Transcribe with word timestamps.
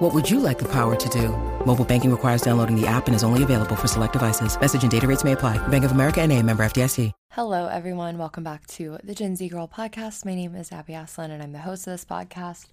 What 0.00 0.14
would 0.14 0.30
you 0.30 0.40
like 0.40 0.58
the 0.58 0.68
power 0.72 0.96
to 0.96 1.08
do? 1.10 1.28
Mobile 1.66 1.84
banking 1.84 2.10
requires 2.10 2.40
downloading 2.40 2.74
the 2.74 2.86
app 2.86 3.06
and 3.06 3.14
is 3.14 3.22
only 3.22 3.42
available 3.42 3.76
for 3.76 3.86
select 3.86 4.14
devices. 4.14 4.58
Message 4.58 4.80
and 4.80 4.90
data 4.90 5.06
rates 5.06 5.24
may 5.24 5.32
apply. 5.32 5.58
Bank 5.68 5.84
of 5.84 5.90
America 5.92 6.22
and 6.22 6.32
a 6.32 6.42
member 6.42 6.62
FDIC. 6.62 7.12
Hello, 7.32 7.66
everyone. 7.66 8.16
Welcome 8.16 8.42
back 8.42 8.66
to 8.68 8.96
the 9.04 9.14
Gen 9.14 9.36
Z 9.36 9.46
Girl 9.50 9.68
podcast. 9.68 10.24
My 10.24 10.34
name 10.34 10.56
is 10.56 10.72
Abby 10.72 10.94
Aslin, 10.94 11.28
and 11.28 11.42
I'm 11.42 11.52
the 11.52 11.58
host 11.58 11.86
of 11.86 11.92
this 11.92 12.06
podcast. 12.06 12.68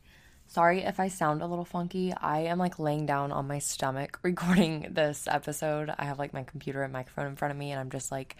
Sorry 0.47 0.83
if 0.83 1.01
I 1.01 1.09
sound 1.09 1.41
a 1.41 1.47
little 1.47 1.65
funky. 1.65 2.13
I 2.13 2.43
am 2.43 2.59
like 2.59 2.79
laying 2.79 3.05
down 3.05 3.33
on 3.33 3.45
my 3.45 3.59
stomach 3.59 4.19
recording 4.23 4.87
this 4.91 5.27
episode. 5.29 5.93
I 5.99 6.05
have 6.05 6.19
like 6.19 6.31
my 6.31 6.43
computer 6.43 6.81
and 6.81 6.93
microphone 6.93 7.27
in 7.27 7.35
front 7.35 7.51
of 7.51 7.57
me, 7.57 7.71
and 7.71 7.79
I'm 7.81 7.89
just 7.89 8.09
like 8.09 8.37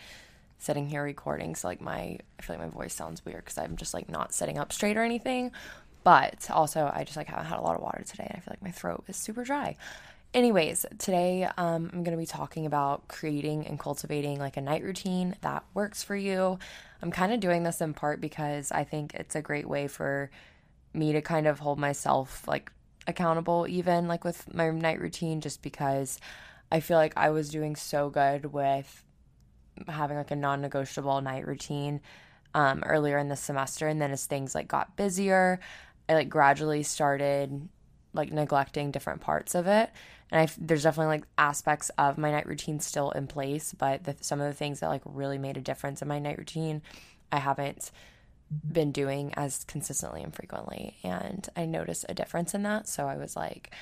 sitting 0.59 0.87
here 0.87 1.03
recording. 1.03 1.55
So, 1.55 1.67
like, 1.67 1.81
my 1.81 2.19
I 2.39 2.41
feel 2.41 2.55
like 2.55 2.65
my 2.65 2.71
voice 2.71 2.93
sounds 2.93 3.25
weird 3.25 3.43
because 3.43 3.57
I'm 3.57 3.75
just 3.75 3.93
like 3.93 4.07
not 4.07 4.33
sitting 4.33 4.57
up 4.57 4.71
straight 4.71 4.95
or 4.95 5.03
anything. 5.03 5.51
But 6.03 6.49
also, 6.49 6.91
I 6.93 7.03
just 7.03 7.17
like 7.17 7.27
haven't 7.27 7.45
had 7.45 7.59
a 7.59 7.61
lot 7.61 7.75
of 7.75 7.81
water 7.81 8.03
today, 8.05 8.27
and 8.29 8.37
I 8.37 8.39
feel 8.39 8.51
like 8.51 8.63
my 8.63 8.71
throat 8.71 9.03
is 9.07 9.17
super 9.17 9.43
dry. 9.43 9.75
Anyways, 10.33 10.85
today 10.99 11.45
um, 11.57 11.89
I'm 11.93 12.03
going 12.03 12.11
to 12.11 12.17
be 12.17 12.25
talking 12.25 12.65
about 12.65 13.07
creating 13.07 13.65
and 13.65 13.79
cultivating 13.79 14.39
like 14.39 14.57
a 14.57 14.61
night 14.61 14.83
routine 14.83 15.35
that 15.41 15.63
works 15.73 16.03
for 16.03 16.15
you. 16.15 16.59
I'm 17.01 17.11
kind 17.11 17.31
of 17.33 17.39
doing 17.39 17.63
this 17.63 17.81
in 17.81 17.93
part 17.93 18.19
because 18.21 18.71
I 18.71 18.83
think 18.83 19.13
it's 19.15 19.35
a 19.35 19.41
great 19.41 19.67
way 19.67 19.87
for 19.87 20.29
me 20.93 21.13
to 21.13 21.21
kind 21.21 21.47
of 21.47 21.59
hold 21.59 21.79
myself 21.79 22.47
like 22.47 22.71
accountable, 23.07 23.65
even 23.69 24.07
like 24.07 24.23
with 24.23 24.53
my 24.53 24.69
night 24.69 24.99
routine, 24.99 25.41
just 25.41 25.61
because 25.61 26.19
I 26.71 26.81
feel 26.81 26.97
like 26.97 27.13
I 27.15 27.29
was 27.29 27.49
doing 27.49 27.75
so 27.75 28.09
good 28.09 28.51
with 28.51 29.05
having 29.87 30.17
like 30.17 30.31
a 30.31 30.35
non 30.35 30.61
negotiable 30.61 31.21
night 31.21 31.47
routine 31.47 32.01
um, 32.53 32.83
earlier 32.85 33.17
in 33.17 33.29
the 33.29 33.35
semester. 33.35 33.87
And 33.87 34.01
then 34.01 34.11
as 34.11 34.25
things 34.25 34.55
like 34.55 34.67
got 34.67 34.95
busier, 34.95 35.59
I 36.09 36.13
like 36.13 36.29
gradually 36.29 36.83
started 36.83 37.67
like 38.13 38.31
neglecting 38.31 38.91
different 38.91 39.21
parts 39.21 39.55
of 39.55 39.67
it. 39.67 39.89
And 40.31 40.41
I, 40.41 40.53
there's 40.57 40.83
definitely 40.83 41.17
like 41.17 41.27
aspects 41.37 41.89
of 41.97 42.17
my 42.17 42.31
night 42.31 42.47
routine 42.47 42.79
still 42.79 43.11
in 43.11 43.27
place, 43.27 43.73
but 43.77 44.03
the, 44.03 44.15
some 44.21 44.41
of 44.41 44.47
the 44.47 44.53
things 44.53 44.79
that 44.79 44.87
like 44.87 45.03
really 45.05 45.37
made 45.37 45.57
a 45.57 45.61
difference 45.61 46.01
in 46.01 46.07
my 46.07 46.19
night 46.19 46.37
routine, 46.37 46.81
I 47.31 47.37
haven't 47.39 47.91
been 48.71 48.91
doing 48.91 49.33
as 49.35 49.63
consistently 49.65 50.23
and 50.23 50.33
frequently. 50.33 50.97
And 51.03 51.47
I 51.55 51.65
noticed 51.65 52.05
a 52.09 52.13
difference 52.13 52.53
in 52.53 52.63
that. 52.63 52.87
So 52.87 53.07
I 53.07 53.17
was 53.17 53.35
like, 53.35 53.73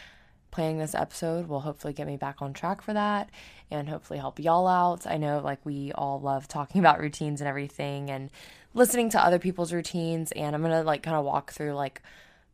planning 0.55 0.77
this 0.77 0.95
episode 0.95 1.47
will 1.47 1.59
hopefully 1.59 1.91
get 1.91 2.07
me 2.07 2.15
back 2.15 2.41
on 2.41 2.53
track 2.53 2.81
for 2.81 2.93
that 2.93 3.29
and 3.69 3.89
hopefully 3.89 4.17
help 4.17 4.39
y'all 4.39 4.67
out. 4.67 5.05
I 5.05 5.17
know 5.17 5.41
like 5.43 5.59
we 5.65 5.91
all 5.91 6.21
love 6.21 6.47
talking 6.47 6.79
about 6.79 7.01
routines 7.01 7.41
and 7.41 7.47
everything 7.47 8.09
and 8.09 8.31
listening 8.73 9.09
to 9.09 9.23
other 9.23 9.37
people's 9.37 9.73
routines. 9.73 10.31
And 10.31 10.55
I'm 10.55 10.61
going 10.61 10.71
to 10.71 10.83
like 10.83 11.03
kind 11.03 11.17
of 11.17 11.25
walk 11.25 11.51
through 11.51 11.73
like 11.73 12.01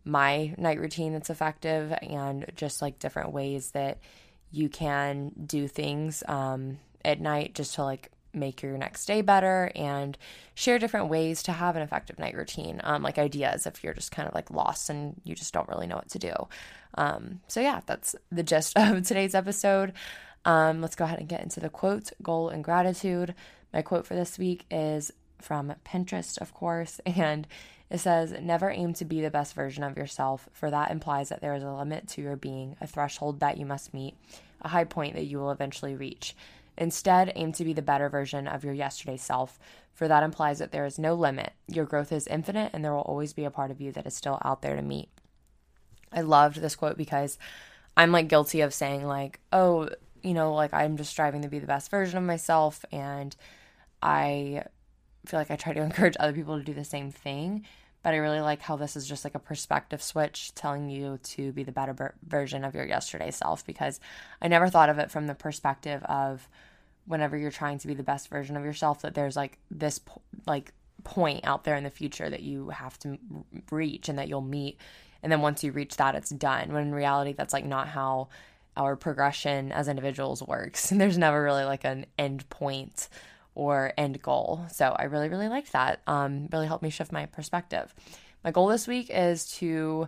my 0.04 0.56
night 0.58 0.80
routine 0.80 1.14
that's 1.14 1.30
effective 1.30 1.94
and 2.02 2.52
just 2.56 2.82
like 2.82 2.98
different 2.98 3.34
ways 3.34 3.70
that 3.72 4.00
you 4.52 4.68
can 4.68 5.32
do 5.46 5.68
things 5.68 6.24
um, 6.28 6.80
at 7.06 7.22
night 7.22 7.54
just 7.54 7.76
to 7.76 7.84
like 7.84 8.10
make 8.34 8.62
your 8.62 8.78
next 8.78 9.06
day 9.06 9.22
better 9.22 9.72
and 9.76 10.18
share 10.54 10.80
different 10.80 11.10
ways 11.10 11.44
to 11.44 11.52
have 11.52 11.76
an 11.76 11.82
effective 11.82 12.20
night 12.20 12.36
routine 12.36 12.80
um, 12.84 13.04
like 13.04 13.18
ideas 13.18 13.66
if 13.66 13.84
you're 13.84 13.94
just 13.94 14.12
kind 14.12 14.28
of 14.28 14.34
like 14.34 14.52
lost 14.52 14.90
and 14.90 15.20
you 15.24 15.36
just 15.36 15.54
don't 15.54 15.70
really 15.70 15.88
know 15.88 15.96
what 15.96 16.10
to 16.10 16.20
do. 16.20 16.34
Um, 16.96 17.42
so 17.48 17.60
yeah 17.60 17.82
that's 17.86 18.16
the 18.32 18.44
gist 18.44 18.74
of 18.78 19.06
today's 19.06 19.36
episode. 19.36 19.94
Um, 20.46 20.82
let's 20.82 20.96
go 20.96 21.06
ahead 21.06 21.20
and 21.20 21.30
get 21.30 21.44
into 21.44 21.60
the 21.60 21.70
quote 21.70 22.12
goal 22.24 22.50
and 22.50 22.64
gratitude. 22.64 23.36
My 23.74 23.82
quote 23.82 24.06
for 24.06 24.16
this 24.16 24.38
week 24.38 24.66
is 24.72 25.12
from 25.40 25.74
pinterest 25.86 26.38
of 26.40 26.54
course 26.54 27.00
and 27.06 27.48
it 27.90 28.00
says 28.00 28.34
never 28.42 28.70
aim 28.70 28.94
to 28.94 29.06
be 29.06 29.22
the 29.22 29.30
best 29.30 29.54
version 29.54 29.84
of 29.84 29.98
yourself 29.98 30.48
for 30.54 30.70
that 30.70 30.92
implies 30.92 31.30
that 31.30 31.42
there 31.42 31.56
is 31.56 31.64
a 31.64 31.72
limit 31.72 32.08
to 32.08 32.22
your 32.22 32.36
being 32.36 32.76
a 32.80 32.88
threshold 32.88 33.40
that 33.42 33.58
you 33.58 33.66
must 33.66 33.94
meet 33.94 34.16
a 34.62 34.68
high 34.68 34.84
point 34.84 35.16
that 35.16 35.26
you 35.26 35.40
will 35.40 35.52
eventually 35.52 35.96
reach 35.96 36.36
Instead, 36.78 37.32
aim 37.36 37.52
to 37.54 37.66
be 37.66 37.74
the 37.74 37.82
better 37.82 38.10
version 38.10 38.48
of 38.48 38.64
your 38.64 38.74
yesterday 38.74 39.18
self, 39.18 39.60
for 39.94 40.08
that 40.08 40.24
implies 40.24 40.60
that 40.60 40.72
there 40.72 40.86
is 40.86 40.98
no 40.98 41.14
limit. 41.14 41.54
Your 41.68 41.86
growth 41.86 42.12
is 42.12 42.28
infinite, 42.28 42.72
and 42.74 42.84
there 42.84 42.94
will 42.94 43.02
always 43.02 43.34
be 43.34 43.46
a 43.46 43.52
part 43.52 43.72
of 43.72 43.82
you 43.82 43.92
that 43.92 44.08
is 44.08 44.16
still 44.16 44.40
out 44.44 44.62
there 44.62 44.76
to 44.76 44.82
meet. 44.82 45.10
I 46.12 46.22
loved 46.22 46.58
this 46.58 46.76
quote 46.76 46.98
because 46.98 47.38
I'm 47.96 48.12
like 48.12 48.28
guilty 48.28 48.62
of 48.62 48.74
saying, 48.74 49.06
like, 49.06 49.40
oh, 49.52 49.90
you 50.24 50.34
know, 50.34 50.54
like 50.54 50.74
I'm 50.74 50.98
just 50.98 51.12
striving 51.12 51.42
to 51.42 51.50
be 51.50 51.60
the 51.60 51.68
best 51.68 51.92
version 51.92 52.18
of 52.18 52.24
myself, 52.24 52.86
and 52.92 53.36
I 54.02 54.64
feel 55.26 55.40
like 55.40 55.52
I 55.52 55.56
try 55.56 55.74
to 55.74 55.82
encourage 55.84 56.16
other 56.20 56.34
people 56.34 56.58
to 56.58 56.64
do 56.64 56.74
the 56.74 56.84
same 56.84 57.12
thing 57.12 57.66
but 58.04 58.14
I 58.14 58.18
really 58.18 58.42
like 58.42 58.62
how 58.62 58.76
this 58.76 58.96
is 58.96 59.08
just 59.08 59.24
like 59.24 59.36
a 59.36 59.40
perspective 59.40 60.02
switch 60.02 60.54
telling 60.56 60.90
you 60.90 61.20
to 61.24 61.52
be 61.52 61.64
the 61.64 61.72
better 61.72 61.94
ber- 61.94 62.16
version 62.26 62.64
of 62.64 62.74
your 62.74 62.86
yesterday 62.86 63.32
self 63.32 63.66
because 63.66 64.00
I 64.42 64.48
never 64.48 64.70
thought 64.70 64.90
of 64.90 64.98
it 64.98 65.12
from 65.12 65.28
the 65.28 65.36
perspective 65.36 66.04
of 66.04 66.48
whenever 67.06 67.38
you're 67.38 67.52
trying 67.52 67.78
to 67.80 67.88
be 67.88 67.94
the 67.94 68.04
best 68.04 68.30
version 68.30 68.58
of 68.58 68.64
yourself 68.64 69.02
that 69.02 69.14
there's 69.14 69.36
like 69.36 69.58
this 69.70 70.00
po- 70.00 70.22
like 70.48 70.74
point 71.04 71.42
out 71.46 71.64
there 71.64 71.76
in 71.76 71.84
the 71.84 71.90
future 71.90 72.30
that 72.30 72.42
you 72.42 72.70
have 72.70 72.98
to 73.00 73.18
reach 73.70 74.10
and 74.10 74.18
that 74.18 74.28
you'll 74.28 74.42
meet. 74.42 74.78
And 75.24 75.32
then 75.32 75.42
once 75.42 75.64
you 75.64 75.72
reach 75.72 75.98
that 75.98 76.16
it's 76.16 76.30
done. 76.30 76.74
When 76.74 76.84
in 76.84 76.96
reality 76.96 77.34
that's 77.34 77.54
like 77.54 77.66
not 77.66 77.88
how 77.88 78.30
our 78.78 78.96
progression 78.96 79.72
as 79.72 79.88
individuals 79.88 80.42
works. 80.42 80.92
And 80.92 81.02
there's 81.02 81.18
never 81.18 81.42
really 81.42 81.66
like 81.66 81.84
an 81.84 82.06
end 82.18 82.50
point 82.50 83.10
or 83.56 83.94
end 83.98 84.22
goal. 84.22 84.66
So 84.72 84.96
I 84.98 85.04
really, 85.06 85.30
really 85.30 85.50
liked 85.50 85.74
that. 85.74 86.02
Um, 86.08 86.48
really 86.52 86.68
helped 86.68 86.84
me 86.84 86.90
shift 86.90 87.12
my 87.12 87.26
perspective. 87.26 87.94
My 88.44 88.52
goal 88.52 88.68
this 88.68 88.88
week 88.88 89.10
is 89.10 89.52
to 89.58 90.08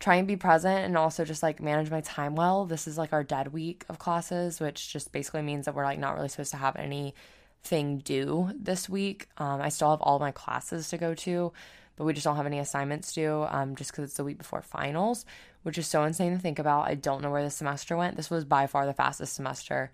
try 0.00 0.16
and 0.16 0.26
be 0.26 0.36
present 0.36 0.84
and 0.84 0.96
also 0.96 1.24
just 1.24 1.42
like 1.42 1.60
manage 1.60 1.90
my 1.90 2.00
time 2.00 2.34
well. 2.34 2.64
This 2.64 2.88
is 2.88 2.98
like 2.98 3.12
our 3.12 3.22
dead 3.22 3.52
week 3.52 3.84
of 3.88 3.98
classes, 3.98 4.58
which 4.58 4.92
just 4.92 5.12
basically 5.12 5.42
means 5.42 5.66
that 5.66 5.74
we're 5.74 5.84
like 5.84 5.98
not 5.98 6.14
really 6.14 6.28
supposed 6.28 6.52
to 6.52 6.56
have 6.56 6.74
anything 6.76 7.98
due 7.98 8.50
this 8.58 8.88
week. 8.88 9.28
Um, 9.36 9.60
I 9.60 9.68
still 9.68 9.90
have 9.90 10.00
all 10.00 10.18
my 10.18 10.32
classes 10.32 10.88
to 10.88 10.98
go 10.98 11.14
to, 11.14 11.52
but 11.96 12.04
we 12.04 12.14
just 12.14 12.24
don't 12.24 12.36
have 12.36 12.46
any 12.46 12.58
assignments 12.58 13.12
due 13.12 13.46
um, 13.50 13.76
just 13.76 13.92
because 13.92 14.04
it's 14.04 14.16
the 14.16 14.24
week 14.24 14.38
before 14.38 14.62
finals, 14.62 15.26
which 15.64 15.76
is 15.76 15.86
so 15.86 16.02
insane 16.04 16.32
to 16.32 16.38
think 16.38 16.58
about. 16.58 16.88
I 16.88 16.94
don't 16.94 17.20
know 17.22 17.30
where 17.30 17.44
the 17.44 17.50
semester 17.50 17.94
went. 17.94 18.16
This 18.16 18.30
was 18.30 18.46
by 18.46 18.66
far 18.66 18.86
the 18.86 18.94
fastest 18.94 19.34
semester 19.34 19.90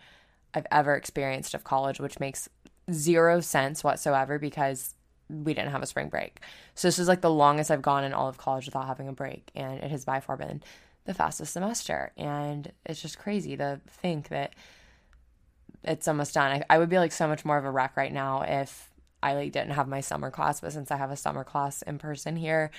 I've 0.54 0.66
ever 0.70 0.94
experienced 0.94 1.52
of 1.52 1.64
college, 1.64 1.98
which 1.98 2.20
makes 2.20 2.48
zero 2.92 3.40
sense 3.40 3.82
whatsoever 3.82 4.38
because 4.38 4.94
we 5.28 5.54
didn't 5.54 5.72
have 5.72 5.82
a 5.82 5.86
spring 5.86 6.08
break. 6.08 6.40
So 6.74 6.88
this 6.88 6.98
is 6.98 7.08
like 7.08 7.20
the 7.20 7.30
longest 7.30 7.70
I've 7.70 7.82
gone 7.82 8.04
in 8.04 8.12
all 8.12 8.28
of 8.28 8.38
college 8.38 8.66
without 8.66 8.86
having 8.86 9.08
a 9.08 9.12
break, 9.12 9.50
and 9.54 9.82
it 9.82 9.90
has 9.90 10.04
by 10.04 10.20
far 10.20 10.36
been 10.36 10.62
the 11.04 11.14
fastest 11.14 11.52
semester. 11.52 12.12
And 12.16 12.72
it's 12.84 13.02
just 13.02 13.18
crazy 13.18 13.56
to 13.56 13.80
think 13.88 14.28
that 14.28 14.54
it's 15.82 16.08
almost 16.08 16.34
done. 16.34 16.52
I, 16.52 16.74
I 16.74 16.78
would 16.78 16.88
be 16.88 16.98
like 16.98 17.12
so 17.12 17.28
much 17.28 17.44
more 17.44 17.58
of 17.58 17.64
a 17.64 17.70
wreck 17.70 17.96
right 17.96 18.12
now 18.12 18.42
if 18.42 18.90
I 19.22 19.34
like 19.34 19.52
didn't 19.52 19.72
have 19.72 19.88
my 19.88 20.00
summer 20.00 20.30
class, 20.30 20.60
but 20.60 20.72
since 20.72 20.90
I 20.90 20.96
have 20.96 21.10
a 21.10 21.16
summer 21.16 21.44
class 21.44 21.82
in 21.82 21.98
person 21.98 22.36
here, 22.36 22.70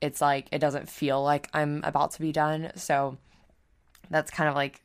it's 0.00 0.20
like 0.20 0.48
it 0.52 0.58
doesn't 0.58 0.88
feel 0.88 1.22
like 1.22 1.48
I'm 1.54 1.80
about 1.84 2.12
to 2.12 2.20
be 2.20 2.32
done. 2.32 2.72
So 2.74 3.16
that's 4.10 4.30
kind 4.30 4.48
of 4.48 4.54
like 4.54 4.82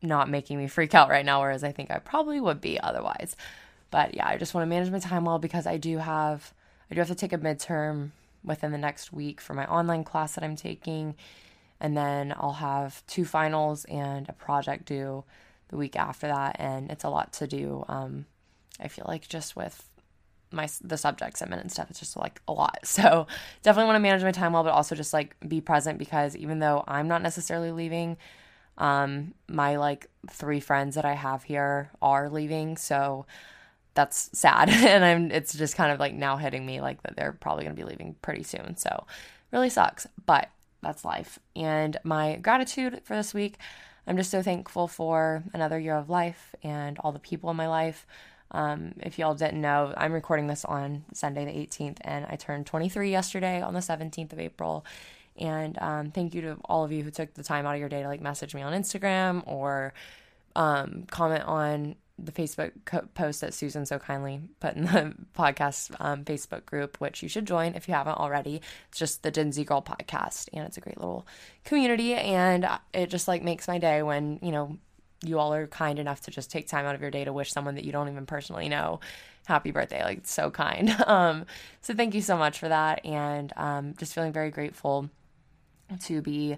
not 0.00 0.30
making 0.30 0.58
me 0.58 0.66
freak 0.66 0.94
out 0.94 1.08
right 1.08 1.24
now, 1.24 1.40
whereas 1.40 1.64
I 1.64 1.72
think 1.72 1.90
I 1.90 1.98
probably 1.98 2.40
would 2.40 2.60
be 2.60 2.80
otherwise. 2.80 3.36
But 3.94 4.12
yeah, 4.12 4.26
I 4.26 4.38
just 4.38 4.54
want 4.54 4.64
to 4.64 4.68
manage 4.68 4.90
my 4.90 4.98
time 4.98 5.24
well 5.24 5.38
because 5.38 5.68
I 5.68 5.76
do 5.76 5.98
have 5.98 6.52
I 6.90 6.96
do 6.96 7.00
have 7.00 7.06
to 7.06 7.14
take 7.14 7.32
a 7.32 7.38
midterm 7.38 8.10
within 8.42 8.72
the 8.72 8.76
next 8.78 9.12
week 9.12 9.40
for 9.40 9.54
my 9.54 9.66
online 9.66 10.02
class 10.02 10.34
that 10.34 10.42
I'm 10.42 10.56
taking. 10.56 11.14
And 11.78 11.96
then 11.96 12.34
I'll 12.36 12.54
have 12.54 13.06
two 13.06 13.24
finals 13.24 13.84
and 13.84 14.28
a 14.28 14.32
project 14.32 14.86
due 14.86 15.22
the 15.68 15.76
week 15.76 15.94
after 15.94 16.26
that. 16.26 16.56
And 16.58 16.90
it's 16.90 17.04
a 17.04 17.08
lot 17.08 17.34
to 17.34 17.46
do. 17.46 17.84
Um, 17.86 18.26
I 18.80 18.88
feel 18.88 19.04
like 19.06 19.28
just 19.28 19.54
with 19.54 19.88
my 20.50 20.68
the 20.82 20.98
subjects 20.98 21.40
I'm 21.40 21.52
in 21.52 21.60
and 21.60 21.70
stuff, 21.70 21.88
it's 21.88 22.00
just 22.00 22.16
like 22.16 22.42
a 22.48 22.52
lot. 22.52 22.80
So 22.84 23.28
definitely 23.62 23.86
want 23.86 23.94
to 23.94 24.00
manage 24.00 24.24
my 24.24 24.32
time 24.32 24.54
well, 24.54 24.64
but 24.64 24.72
also 24.72 24.96
just 24.96 25.12
like 25.12 25.36
be 25.46 25.60
present 25.60 26.00
because 26.00 26.34
even 26.34 26.58
though 26.58 26.82
I'm 26.88 27.06
not 27.06 27.22
necessarily 27.22 27.70
leaving, 27.70 28.16
um, 28.76 29.34
my 29.46 29.76
like 29.76 30.08
three 30.28 30.58
friends 30.58 30.96
that 30.96 31.04
I 31.04 31.12
have 31.12 31.44
here 31.44 31.92
are 32.02 32.28
leaving. 32.28 32.76
So 32.76 33.26
that's 33.94 34.30
sad. 34.38 34.68
And 34.94 35.04
i'm 35.04 35.30
it's 35.30 35.54
just 35.54 35.76
kind 35.76 35.92
of 35.92 35.98
like 35.98 36.14
now 36.14 36.36
hitting 36.36 36.66
me 36.66 36.80
like 36.80 37.02
that 37.02 37.16
they're 37.16 37.32
probably 37.32 37.64
going 37.64 37.76
to 37.76 37.80
be 37.82 37.88
leaving 37.88 38.16
pretty 38.22 38.42
soon. 38.42 38.76
So 38.76 39.06
really 39.52 39.70
sucks 39.70 40.06
but 40.26 40.50
that's 40.82 41.04
life. 41.04 41.38
And 41.56 41.96
my 42.04 42.36
gratitude 42.36 43.00
for 43.04 43.16
this 43.16 43.32
week 43.32 43.56
i'm 44.06 44.16
just 44.16 44.30
so 44.30 44.42
thankful 44.42 44.86
for 44.86 45.42
another 45.54 45.78
year 45.78 45.96
of 45.96 46.10
life 46.10 46.54
and 46.62 46.98
all 46.98 47.12
the 47.12 47.18
people 47.18 47.50
in 47.50 47.56
my 47.56 47.68
life. 47.68 48.06
Um, 48.50 48.94
if 49.00 49.18
y'all 49.18 49.34
didn't 49.34 49.60
know, 49.60 49.92
I'm 49.96 50.12
recording 50.12 50.46
this 50.46 50.64
on 50.64 51.04
Sunday 51.12 51.44
the 51.44 51.50
18th, 51.50 51.98
and 52.02 52.24
I 52.28 52.36
turned 52.36 52.66
23 52.66 53.10
yesterday 53.10 53.60
on 53.60 53.74
the 53.74 53.80
17th 53.80 54.32
of 54.32 54.38
April. 54.38 54.86
And 55.36 55.76
um, 55.80 56.10
thank 56.12 56.34
you 56.34 56.40
to 56.42 56.56
all 56.66 56.84
of 56.84 56.92
you 56.92 57.02
who 57.02 57.10
took 57.10 57.34
the 57.34 57.42
time 57.42 57.66
out 57.66 57.74
of 57.74 57.80
your 57.80 57.88
day 57.88 58.02
to 58.02 58.08
like 58.08 58.20
message 58.20 58.54
me 58.54 58.62
on 58.62 58.72
Instagram 58.72 59.42
or 59.46 59.92
um, 60.54 61.04
comment 61.10 61.42
on 61.44 61.96
the 62.18 62.32
Facebook 62.32 62.72
co- 62.84 63.08
post 63.14 63.40
that 63.40 63.52
Susan 63.54 63.86
so 63.86 63.98
kindly 63.98 64.40
put 64.60 64.74
in 64.74 64.84
the 64.84 65.14
podcast 65.36 65.94
um, 65.98 66.24
Facebook 66.24 66.64
group, 66.64 67.00
which 67.00 67.22
you 67.22 67.28
should 67.28 67.46
join 67.46 67.74
if 67.74 67.88
you 67.88 67.94
haven't 67.94 68.18
already. 68.18 68.60
It's 68.88 68.98
just 68.98 69.22
the 69.22 69.30
Gen 69.30 69.52
Z 69.52 69.64
Girl 69.64 69.82
podcast, 69.82 70.48
and 70.52 70.64
it's 70.64 70.76
a 70.76 70.80
great 70.80 70.98
little 70.98 71.26
community, 71.64 72.14
and 72.14 72.68
it 72.92 73.10
just 73.10 73.26
like 73.26 73.42
makes 73.42 73.66
my 73.66 73.78
day 73.78 74.02
when 74.02 74.38
you 74.42 74.52
know 74.52 74.78
you 75.22 75.38
all 75.38 75.54
are 75.54 75.66
kind 75.66 75.98
enough 75.98 76.20
to 76.22 76.30
just 76.30 76.50
take 76.50 76.68
time 76.68 76.84
out 76.86 76.94
of 76.94 77.00
your 77.00 77.10
day 77.10 77.24
to 77.24 77.32
wish 77.32 77.50
someone 77.50 77.74
that 77.76 77.84
you 77.84 77.92
don't 77.92 78.08
even 78.08 78.26
personally 78.26 78.68
know 78.68 79.00
happy 79.46 79.70
birthday. 79.70 80.02
Like 80.04 80.18
it's 80.18 80.32
so 80.32 80.50
kind. 80.50 80.94
Um, 81.06 81.44
so 81.80 81.94
thank 81.94 82.14
you 82.14 82.22
so 82.22 82.36
much 82.36 82.58
for 82.58 82.68
that, 82.68 83.04
and 83.04 83.52
um, 83.56 83.94
just 83.98 84.14
feeling 84.14 84.32
very 84.32 84.50
grateful 84.50 85.10
to 86.04 86.22
be 86.22 86.56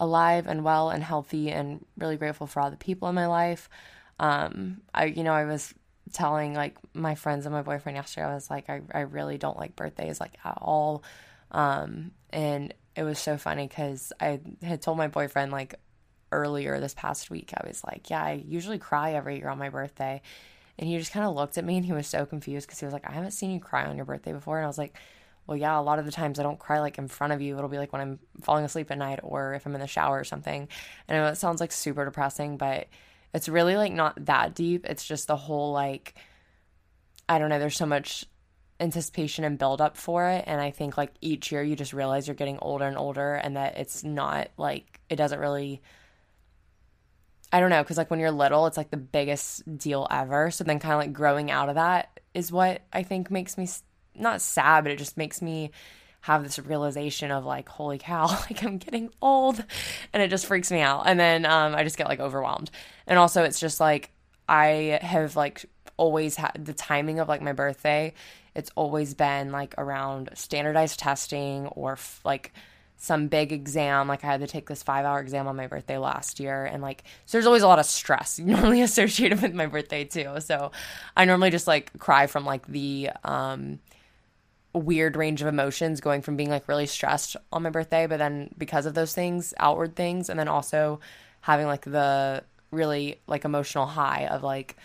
alive 0.00 0.46
and 0.46 0.64
well 0.64 0.90
and 0.90 1.02
healthy, 1.02 1.50
and 1.50 1.84
really 1.98 2.16
grateful 2.16 2.46
for 2.46 2.60
all 2.60 2.70
the 2.70 2.76
people 2.76 3.08
in 3.08 3.14
my 3.14 3.26
life. 3.26 3.68
Um, 4.22 4.82
I, 4.94 5.06
you 5.06 5.24
know, 5.24 5.32
I 5.32 5.44
was 5.44 5.74
telling 6.12 6.54
like 6.54 6.76
my 6.94 7.16
friends 7.16 7.44
and 7.44 7.52
my 7.52 7.62
boyfriend 7.62 7.96
yesterday, 7.96 8.26
I 8.26 8.34
was 8.34 8.48
like, 8.48 8.70
I, 8.70 8.80
I 8.94 9.00
really 9.00 9.36
don't 9.36 9.58
like 9.58 9.74
birthdays 9.74 10.20
like 10.20 10.34
at 10.44 10.56
all. 10.62 11.02
Um, 11.50 12.12
and 12.30 12.72
it 12.94 13.02
was 13.02 13.18
so 13.18 13.36
funny 13.36 13.66
because 13.66 14.12
I 14.20 14.40
had 14.62 14.80
told 14.80 14.96
my 14.96 15.08
boyfriend 15.08 15.50
like 15.50 15.74
earlier 16.30 16.78
this 16.78 16.94
past 16.94 17.30
week, 17.30 17.52
I 17.52 17.66
was 17.66 17.82
like, 17.82 18.10
yeah, 18.10 18.22
I 18.22 18.44
usually 18.46 18.78
cry 18.78 19.14
every 19.14 19.38
year 19.38 19.48
on 19.48 19.58
my 19.58 19.70
birthday. 19.70 20.22
And 20.78 20.88
he 20.88 20.96
just 20.98 21.12
kind 21.12 21.26
of 21.26 21.34
looked 21.34 21.58
at 21.58 21.64
me 21.64 21.76
and 21.76 21.84
he 21.84 21.92
was 21.92 22.06
so 22.06 22.24
confused 22.24 22.68
because 22.68 22.78
he 22.78 22.86
was 22.86 22.92
like, 22.92 23.08
I 23.08 23.12
haven't 23.12 23.32
seen 23.32 23.50
you 23.50 23.58
cry 23.58 23.84
on 23.86 23.96
your 23.96 24.06
birthday 24.06 24.32
before. 24.32 24.56
And 24.56 24.64
I 24.64 24.68
was 24.68 24.78
like, 24.78 24.96
well, 25.48 25.56
yeah, 25.56 25.78
a 25.78 25.82
lot 25.82 25.98
of 25.98 26.06
the 26.06 26.12
times 26.12 26.38
I 26.38 26.44
don't 26.44 26.60
cry 26.60 26.78
like 26.78 26.96
in 26.96 27.08
front 27.08 27.32
of 27.32 27.42
you. 27.42 27.56
It'll 27.56 27.68
be 27.68 27.78
like 27.78 27.92
when 27.92 28.00
I'm 28.00 28.18
falling 28.40 28.64
asleep 28.64 28.92
at 28.92 28.98
night 28.98 29.18
or 29.24 29.54
if 29.54 29.66
I'm 29.66 29.74
in 29.74 29.80
the 29.80 29.88
shower 29.88 30.20
or 30.20 30.24
something. 30.24 30.68
And 31.08 31.18
I 31.18 31.20
know 31.20 31.28
it 31.28 31.36
sounds 31.36 31.60
like 31.60 31.72
super 31.72 32.04
depressing, 32.04 32.56
but 32.56 32.86
it's 33.34 33.48
really 33.48 33.76
like 33.76 33.92
not 33.92 34.24
that 34.26 34.54
deep. 34.54 34.86
It's 34.86 35.04
just 35.04 35.26
the 35.26 35.36
whole 35.36 35.72
like 35.72 36.14
I 37.28 37.38
don't 37.38 37.48
know, 37.48 37.58
there's 37.58 37.76
so 37.76 37.86
much 37.86 38.24
anticipation 38.80 39.44
and 39.44 39.58
build 39.58 39.80
up 39.80 39.96
for 39.96 40.28
it 40.28 40.44
and 40.46 40.60
I 40.60 40.72
think 40.72 40.96
like 40.96 41.12
each 41.20 41.52
year 41.52 41.62
you 41.62 41.76
just 41.76 41.92
realize 41.92 42.26
you're 42.26 42.34
getting 42.34 42.58
older 42.58 42.84
and 42.84 42.98
older 42.98 43.34
and 43.34 43.56
that 43.56 43.78
it's 43.78 44.02
not 44.02 44.48
like 44.56 45.00
it 45.08 45.16
doesn't 45.16 45.38
really 45.38 45.80
I 47.52 47.60
don't 47.60 47.68
know, 47.68 47.82
because 47.82 47.98
like 47.98 48.10
when 48.10 48.18
you're 48.18 48.30
little, 48.30 48.66
it's 48.66 48.78
like 48.78 48.90
the 48.90 48.96
biggest 48.96 49.76
deal 49.76 50.06
ever. 50.10 50.50
So 50.50 50.64
then, 50.64 50.78
kind 50.78 50.94
of 50.94 51.00
like 51.00 51.12
growing 51.12 51.50
out 51.50 51.68
of 51.68 51.74
that 51.74 52.18
is 52.32 52.50
what 52.50 52.80
I 52.92 53.02
think 53.02 53.30
makes 53.30 53.58
me 53.58 53.68
not 54.14 54.40
sad, 54.40 54.84
but 54.84 54.92
it 54.92 54.98
just 54.98 55.18
makes 55.18 55.42
me 55.42 55.70
have 56.22 56.42
this 56.42 56.58
realization 56.58 57.30
of 57.30 57.44
like, 57.44 57.68
holy 57.68 57.98
cow, 57.98 58.26
like 58.50 58.62
I'm 58.64 58.78
getting 58.78 59.10
old 59.20 59.62
and 60.12 60.22
it 60.22 60.28
just 60.28 60.46
freaks 60.46 60.70
me 60.70 60.80
out. 60.80 61.02
And 61.06 61.20
then 61.20 61.44
um, 61.44 61.74
I 61.74 61.84
just 61.84 61.96
get 61.96 62.08
like 62.08 62.20
overwhelmed. 62.20 62.70
And 63.06 63.18
also, 63.18 63.44
it's 63.44 63.60
just 63.60 63.80
like 63.80 64.10
I 64.48 64.98
have 65.02 65.36
like 65.36 65.66
always 65.96 66.36
had 66.36 66.64
the 66.64 66.72
timing 66.72 67.18
of 67.20 67.28
like 67.28 67.42
my 67.42 67.52
birthday, 67.52 68.14
it's 68.54 68.70
always 68.74 69.14
been 69.14 69.50
like 69.50 69.74
around 69.78 70.30
standardized 70.34 70.98
testing 70.98 71.66
or 71.68 71.92
f- 71.92 72.20
like 72.24 72.52
some 72.96 73.28
big 73.28 73.50
exam. 73.52 74.08
Like 74.08 74.22
I 74.22 74.28
had 74.28 74.40
to 74.40 74.46
take 74.46 74.68
this 74.68 74.82
five 74.82 75.04
hour 75.04 75.20
exam 75.20 75.48
on 75.48 75.56
my 75.56 75.66
birthday 75.66 75.98
last 75.98 76.38
year. 76.38 76.64
And 76.64 76.82
like, 76.82 77.02
so 77.26 77.36
there's 77.36 77.46
always 77.46 77.62
a 77.62 77.68
lot 77.68 77.78
of 77.78 77.86
stress 77.86 78.38
normally 78.44 78.82
associated 78.82 79.42
with 79.42 79.54
my 79.54 79.66
birthday 79.66 80.04
too. 80.04 80.36
So 80.40 80.70
I 81.16 81.24
normally 81.24 81.50
just 81.50 81.66
like 81.66 81.98
cry 81.98 82.26
from 82.26 82.44
like 82.44 82.66
the, 82.66 83.10
um, 83.24 83.80
weird 84.74 85.16
range 85.16 85.42
of 85.42 85.48
emotions 85.48 86.00
going 86.00 86.22
from 86.22 86.36
being 86.36 86.50
like 86.50 86.68
really 86.68 86.86
stressed 86.86 87.36
on 87.52 87.62
my 87.62 87.70
birthday, 87.70 88.06
but 88.06 88.18
then 88.18 88.50
because 88.56 88.86
of 88.86 88.94
those 88.94 89.12
things, 89.12 89.52
outward 89.58 89.94
things, 89.96 90.28
and 90.28 90.38
then 90.38 90.48
also 90.48 91.00
having 91.42 91.66
like 91.66 91.84
the 91.84 92.42
really 92.70 93.20
like 93.26 93.44
emotional 93.44 93.86
high 93.86 94.26
of 94.26 94.42
like 94.42 94.76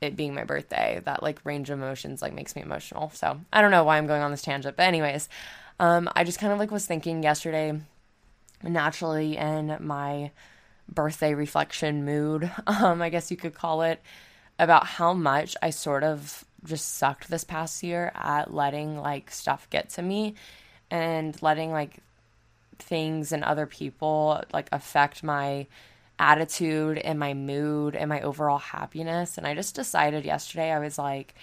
it 0.00 0.16
being 0.16 0.34
my 0.34 0.44
birthday, 0.44 1.00
that 1.04 1.22
like 1.22 1.44
range 1.44 1.70
of 1.70 1.78
emotions 1.78 2.22
like 2.22 2.32
makes 2.32 2.56
me 2.56 2.62
emotional. 2.62 3.10
So 3.14 3.40
I 3.52 3.60
don't 3.60 3.70
know 3.70 3.84
why 3.84 3.98
I'm 3.98 4.06
going 4.06 4.22
on 4.22 4.30
this 4.30 4.42
tangent, 4.42 4.76
but 4.76 4.84
anyways, 4.84 5.28
um, 5.78 6.08
I 6.14 6.24
just 6.24 6.38
kind 6.38 6.52
of 6.52 6.58
like 6.58 6.70
was 6.70 6.86
thinking 6.86 7.22
yesterday 7.22 7.78
naturally 8.62 9.36
in 9.36 9.76
my 9.80 10.30
birthday 10.88 11.34
reflection 11.34 12.04
mood, 12.04 12.50
um, 12.66 13.02
I 13.02 13.10
guess 13.10 13.30
you 13.30 13.36
could 13.36 13.54
call 13.54 13.82
it, 13.82 14.00
about 14.58 14.86
how 14.86 15.12
much 15.12 15.56
I 15.62 15.70
sort 15.70 16.04
of 16.04 16.44
just 16.64 16.96
sucked 16.96 17.28
this 17.28 17.44
past 17.44 17.82
year 17.82 18.12
at 18.14 18.52
letting 18.52 18.98
like 18.98 19.30
stuff 19.30 19.68
get 19.70 19.90
to 19.90 20.02
me 20.02 20.34
and 20.90 21.40
letting 21.42 21.70
like 21.70 21.98
things 22.78 23.32
and 23.32 23.44
other 23.44 23.66
people 23.66 24.42
like 24.52 24.68
affect 24.72 25.22
my 25.22 25.66
attitude 26.18 26.98
and 26.98 27.18
my 27.18 27.34
mood 27.34 27.96
and 27.96 28.08
my 28.08 28.20
overall 28.20 28.58
happiness. 28.58 29.36
And 29.38 29.46
I 29.46 29.54
just 29.54 29.74
decided 29.74 30.24
yesterday 30.24 30.70
I 30.70 30.78
was 30.78 30.98
like 30.98 31.34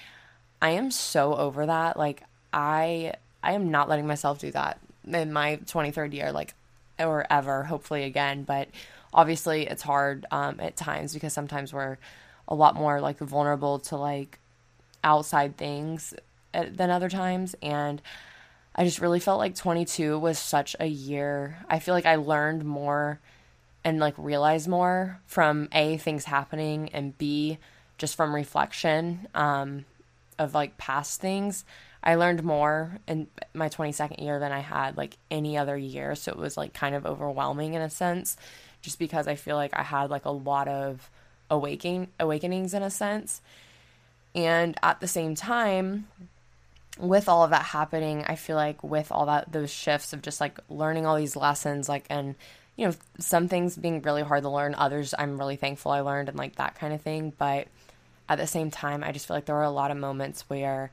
I 0.62 0.72
am 0.72 0.92
so 0.92 1.36
over 1.36 1.66
that. 1.66 1.98
Like 1.98 2.24
I 2.54 3.14
I 3.44 3.54
am 3.54 3.72
not 3.72 3.90
letting 3.90 4.08
myself 4.08 4.40
do 4.40 4.52
that 4.52 4.80
in 5.06 5.34
my 5.34 5.58
23rd 5.66 6.14
year 6.14 6.32
like 6.32 6.54
or 7.00 7.26
ever 7.30 7.64
hopefully 7.64 8.04
again. 8.04 8.44
But 8.44 8.70
obviously 9.14 9.68
it's 9.68 9.82
hard 9.82 10.26
um 10.32 10.60
at 10.60 10.76
times 10.76 11.14
because 11.14 11.34
sometimes 11.34 11.74
we're 11.74 11.98
a 12.48 12.56
lot 12.56 12.76
more 12.76 13.02
like 13.02 13.18
vulnerable 13.20 13.80
to 13.80 13.96
like 13.98 14.40
outside 15.04 15.58
things 15.58 16.14
than 16.54 16.90
other 16.90 17.10
times 17.10 17.56
and 17.62 18.02
I 18.74 18.86
just 18.86 19.00
really 19.00 19.20
felt 19.20 19.40
like 19.40 19.56
22 19.56 20.18
was 20.18 20.40
such 20.40 20.76
a 20.80 20.86
year. 20.86 21.58
I 21.70 21.80
feel 21.80 21.94
like 21.94 22.06
I 22.06 22.16
learned 22.16 22.64
more 22.64 23.20
and 23.84 24.00
like 24.00 24.14
realized 24.18 24.68
more 24.68 25.20
from 25.26 25.68
A 25.74 25.98
things 25.98 26.26
happening 26.26 26.90
and 26.94 27.18
B 27.18 27.58
just 27.98 28.16
from 28.16 28.34
reflection 28.34 29.28
um, 29.36 29.86
of 30.40 30.54
like 30.54 30.78
past 30.78 31.20
things. 31.20 31.66
I 32.04 32.16
learned 32.16 32.44
more 32.44 32.98
in 33.08 33.28
my 33.54 33.70
22nd 33.70 34.24
year 34.24 34.40
than 34.40 34.52
I 34.52 34.60
had 34.60 34.98
like 34.98 35.18
any 35.30 35.58
other 35.58 35.78
year, 35.78 36.16
so 36.16 36.32
it 36.32 36.38
was 36.38 36.58
like 36.58 36.74
kind 36.74 36.96
of 36.96 37.06
overwhelming 37.06 37.74
in 37.74 37.82
a 37.82 37.90
sense 37.90 38.38
just 38.82 38.98
because 38.98 39.28
I 39.28 39.36
feel 39.36 39.56
like 39.56 39.78
I 39.78 39.84
had 39.84 40.10
like 40.10 40.26
a 40.26 40.32
lot 40.32 40.68
of 40.68 41.10
awakening 41.50 42.08
awakenings 42.20 42.74
in 42.74 42.82
a 42.82 42.90
sense. 42.90 43.42
And 44.34 44.78
at 44.82 45.00
the 45.00 45.08
same 45.08 45.36
time, 45.36 46.08
with 46.98 47.28
all 47.28 47.44
of 47.44 47.50
that 47.52 47.64
happening, 47.64 48.24
I 48.26 48.36
feel 48.36 48.56
like 48.56 48.84
with 48.84 49.12
all 49.12 49.26
that 49.26 49.52
those 49.52 49.72
shifts 49.72 50.14
of 50.14 50.22
just 50.22 50.40
like 50.40 50.60
learning 50.70 51.06
all 51.06 51.18
these 51.18 51.36
lessons, 51.36 51.90
like 51.90 52.06
and 52.10 52.36
you 52.76 52.88
know, 52.88 52.94
some 53.20 53.48
things 53.48 53.78
being 53.78 54.02
really 54.02 54.24
hard 54.24 54.44
to 54.44 54.50
learn, 54.50 54.76
others 54.76 55.14
I'm 55.18 55.38
really 55.38 55.56
thankful 55.56 55.92
I 55.92 56.02
learned 56.02 56.30
and 56.30 56.38
like 56.38 56.56
that 56.56 56.76
kind 56.76 56.94
of 56.94 57.02
thing. 57.02 57.34
But 57.38 57.68
at 58.30 58.38
the 58.38 58.48
same 58.48 58.72
time, 58.72 59.04
I 59.04 59.12
just 59.12 59.28
feel 59.28 59.36
like 59.36 59.46
there 59.46 59.56
were 59.56 59.64
a 59.64 59.70
lot 59.72 59.92
of 59.92 59.98
moments 59.98 60.46
where 60.50 60.92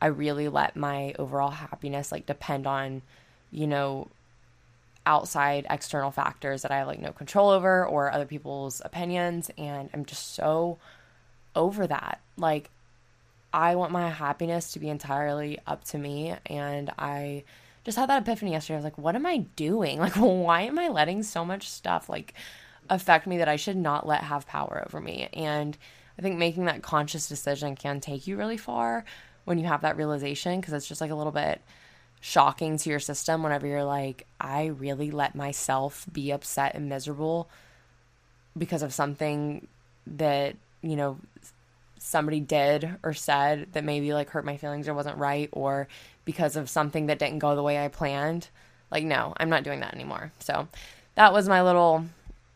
I 0.00 0.06
really 0.06 0.48
let 0.48 0.76
my 0.76 1.14
overall 1.18 1.50
happiness 1.50 2.12
like 2.12 2.26
depend 2.26 2.66
on, 2.66 3.02
you 3.50 3.66
know, 3.66 4.08
outside 5.04 5.66
external 5.70 6.10
factors 6.10 6.62
that 6.62 6.70
I 6.70 6.78
have 6.78 6.86
like 6.86 7.00
no 7.00 7.12
control 7.12 7.50
over 7.50 7.84
or 7.84 8.12
other 8.12 8.26
people's 8.26 8.82
opinions. 8.84 9.50
And 9.58 9.90
I'm 9.92 10.04
just 10.04 10.34
so 10.34 10.78
over 11.54 11.86
that. 11.86 12.20
Like, 12.36 12.70
I 13.56 13.74
want 13.74 13.90
my 13.90 14.10
happiness 14.10 14.74
to 14.74 14.78
be 14.78 14.90
entirely 14.90 15.58
up 15.66 15.82
to 15.84 15.98
me. 15.98 16.36
And 16.44 16.92
I 16.98 17.44
just 17.84 17.96
had 17.96 18.10
that 18.10 18.20
epiphany 18.20 18.52
yesterday. 18.52 18.74
I 18.74 18.76
was 18.76 18.84
like, 18.84 18.98
what 18.98 19.16
am 19.16 19.24
I 19.24 19.38
doing? 19.56 19.98
Like, 20.06 20.12
why 20.12 20.60
am 20.62 20.78
I 20.78 20.88
letting 20.88 21.22
so 21.22 21.42
much 21.42 21.70
stuff 21.70 22.10
like 22.10 22.34
affect 22.90 23.26
me 23.26 23.38
that 23.38 23.48
I 23.48 23.56
should 23.56 23.78
not 23.78 24.06
let 24.06 24.24
have 24.24 24.46
power 24.46 24.84
over 24.86 25.00
me? 25.00 25.30
And 25.32 25.78
I 26.18 26.22
think 26.22 26.36
making 26.36 26.66
that 26.66 26.82
conscious 26.82 27.30
decision 27.30 27.76
can 27.76 27.98
take 27.98 28.26
you 28.26 28.36
really 28.36 28.58
far 28.58 29.06
when 29.46 29.58
you 29.58 29.64
have 29.64 29.80
that 29.80 29.96
realization 29.96 30.60
because 30.60 30.74
it's 30.74 30.86
just 30.86 31.00
like 31.00 31.10
a 31.10 31.14
little 31.14 31.32
bit 31.32 31.62
shocking 32.20 32.76
to 32.76 32.90
your 32.90 33.00
system 33.00 33.42
whenever 33.42 33.66
you're 33.66 33.84
like, 33.84 34.26
I 34.38 34.66
really 34.66 35.10
let 35.10 35.34
myself 35.34 36.04
be 36.12 36.30
upset 36.30 36.74
and 36.74 36.90
miserable 36.90 37.48
because 38.58 38.82
of 38.82 38.92
something 38.92 39.66
that, 40.06 40.56
you 40.82 40.96
know, 40.96 41.16
somebody 42.06 42.38
did 42.38 42.88
or 43.02 43.12
said 43.12 43.66
that 43.72 43.82
maybe 43.82 44.14
like 44.14 44.30
hurt 44.30 44.44
my 44.44 44.56
feelings 44.56 44.86
or 44.86 44.94
wasn't 44.94 45.18
right 45.18 45.48
or 45.50 45.88
because 46.24 46.54
of 46.54 46.70
something 46.70 47.06
that 47.06 47.18
didn't 47.18 47.40
go 47.40 47.56
the 47.56 47.64
way 47.64 47.84
I 47.84 47.88
planned. 47.88 48.48
Like, 48.92 49.02
no, 49.02 49.34
I'm 49.36 49.50
not 49.50 49.64
doing 49.64 49.80
that 49.80 49.92
anymore. 49.92 50.30
So 50.38 50.68
that 51.16 51.32
was 51.32 51.48
my 51.48 51.62
little 51.62 52.06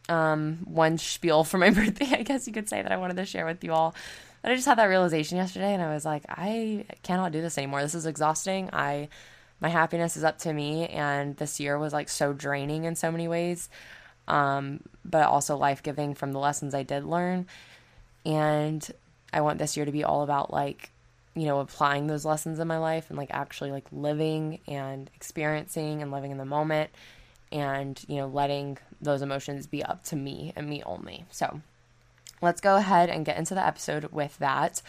um, 0.08 0.58
one 0.66 0.98
spiel 0.98 1.42
for 1.42 1.58
my 1.58 1.70
birthday, 1.78 2.06
I 2.12 2.22
guess 2.22 2.46
you 2.46 2.52
could 2.52 2.68
say 2.68 2.80
that 2.80 2.92
I 2.92 2.96
wanted 2.96 3.16
to 3.16 3.26
share 3.26 3.44
with 3.44 3.64
you 3.64 3.72
all. 3.72 3.92
But 4.40 4.52
I 4.52 4.54
just 4.54 4.68
had 4.68 4.78
that 4.78 4.84
realization 4.84 5.36
yesterday 5.36 5.74
and 5.74 5.82
I 5.82 5.92
was 5.92 6.04
like, 6.04 6.24
I 6.28 6.84
cannot 7.02 7.32
do 7.32 7.42
this 7.42 7.58
anymore. 7.58 7.82
This 7.82 7.96
is 7.96 8.06
exhausting. 8.06 8.70
I 8.72 9.08
my 9.60 9.68
happiness 9.68 10.16
is 10.16 10.24
up 10.24 10.38
to 10.38 10.52
me 10.52 10.86
and 10.86 11.36
this 11.36 11.60
year 11.60 11.76
was 11.76 11.92
like 11.92 12.08
so 12.08 12.32
draining 12.32 12.84
in 12.84 12.94
so 12.94 13.10
many 13.10 13.26
ways. 13.26 13.68
Um, 14.28 14.80
but 15.04 15.26
also 15.26 15.56
life 15.56 15.82
giving 15.82 16.14
from 16.14 16.32
the 16.32 16.38
lessons 16.38 16.72
I 16.72 16.84
did 16.84 17.04
learn. 17.04 17.46
And 18.24 18.88
I 19.32 19.40
want 19.40 19.58
this 19.58 19.76
year 19.76 19.86
to 19.86 19.92
be 19.92 20.04
all 20.04 20.22
about 20.22 20.52
like, 20.52 20.90
you 21.34 21.46
know, 21.46 21.60
applying 21.60 22.06
those 22.06 22.24
lessons 22.24 22.58
in 22.58 22.68
my 22.68 22.78
life 22.78 23.08
and 23.08 23.18
like 23.18 23.30
actually 23.32 23.70
like 23.70 23.86
living 23.92 24.60
and 24.66 25.10
experiencing 25.14 26.02
and 26.02 26.10
living 26.10 26.32
in 26.32 26.38
the 26.38 26.44
moment 26.44 26.90
and, 27.52 28.02
you 28.08 28.16
know, 28.16 28.26
letting 28.26 28.78
those 29.00 29.22
emotions 29.22 29.66
be 29.66 29.82
up 29.84 30.04
to 30.04 30.16
me 30.16 30.52
and 30.56 30.68
me 30.68 30.82
only. 30.84 31.24
So 31.30 31.60
let's 32.42 32.60
go 32.60 32.76
ahead 32.76 33.08
and 33.08 33.24
get 33.24 33.38
into 33.38 33.54
the 33.54 33.66
episode 33.66 34.06
with 34.12 34.38
that. 34.38 34.82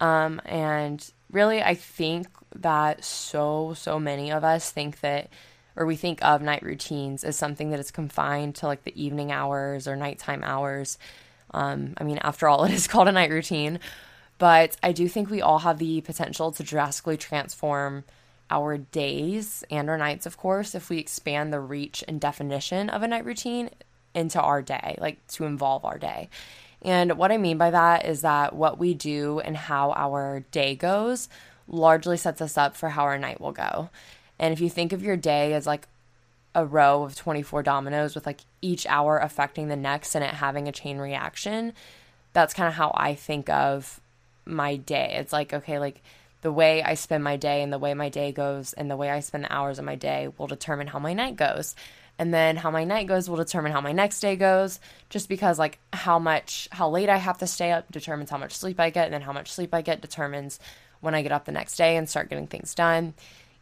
Um, 0.00 0.40
and 0.44 1.08
really, 1.30 1.62
I 1.62 1.74
think 1.74 2.28
that 2.54 3.04
so, 3.04 3.74
so 3.74 3.98
many 4.00 4.32
of 4.32 4.44
us 4.44 4.70
think 4.70 5.00
that, 5.00 5.28
or 5.76 5.86
we 5.86 5.96
think 5.96 6.24
of 6.24 6.42
night 6.42 6.62
routines 6.62 7.22
as 7.22 7.36
something 7.36 7.70
that 7.70 7.80
is 7.80 7.90
confined 7.90 8.54
to 8.56 8.66
like 8.66 8.84
the 8.84 9.02
evening 9.02 9.30
hours 9.30 9.86
or 9.86 9.96
nighttime 9.96 10.42
hours. 10.42 10.98
Um, 11.52 11.94
I 11.98 12.04
mean, 12.04 12.18
after 12.18 12.48
all, 12.48 12.64
it 12.66 12.72
is 12.72 12.86
called 12.86 13.08
a 13.08 13.12
night 13.12 13.30
routine. 13.30 13.80
But 14.38 14.76
I 14.82 14.92
do 14.92 15.06
think 15.06 15.28
we 15.28 15.42
all 15.42 15.58
have 15.58 15.78
the 15.78 16.00
potential 16.00 16.50
to 16.52 16.62
drastically 16.62 17.18
transform 17.18 18.04
our 18.50 18.78
days 18.78 19.64
and 19.70 19.88
our 19.88 19.98
nights, 19.98 20.26
of 20.26 20.36
course, 20.36 20.74
if 20.74 20.90
we 20.90 20.98
expand 20.98 21.52
the 21.52 21.60
reach 21.60 22.02
and 22.08 22.20
definition 22.20 22.90
of 22.90 23.02
a 23.02 23.08
night 23.08 23.24
routine 23.24 23.70
into 24.14 24.40
our 24.40 24.60
day, 24.60 24.96
like 24.98 25.24
to 25.28 25.44
involve 25.44 25.84
our 25.84 25.98
day. 25.98 26.28
And 26.82 27.16
what 27.16 27.30
I 27.30 27.36
mean 27.36 27.58
by 27.58 27.70
that 27.70 28.06
is 28.06 28.22
that 28.22 28.54
what 28.54 28.78
we 28.78 28.94
do 28.94 29.40
and 29.40 29.56
how 29.56 29.92
our 29.92 30.40
day 30.50 30.74
goes 30.74 31.28
largely 31.68 32.16
sets 32.16 32.40
us 32.40 32.58
up 32.58 32.76
for 32.76 32.88
how 32.88 33.04
our 33.04 33.18
night 33.18 33.40
will 33.40 33.52
go. 33.52 33.90
And 34.38 34.52
if 34.52 34.60
you 34.60 34.70
think 34.70 34.92
of 34.92 35.02
your 35.02 35.16
day 35.16 35.52
as 35.52 35.66
like 35.66 35.86
a 36.54 36.64
row 36.64 37.04
of 37.04 37.14
24 37.16 37.62
dominoes 37.62 38.14
with 38.14 38.26
like 38.26 38.40
each 38.60 38.86
hour 38.86 39.18
affecting 39.18 39.68
the 39.68 39.76
next 39.76 40.14
and 40.14 40.24
it 40.24 40.34
having 40.34 40.68
a 40.68 40.72
chain 40.72 40.98
reaction, 40.98 41.72
that's 42.32 42.54
kind 42.54 42.68
of 42.68 42.74
how 42.74 42.92
I 42.96 43.14
think 43.14 43.48
of 43.48 44.00
my 44.44 44.76
day. 44.76 45.14
It's 45.18 45.32
like, 45.32 45.52
okay, 45.52 45.78
like 45.78 46.02
the 46.42 46.52
way 46.52 46.82
I 46.82 46.94
spend 46.94 47.22
my 47.22 47.36
day 47.36 47.62
and 47.62 47.72
the 47.72 47.78
way 47.78 47.94
my 47.94 48.08
day 48.08 48.32
goes 48.32 48.72
and 48.72 48.90
the 48.90 48.96
way 48.96 49.10
I 49.10 49.20
spend 49.20 49.44
the 49.44 49.52
hours 49.52 49.78
of 49.78 49.84
my 49.84 49.94
day 49.94 50.28
will 50.38 50.46
determine 50.46 50.88
how 50.88 50.98
my 50.98 51.12
night 51.12 51.36
goes. 51.36 51.74
And 52.18 52.34
then 52.34 52.56
how 52.56 52.70
my 52.70 52.84
night 52.84 53.06
goes 53.06 53.30
will 53.30 53.38
determine 53.38 53.72
how 53.72 53.80
my 53.80 53.92
next 53.92 54.20
day 54.20 54.36
goes, 54.36 54.78
just 55.08 55.26
because 55.26 55.58
like 55.58 55.78
how 55.92 56.18
much, 56.18 56.68
how 56.70 56.90
late 56.90 57.08
I 57.08 57.16
have 57.16 57.38
to 57.38 57.46
stay 57.46 57.72
up 57.72 57.90
determines 57.90 58.28
how 58.28 58.36
much 58.36 58.54
sleep 58.54 58.78
I 58.78 58.90
get, 58.90 59.06
and 59.06 59.14
then 59.14 59.22
how 59.22 59.32
much 59.32 59.50
sleep 59.50 59.72
I 59.72 59.80
get 59.80 60.02
determines 60.02 60.60
when 61.00 61.14
I 61.14 61.22
get 61.22 61.32
up 61.32 61.46
the 61.46 61.52
next 61.52 61.76
day 61.76 61.96
and 61.96 62.06
start 62.06 62.28
getting 62.28 62.46
things 62.46 62.74
done. 62.74 63.14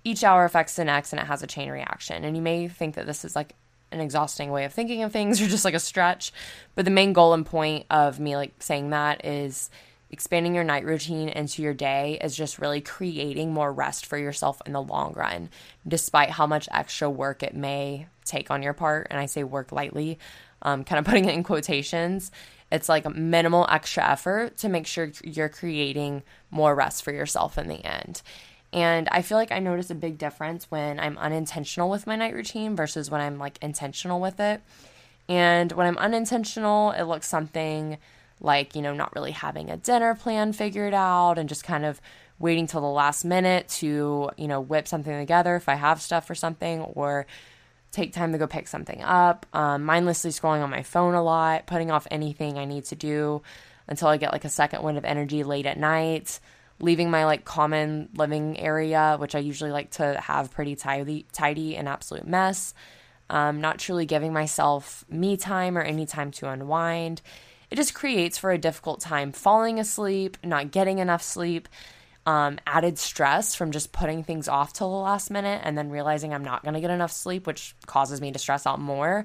Each 0.09 0.25
hour 0.25 0.47
affects 0.47 0.75
the 0.75 0.87
next 0.87 1.13
and 1.13 1.21
it 1.21 1.27
has 1.27 1.43
a 1.43 1.47
chain 1.47 1.69
reaction. 1.69 2.25
And 2.25 2.35
you 2.35 2.43
may 2.43 2.67
think 2.67 2.95
that 2.95 3.05
this 3.05 3.27
is 3.27 3.37
like 3.37 3.55
an 3.93 4.01
exhausting 4.01 4.51
way 4.51 4.65
of 4.65 4.73
thinking 4.73 5.03
of 5.03 5.13
things 5.13 5.39
or 5.43 5.49
just 5.49 5.67
like 5.67 5.75
a 5.75 5.81
stretch, 5.81 6.33
but 6.75 6.87
the 6.87 6.91
main 6.91 7.13
goal 7.13 7.35
and 7.35 7.45
point 7.45 7.85
of 7.91 8.19
me 8.19 8.35
like 8.35 8.55
saying 8.59 8.89
that 8.91 9.27
is 9.27 9.69
expanding 10.11 10.55
your 10.55 10.65
night 10.65 10.87
routine 10.87 11.29
into 11.29 11.61
your 11.61 11.75
day 11.75 12.19
is 12.23 12.35
just 12.35 12.59
really 12.59 12.81
creating 12.81 13.53
more 13.53 13.71
rest 13.71 14.07
for 14.07 14.17
yourself 14.17 14.63
in 14.65 14.73
the 14.73 14.81
long 14.81 15.13
run, 15.13 15.51
despite 15.87 16.31
how 16.31 16.47
much 16.47 16.71
extra 16.73 17.11
work 17.11 17.43
it 17.43 17.55
may 17.55 18.07
take 18.25 18.51
on 18.51 18.63
your 18.63 18.73
part. 18.73 19.09
And 19.11 19.21
I 19.21 19.27
say 19.27 19.45
work 19.45 19.73
lightly, 19.73 20.19
um, 20.63 20.85
kind 20.85 20.99
of 20.99 21.05
putting 21.11 21.27
it 21.27 21.35
in 21.35 21.43
quotations. 21.43 22.31
It's 22.73 22.89
like 22.89 23.07
minimal 23.15 23.67
extra 23.69 24.11
effort 24.11 24.57
to 24.59 24.71
make 24.71 24.87
sure 24.87 25.11
you're 25.23 25.49
creating 25.51 26.23
more 26.51 26.75
rest 26.75 27.03
for 27.03 27.13
yourself 27.13 27.59
in 27.59 27.69
the 27.69 27.85
end. 27.85 28.23
And 28.73 29.09
I 29.11 29.23
feel 29.23 29.39
like 29.39 29.53
I 29.53 29.61
notice 29.61 29.91
a 29.91 29.95
big 29.95 30.19
difference 30.19 30.71
when 30.71 31.01
I'm 31.01 31.17
unintentional 31.19 31.89
with 31.89 32.07
my 32.07 32.17
night 32.17 32.35
routine 32.35 32.77
versus 32.77 33.11
when 33.11 33.21
I'm 33.21 33.39
like 33.39 33.59
intentional 33.63 34.21
with 34.21 34.41
it. 34.41 34.61
And 35.29 35.73
when 35.73 35.87
I'm 35.87 35.99
unintentional, 35.99 36.93
it 36.93 37.05
looks 37.05 37.29
something 37.29 37.99
like, 38.41 38.77
you 38.77 38.83
know, 38.83 38.95
not 38.95 39.15
really 39.15 39.33
having 39.33 39.71
a 39.71 39.77
dinner 39.77 40.15
plan 40.15 40.53
figured 40.53 40.95
out 40.95 41.39
and 41.39 41.49
just 41.49 41.65
kind 41.65 41.85
of 41.85 42.01
waiting 42.39 42.67
till 42.67 42.81
the 42.81 42.87
last 42.87 43.25
minute 43.25 43.69
to, 43.69 44.31
you 44.37 44.49
know, 44.49 44.61
whip 44.61 44.87
something 44.87 45.19
together 45.19 45.57
if 45.57 45.69
I 45.69 45.75
have 45.75 46.01
stuff 46.01 46.31
or 46.31 46.35
something, 46.35 46.81
or 46.81 47.27
take 47.91 48.13
time 48.13 48.33
to 48.33 48.39
go 48.39 48.47
pick 48.47 48.69
something 48.69 49.03
up, 49.03 49.47
um, 49.53 49.85
mindlessly 49.85 50.31
scrolling 50.31 50.63
on 50.63 50.71
my 50.71 50.83
phone 50.83 51.15
a 51.15 51.23
lot, 51.23 51.67
putting 51.67 51.91
off 51.91 52.07
anything 52.11 52.59
I 52.59 52.65
need 52.65 52.85
to 52.87 52.95
do 52.95 53.43
until 53.89 54.09
I 54.09 54.19
get 54.19 54.33
like 54.33 54.45
a 54.45 54.51
second 54.51 54.83
wind 54.83 54.99
of 54.99 55.05
energy 55.05 55.43
late 55.43 55.67
at 55.67 55.79
night, 55.79 56.39
leaving 56.81 57.11
my 57.11 57.25
like 57.25 57.45
common 57.45 58.09
living 58.15 58.59
area, 58.59 59.17
which 59.19 59.35
I 59.35 59.41
usually 59.41 59.73
like 59.73 59.91
to 59.93 60.21
have 60.21 60.51
pretty 60.51 60.77
tidy, 60.77 61.27
tidy 61.33 61.77
and 61.77 61.89
absolute 61.89 62.27
mess, 62.27 62.75
um, 63.31 63.61
not 63.61 63.79
truly 63.79 64.07
giving 64.07 64.33
myself 64.33 65.05
me 65.11 65.37
time 65.37 65.77
or 65.77 65.83
any 65.83 66.07
time 66.07 66.31
to 66.33 66.49
unwind 66.49 67.23
it 67.71 67.77
just 67.77 67.95
creates 67.95 68.39
for 68.39 68.51
a 68.51 68.59
difficult 68.59 69.01
time 69.01 69.33
falling 69.33 69.79
asleep, 69.79 70.37
not 70.43 70.71
getting 70.71 70.99
enough 70.99 71.23
sleep, 71.23 71.69
um, 72.27 72.59
added 72.67 72.99
stress 72.99 73.55
from 73.55 73.73
just 73.73 73.93
putting 73.93 74.23
things 74.23 74.49
off 74.49 74.73
till 74.73 74.91
the 74.91 74.97
last 74.97 75.31
minute 75.31 75.61
and 75.65 75.77
then 75.77 75.91
realizing 75.91 76.33
I'm 76.33 76.45
not 76.45 76.63
going 76.63 76.75
to 76.75 76.81
get 76.81 76.91
enough 76.91 77.13
sleep, 77.13 77.47
which 77.47 77.75
causes 77.87 78.21
me 78.21 78.33
to 78.33 78.39
stress 78.39 78.67
out 78.67 78.81
more. 78.81 79.25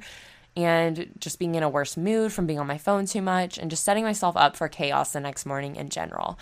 And 0.56 1.12
just 1.18 1.40
being 1.40 1.56
in 1.56 1.64
a 1.64 1.70
worse 1.70 1.98
mood 1.98 2.32
from 2.32 2.46
being 2.46 2.60
on 2.60 2.68
my 2.68 2.78
phone 2.78 3.06
too 3.08 3.22
much 3.24 3.58
and 3.58 3.72
just 3.72 3.84
setting 3.84 4.04
myself 4.04 4.38
up 4.38 4.56
for 4.56 4.68
chaos 4.68 5.14
the 5.14 5.20
next 5.20 5.46
morning 5.46 5.76
in 5.78 5.90
general. 5.90 6.38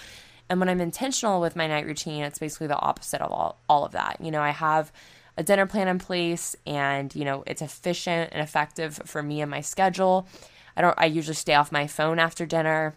And 0.52 0.60
when 0.60 0.68
I'm 0.68 0.82
intentional 0.82 1.40
with 1.40 1.56
my 1.56 1.66
night 1.66 1.86
routine, 1.86 2.24
it's 2.24 2.38
basically 2.38 2.68
the 2.68 2.78
opposite 2.78 3.22
of 3.22 3.32
all, 3.32 3.58
all 3.70 3.86
of 3.86 3.94
that. 3.94 4.18
You 4.20 4.32
know, 4.32 4.42
I 4.42 4.50
have 4.50 4.92
a 5.38 5.44
dinner 5.44 5.66
plan 5.66 5.88
in 5.88 5.98
place 5.98 6.58
and, 6.68 7.16
you 7.16 7.24
know, 7.24 7.46
it's 7.48 7.62
efficient 7.62 8.32
and 8.34 8.44
effective 8.44 9.00
for 9.06 9.24
me 9.24 9.40
and 9.40 9.50
my 9.50 9.62
schedule. 9.62 10.28
I 10.76 10.82
don't 10.82 11.00
I 11.00 11.06
usually 11.06 11.36
stay 11.36 11.54
off 11.54 11.72
my 11.72 11.88
phone 11.88 12.20
after 12.20 12.46
dinner, 12.46 12.96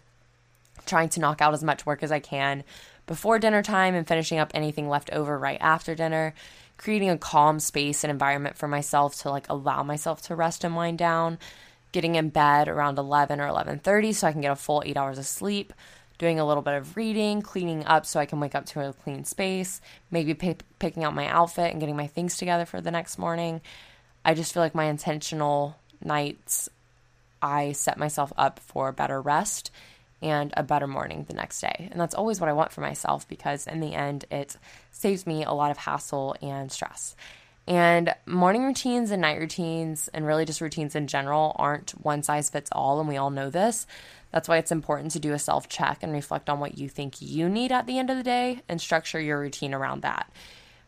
trying 0.85 1.07
to 1.07 1.21
knock 1.21 1.41
out 1.41 1.53
as 1.53 1.63
much 1.63 1.85
work 1.85 2.03
as 2.03 2.11
I 2.11 2.19
can 2.19 2.65
before 3.07 3.39
dinner 3.39 3.63
time 3.63 3.95
and 3.95 4.05
finishing 4.05 4.37
up 4.37 4.51
anything 4.53 4.89
left 4.89 5.09
over 5.11 5.39
right 5.39 5.59
after 5.61 5.95
dinner, 5.95 6.33
creating 6.75 7.09
a 7.09 7.17
calm 7.17 7.61
space 7.61 8.03
and 8.03 8.11
environment 8.11 8.57
for 8.57 8.67
myself 8.67 9.15
to 9.21 9.29
like 9.29 9.47
allow 9.47 9.81
myself 9.81 10.21
to 10.23 10.35
rest 10.35 10.65
and 10.65 10.75
wind 10.75 10.97
down, 10.97 11.39
getting 11.93 12.15
in 12.15 12.31
bed 12.31 12.67
around 12.67 12.99
11 12.99 13.39
or 13.39 13.47
11:30 13.47 14.13
so 14.13 14.27
I 14.27 14.33
can 14.33 14.41
get 14.41 14.51
a 14.51 14.57
full 14.57 14.83
8 14.85 14.97
hours 14.97 15.17
of 15.17 15.25
sleep, 15.25 15.71
doing 16.17 16.39
a 16.39 16.45
little 16.45 16.63
bit 16.63 16.75
of 16.75 16.95
reading, 16.95 17.41
cleaning 17.41 17.85
up 17.85 18.05
so 18.05 18.19
I 18.19 18.25
can 18.25 18.39
wake 18.39 18.55
up 18.55 18.65
to 18.67 18.87
a 18.87 18.93
clean 18.93 19.25
space, 19.25 19.81
maybe 20.11 20.33
picking 20.33 21.03
out 21.03 21.15
my 21.15 21.27
outfit 21.27 21.71
and 21.71 21.79
getting 21.79 21.97
my 21.97 22.07
things 22.07 22.37
together 22.37 22.65
for 22.65 22.81
the 22.81 22.91
next 22.91 23.17
morning. 23.17 23.61
I 24.23 24.33
just 24.33 24.53
feel 24.53 24.63
like 24.63 24.75
my 24.75 24.85
intentional 24.85 25.77
nights 26.03 26.69
I 27.41 27.73
set 27.73 27.97
myself 27.97 28.33
up 28.37 28.59
for 28.59 28.91
better 28.91 29.21
rest 29.21 29.71
and 30.21 30.51
a 30.57 30.63
better 30.63 30.87
morning 30.87 31.25
the 31.27 31.35
next 31.35 31.61
day. 31.61 31.89
And 31.91 31.99
that's 31.99 32.15
always 32.15 32.39
what 32.39 32.49
I 32.49 32.53
want 32.53 32.71
for 32.71 32.81
myself 32.81 33.27
because 33.27 33.67
in 33.67 33.79
the 33.81 33.93
end, 33.93 34.25
it 34.31 34.57
saves 34.91 35.27
me 35.27 35.43
a 35.43 35.51
lot 35.51 35.71
of 35.71 35.77
hassle 35.77 36.35
and 36.41 36.71
stress. 36.71 37.15
And 37.67 38.13
morning 38.25 38.63
routines 38.63 39.11
and 39.11 39.21
night 39.21 39.39
routines, 39.39 40.07
and 40.13 40.25
really 40.25 40.45
just 40.45 40.61
routines 40.61 40.95
in 40.95 41.07
general, 41.07 41.55
aren't 41.57 41.91
one 41.91 42.21
size 42.21 42.49
fits 42.49 42.69
all. 42.71 42.99
And 42.99 43.09
we 43.09 43.17
all 43.17 43.31
know 43.31 43.49
this. 43.49 43.87
That's 44.31 44.47
why 44.47 44.57
it's 44.57 44.71
important 44.71 45.11
to 45.11 45.19
do 45.19 45.33
a 45.33 45.39
self 45.39 45.69
check 45.69 45.99
and 46.01 46.11
reflect 46.11 46.49
on 46.49 46.59
what 46.59 46.77
you 46.77 46.89
think 46.89 47.21
you 47.21 47.49
need 47.49 47.71
at 47.71 47.87
the 47.87 47.97
end 47.97 48.09
of 48.09 48.17
the 48.17 48.23
day 48.23 48.61
and 48.67 48.81
structure 48.81 49.19
your 49.19 49.39
routine 49.39 49.73
around 49.73 50.01
that. 50.01 50.29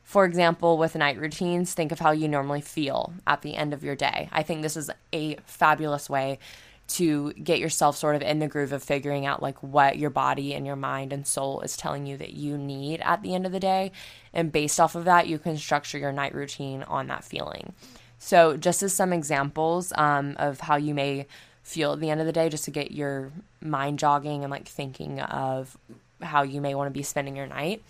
For 0.03 0.23
example, 0.23 0.77
with 0.77 0.95
night 0.95 1.19
routines, 1.19 1.73
think 1.73 1.91
of 1.91 1.99
how 1.99 2.11
you 2.11 2.29
normally 2.29 2.61
feel 2.61 3.13
at 3.25 3.41
the 3.41 3.55
end 3.55 3.73
of 3.73 3.83
your 3.83 3.95
day. 3.95 4.29
I 4.31 4.41
think 4.41 4.61
this 4.61 4.77
is 4.77 4.89
a 5.11 5.35
fabulous 5.45 6.09
way 6.09 6.39
to 6.87 7.33
get 7.33 7.59
yourself 7.59 7.97
sort 7.97 8.15
of 8.15 8.21
in 8.21 8.39
the 8.39 8.47
groove 8.47 8.71
of 8.71 8.81
figuring 8.81 9.25
out 9.25 9.41
like 9.41 9.61
what 9.61 9.97
your 9.97 10.09
body 10.09 10.53
and 10.53 10.65
your 10.65 10.77
mind 10.77 11.11
and 11.11 11.27
soul 11.27 11.59
is 11.61 11.75
telling 11.75 12.05
you 12.05 12.15
that 12.17 12.33
you 12.33 12.57
need 12.57 13.01
at 13.01 13.21
the 13.21 13.35
end 13.35 13.45
of 13.45 13.51
the 13.51 13.59
day. 13.59 13.91
And 14.33 14.51
based 14.51 14.79
off 14.79 14.95
of 14.95 15.05
that, 15.05 15.27
you 15.27 15.37
can 15.39 15.57
structure 15.57 15.97
your 15.97 16.13
night 16.13 16.33
routine 16.33 16.83
on 16.83 17.07
that 17.07 17.25
feeling. 17.25 17.73
So, 18.19 18.57
just 18.57 18.81
as 18.81 18.93
some 18.93 19.13
examples 19.13 19.93
um, 19.95 20.35
of 20.39 20.61
how 20.61 20.77
you 20.77 20.93
may 20.93 21.27
feel 21.67 21.91
at 21.91 21.99
the 21.99 22.09
end 22.09 22.21
of 22.21 22.25
the 22.25 22.31
day, 22.31 22.47
just 22.47 22.63
to 22.63 22.71
get 22.71 22.91
your 22.91 23.29
mind 23.61 23.99
jogging 23.99 24.43
and 24.43 24.49
like 24.49 24.65
thinking 24.65 25.19
of 25.19 25.77
how 26.21 26.41
you 26.41 26.61
may 26.61 26.73
want 26.73 26.87
to 26.87 26.97
be 26.97 27.03
spending 27.03 27.35
your 27.35 27.45
night. 27.45 27.83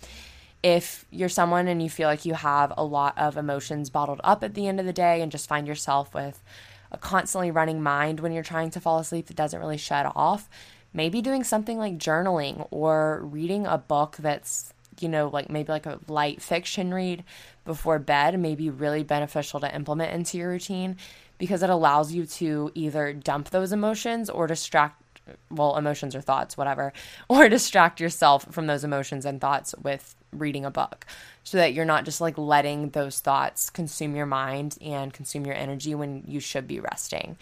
If 0.64 1.04
you're 1.12 1.28
someone 1.28 1.68
and 1.68 1.80
you 1.80 1.88
feel 1.88 2.08
like 2.08 2.24
you 2.24 2.34
have 2.34 2.72
a 2.76 2.82
lot 2.82 3.16
of 3.16 3.36
emotions 3.36 3.88
bottled 3.88 4.20
up 4.24 4.42
at 4.42 4.54
the 4.54 4.66
end 4.66 4.80
of 4.80 4.86
the 4.86 4.92
day 4.92 5.22
and 5.22 5.30
just 5.30 5.48
find 5.48 5.68
yourself 5.68 6.12
with 6.12 6.42
a 6.90 6.98
constantly 6.98 7.52
running 7.52 7.80
mind 7.80 8.18
when 8.18 8.32
you're 8.32 8.42
trying 8.42 8.70
to 8.70 8.80
fall 8.80 8.98
asleep 8.98 9.28
that 9.28 9.36
doesn't 9.36 9.60
really 9.60 9.76
shut 9.76 10.10
off, 10.16 10.50
maybe 10.92 11.22
doing 11.22 11.44
something 11.44 11.78
like 11.78 11.98
journaling 11.98 12.66
or 12.72 13.20
reading 13.22 13.64
a 13.64 13.78
book 13.78 14.16
that's, 14.18 14.74
you 14.98 15.08
know, 15.08 15.28
like 15.28 15.48
maybe 15.48 15.70
like 15.70 15.86
a 15.86 16.00
light 16.08 16.42
fiction 16.42 16.92
read 16.92 17.22
before 17.64 18.00
bed 18.00 18.40
may 18.40 18.56
be 18.56 18.70
really 18.70 19.04
beneficial 19.04 19.60
to 19.60 19.72
implement 19.72 20.12
into 20.12 20.36
your 20.36 20.50
routine 20.50 20.96
because 21.38 21.62
it 21.62 21.70
allows 21.70 22.12
you 22.12 22.26
to 22.26 22.70
either 22.74 23.12
dump 23.12 23.50
those 23.50 23.72
emotions 23.72 24.28
or 24.28 24.46
distract 24.46 25.02
well, 25.50 25.76
emotions 25.76 26.14
or 26.14 26.20
thoughts, 26.20 26.56
whatever, 26.56 26.92
or 27.28 27.48
distract 27.48 28.00
yourself 28.00 28.46
from 28.50 28.66
those 28.66 28.84
emotions 28.84 29.24
and 29.24 29.40
thoughts 29.40 29.74
with 29.82 30.14
reading 30.32 30.64
a 30.64 30.70
book 30.70 31.06
so 31.44 31.56
that 31.56 31.72
you're 31.72 31.84
not 31.84 32.04
just 32.04 32.20
like 32.20 32.36
letting 32.36 32.90
those 32.90 33.20
thoughts 33.20 33.70
consume 33.70 34.14
your 34.14 34.26
mind 34.26 34.76
and 34.82 35.12
consume 35.12 35.46
your 35.46 35.54
energy 35.54 35.94
when 35.94 36.22
you 36.26 36.40
should 36.40 36.66
be 36.66 36.80
resting. 36.80 37.36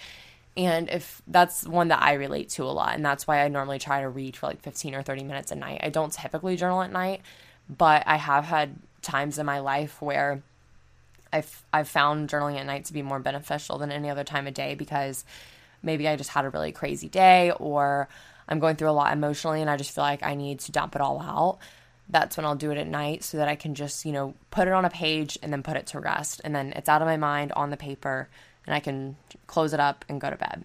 And 0.57 0.88
if 0.88 1.21
that's 1.26 1.67
one 1.67 1.88
that 1.88 2.03
I 2.03 2.15
relate 2.15 2.49
to 2.50 2.65
a 2.65 2.73
lot, 2.73 2.95
and 2.95 3.05
that's 3.05 3.26
why 3.26 3.43
I 3.43 3.49
normally 3.49 3.79
try 3.79 4.00
to 4.00 4.09
read 4.09 4.37
for 4.37 4.47
like 4.47 4.62
15 4.62 4.95
or 4.95 5.03
30 5.03 5.25
minutes 5.25 5.53
a 5.53 5.55
night. 5.55 5.81
I 5.83 5.91
don't 5.91 6.12
typically 6.12 6.57
journal 6.57 6.83
at 6.83 6.93
night, 6.93 7.21
but 7.69 8.05
I 8.07 8.17
have 8.17 8.45
had 8.45 8.76
times 9.03 9.38
in 9.38 9.45
my 9.45 9.59
life 9.59 10.00
where 10.00 10.43
I've, 11.33 11.64
I've 11.73 11.88
found 11.88 12.28
journaling 12.28 12.59
at 12.59 12.66
night 12.66 12.87
to 12.87 12.92
be 12.92 13.02
more 13.02 13.18
beneficial 13.18 13.78
than 13.78 13.92
any 13.92 14.11
other 14.11 14.25
time 14.25 14.47
of 14.47 14.54
day 14.54 14.75
because 14.75 15.25
maybe 15.83 16.09
I 16.09 16.16
just 16.16 16.30
had 16.30 16.45
a 16.45 16.50
really 16.50 16.73
crazy 16.73 17.09
day 17.09 17.52
or 17.52 18.09
I'm 18.49 18.59
going 18.59 18.76
through 18.76 18.90
a 18.90 18.92
lot 18.92 19.12
emotionally 19.12 19.61
and 19.61 19.71
I 19.71 19.76
just 19.76 19.95
feel 19.95 20.04
like 20.04 20.23
I 20.23 20.35
need 20.35 20.61
to 20.61 20.73
dump 20.73 20.95
it 20.95 21.00
all 21.00 21.21
out. 21.21 21.59
That's 22.09 22.37
when 22.37 22.47
I'll 22.47 22.54
do 22.54 22.71
it 22.71 22.78
at 22.78 22.87
night 22.87 23.25
so 23.25 23.38
that 23.38 23.49
I 23.49 23.56
can 23.56 23.75
just, 23.75 24.04
you 24.04 24.12
know, 24.12 24.35
put 24.50 24.68
it 24.68 24.75
on 24.75 24.85
a 24.85 24.90
page 24.90 25.38
and 25.42 25.52
then 25.52 25.62
put 25.62 25.76
it 25.76 25.88
to 25.88 26.00
rest. 26.00 26.40
And 26.45 26.54
then 26.54 26.73
it's 26.76 26.88
out 26.88 27.02
of 27.02 27.09
my 27.09 27.16
mind 27.16 27.52
on 27.52 27.71
the 27.71 27.76
paper 27.76 28.28
and 28.66 28.75
I 28.75 28.80
can 28.80 29.16
close 29.47 29.73
it 29.73 29.80
up 29.80 30.04
and 30.09 30.21
go 30.21 30.30
to 30.30 30.37
bed. 30.37 30.64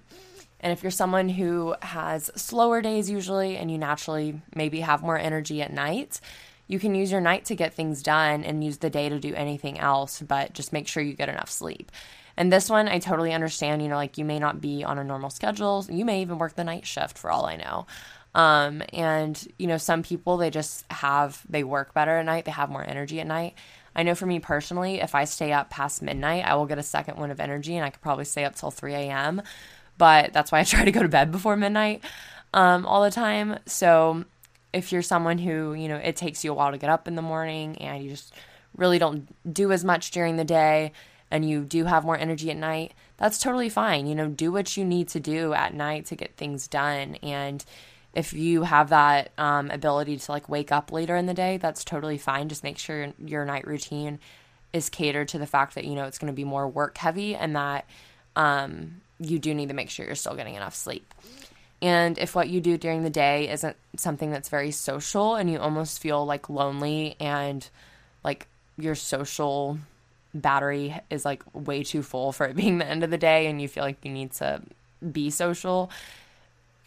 And 0.59 0.71
if 0.71 0.83
you're 0.83 0.91
someone 0.91 1.29
who 1.29 1.75
has 1.81 2.29
slower 2.35 2.81
days 2.81 3.09
usually 3.09 3.57
and 3.57 3.71
you 3.71 3.79
naturally 3.79 4.39
maybe 4.53 4.81
have 4.81 5.01
more 5.01 5.17
energy 5.17 5.61
at 5.63 5.73
night, 5.73 6.21
you 6.71 6.79
can 6.79 6.95
use 6.95 7.11
your 7.11 7.19
night 7.19 7.43
to 7.43 7.55
get 7.55 7.73
things 7.73 8.01
done 8.01 8.45
and 8.45 8.63
use 8.63 8.77
the 8.77 8.89
day 8.89 9.09
to 9.09 9.19
do 9.19 9.35
anything 9.35 9.77
else, 9.77 10.21
but 10.21 10.53
just 10.53 10.71
make 10.71 10.87
sure 10.87 11.03
you 11.03 11.13
get 11.13 11.27
enough 11.27 11.51
sleep. 11.51 11.91
And 12.37 12.51
this 12.51 12.69
one, 12.69 12.87
I 12.87 12.99
totally 12.99 13.33
understand, 13.33 13.81
you 13.81 13.89
know, 13.89 13.97
like 13.97 14.17
you 14.17 14.23
may 14.23 14.39
not 14.39 14.61
be 14.61 14.81
on 14.81 14.97
a 14.97 15.03
normal 15.03 15.29
schedule. 15.29 15.85
You 15.89 16.05
may 16.05 16.21
even 16.21 16.37
work 16.37 16.55
the 16.55 16.63
night 16.63 16.87
shift 16.87 17.17
for 17.17 17.29
all 17.29 17.45
I 17.45 17.57
know. 17.57 17.87
Um, 18.33 18.81
and, 18.93 19.45
you 19.59 19.67
know, 19.67 19.77
some 19.77 20.01
people, 20.01 20.37
they 20.37 20.49
just 20.49 20.85
have, 20.89 21.43
they 21.49 21.65
work 21.65 21.93
better 21.93 22.17
at 22.19 22.25
night, 22.25 22.45
they 22.45 22.51
have 22.51 22.69
more 22.69 22.87
energy 22.87 23.19
at 23.19 23.27
night. 23.27 23.55
I 23.93 24.03
know 24.03 24.15
for 24.15 24.25
me 24.25 24.39
personally, 24.39 25.01
if 25.01 25.13
I 25.13 25.25
stay 25.25 25.51
up 25.51 25.71
past 25.71 26.01
midnight, 26.01 26.45
I 26.45 26.55
will 26.55 26.67
get 26.67 26.77
a 26.77 26.83
second 26.83 27.17
wind 27.17 27.33
of 27.33 27.41
energy 27.41 27.75
and 27.75 27.85
I 27.85 27.89
could 27.89 28.01
probably 28.01 28.23
stay 28.23 28.45
up 28.45 28.55
till 28.55 28.71
3 28.71 28.93
a.m. 28.93 29.41
But 29.97 30.31
that's 30.31 30.53
why 30.53 30.61
I 30.61 30.63
try 30.65 30.85
to 30.85 30.91
go 30.93 31.03
to 31.03 31.09
bed 31.09 31.33
before 31.33 31.57
midnight 31.57 32.01
um, 32.53 32.85
all 32.85 33.03
the 33.03 33.11
time. 33.11 33.59
So 33.65 34.23
if 34.73 34.91
you're 34.91 35.01
someone 35.01 35.37
who, 35.37 35.73
you 35.73 35.87
know, 35.87 35.97
it 35.97 36.15
takes 36.15 36.43
you 36.43 36.51
a 36.51 36.53
while 36.53 36.71
to 36.71 36.77
get 36.77 36.89
up 36.89 37.07
in 37.07 37.15
the 37.15 37.21
morning 37.21 37.77
and 37.77 38.03
you 38.03 38.09
just 38.09 38.33
really 38.75 38.99
don't 38.99 39.27
do 39.53 39.71
as 39.71 39.83
much 39.83 40.11
during 40.11 40.37
the 40.37 40.45
day 40.45 40.91
and 41.29 41.47
you 41.47 41.63
do 41.63 41.85
have 41.85 42.05
more 42.05 42.17
energy 42.17 42.51
at 42.51 42.57
night, 42.57 42.93
that's 43.17 43.37
totally 43.37 43.69
fine. 43.69 44.05
You 44.05 44.15
know, 44.15 44.27
do 44.27 44.51
what 44.51 44.75
you 44.77 44.85
need 44.85 45.07
to 45.09 45.19
do 45.19 45.53
at 45.53 45.73
night 45.73 46.05
to 46.07 46.15
get 46.15 46.35
things 46.35 46.67
done. 46.67 47.15
And 47.23 47.63
if 48.13 48.33
you 48.33 48.63
have 48.63 48.89
that 48.89 49.31
um, 49.37 49.71
ability 49.71 50.17
to 50.17 50.31
like 50.31 50.49
wake 50.49 50.71
up 50.71 50.91
later 50.91 51.15
in 51.15 51.25
the 51.25 51.33
day, 51.33 51.57
that's 51.57 51.83
totally 51.83 52.17
fine. 52.17 52.49
Just 52.49 52.63
make 52.63 52.77
sure 52.77 53.13
your 53.17 53.45
night 53.45 53.65
routine 53.65 54.19
is 54.73 54.89
catered 54.89 55.29
to 55.29 55.37
the 55.37 55.47
fact 55.47 55.75
that 55.75 55.85
you 55.85 55.95
know 55.95 56.05
it's 56.05 56.17
going 56.17 56.31
to 56.31 56.35
be 56.35 56.43
more 56.43 56.67
work 56.67 56.97
heavy 56.97 57.35
and 57.35 57.55
that 57.55 57.85
um, 58.35 59.01
you 59.19 59.39
do 59.39 59.53
need 59.53 59.69
to 59.69 59.75
make 59.75 59.89
sure 59.89 60.05
you're 60.05 60.15
still 60.15 60.35
getting 60.35 60.55
enough 60.55 60.75
sleep. 60.75 61.13
And 61.81 62.17
if 62.19 62.35
what 62.35 62.49
you 62.49 62.61
do 62.61 62.77
during 62.77 63.03
the 63.03 63.09
day 63.09 63.49
isn't 63.49 63.75
something 63.95 64.29
that's 64.31 64.49
very 64.49 64.71
social 64.71 65.35
and 65.35 65.49
you 65.49 65.59
almost 65.59 65.99
feel 65.99 66.25
like 66.25 66.49
lonely 66.49 67.15
and 67.19 67.67
like 68.23 68.47
your 68.77 68.93
social 68.93 69.79
battery 70.33 70.95
is 71.09 71.25
like 71.25 71.43
way 71.53 71.83
too 71.83 72.03
full 72.03 72.31
for 72.31 72.45
it 72.45 72.55
being 72.55 72.77
the 72.77 72.85
end 72.85 73.03
of 73.03 73.09
the 73.09 73.17
day 73.17 73.47
and 73.47 73.61
you 73.61 73.67
feel 73.67 73.83
like 73.83 74.03
you 74.03 74.11
need 74.11 74.31
to 74.33 74.61
be 75.11 75.29
social, 75.31 75.89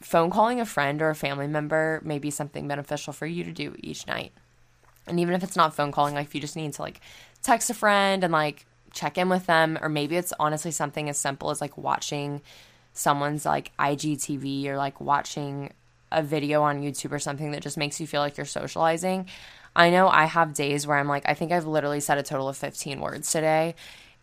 phone 0.01 0.31
calling 0.31 0.61
a 0.61 0.67
friend 0.67 1.03
or 1.03 1.11
a 1.11 1.15
family 1.15 1.49
member 1.49 2.01
may 2.05 2.19
be 2.19 2.31
something 2.31 2.69
beneficial 2.69 3.13
for 3.13 3.27
you 3.27 3.43
to 3.43 3.53
do 3.53 3.75
each 3.81 4.07
night. 4.07 4.33
And 5.07 5.19
even 5.19 5.35
if 5.35 5.43
it's 5.43 5.57
not 5.57 5.75
phone 5.75 5.93
calling, 5.93 6.15
like 6.15 6.27
if 6.27 6.35
you 6.35 6.41
just 6.41 6.57
need 6.57 6.73
to 6.75 6.83
like 6.83 7.01
text 7.43 7.69
a 7.71 7.75
friend 7.75 8.23
and 8.23 8.33
like 8.33 8.65
check 8.93 9.19
in 9.19 9.29
with 9.29 9.47
them, 9.47 9.77
or 9.83 9.89
maybe 9.89 10.17
it's 10.17 10.33
honestly 10.39 10.71
something 10.71 11.09
as 11.09 11.19
simple 11.19 11.51
as 11.51 11.61
like 11.61 11.77
watching 11.77 12.41
someone's 12.95 13.45
like 13.45 13.73
IGTV 13.79 14.67
or 14.67 14.77
like 14.77 15.01
watching 15.01 15.73
a 16.11 16.23
video 16.23 16.63
on 16.63 16.83
YouTube 16.83 17.13
or 17.13 17.19
something 17.19 17.51
that 17.51 17.63
just 17.63 17.77
makes 17.77 18.01
you 18.01 18.07
feel 18.07 18.21
like 18.21 18.37
you're 18.37 18.47
socializing. 18.47 19.27
I 19.77 19.91
know 19.91 20.09
I 20.09 20.25
have 20.25 20.55
days 20.55 20.87
where 20.87 20.97
I'm 20.97 21.09
like, 21.09 21.29
I 21.29 21.35
think 21.35 21.53
I've 21.53 21.67
literally 21.67 22.01
said 22.01 22.19
a 22.19 22.23
total 22.23 22.49
of 22.49 22.57
15 22.57 23.01
words 23.01 23.31
today. 23.31 23.75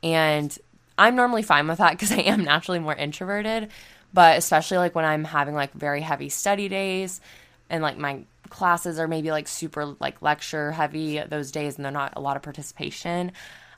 And 0.01 0.57
I'm 0.97 1.15
normally 1.15 1.43
fine 1.43 1.67
with 1.67 1.77
that 1.77 1.91
because 1.91 2.11
I 2.11 2.21
am 2.21 2.43
naturally 2.43 2.79
more 2.79 2.95
introverted 2.95 3.69
but 4.13 4.37
especially 4.37 4.77
like 4.77 4.95
when 4.95 5.05
i'm 5.05 5.23
having 5.23 5.55
like 5.55 5.73
very 5.73 6.01
heavy 6.01 6.29
study 6.29 6.67
days 6.67 7.21
and 7.69 7.81
like 7.81 7.97
my 7.97 8.21
classes 8.49 8.99
are 8.99 9.07
maybe 9.07 9.31
like 9.31 9.47
super 9.47 9.95
like 9.99 10.21
lecture 10.21 10.71
heavy 10.71 11.19
those 11.19 11.51
days 11.51 11.75
and 11.75 11.85
they're 11.85 11.91
not 11.91 12.13
a 12.15 12.21
lot 12.21 12.35
of 12.35 12.43
participation 12.43 13.31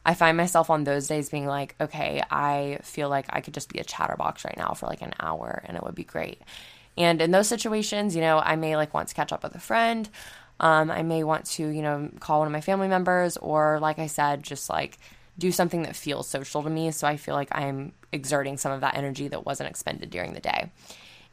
i 0.06 0.14
find 0.14 0.38
myself 0.38 0.70
on 0.70 0.84
those 0.84 1.08
days 1.08 1.30
being 1.30 1.46
like 1.46 1.76
okay 1.80 2.22
i 2.32 2.80
feel 2.84 3.10
like 3.10 3.26
i 3.30 3.42
could 3.42 3.54
just 3.54 3.72
be 3.72 3.80
a 3.80 3.84
chatterbox 3.84 4.46
right 4.46 4.58
now 4.58 4.74
for 4.74 4.88
like 4.88 5.02
an 5.02 5.14
hour 5.20 5.64
and 5.66 5.78
it 5.78 5.84
would 5.84 5.96
be 5.96 6.04
great. 6.04 6.42
And 6.96 7.22
in 7.22 7.32
those 7.32 7.48
situations 7.48 8.16
you 8.16 8.22
know 8.22 8.40
i 8.40 8.56
may 8.56 8.76
like 8.76 8.94
want 8.94 9.10
to 9.10 9.16
catch 9.16 9.32
up 9.32 9.44
with 9.44 9.56
a 9.56 9.60
friend. 9.60 10.10
Um, 10.60 10.92
i 10.92 11.02
may 11.02 11.24
want 11.24 11.46
to 11.46 11.68
you 11.68 11.82
know 11.82 12.10
call 12.20 12.40
one 12.40 12.48
of 12.48 12.52
my 12.54 12.62
family 12.62 12.88
members 12.88 13.38
or 13.38 13.80
like 13.80 14.00
i 14.00 14.08
said 14.08 14.44
just 14.44 14.70
like 14.70 14.98
do 15.38 15.52
something 15.52 15.84
that 15.84 15.96
feels 15.96 16.28
social 16.28 16.64
to 16.64 16.70
me. 16.70 16.92
So 16.92 17.08
I 17.08 17.18
feel 17.18 17.36
like 17.36 17.50
I'm 17.52 17.94
exerting 18.12 18.58
some 18.58 18.72
of 18.72 18.82
that 18.82 18.96
energy 18.96 19.28
that 19.30 19.46
wasn't 19.46 19.70
expended 19.70 20.10
during 20.10 20.34
the 20.34 20.40
day. 20.40 20.72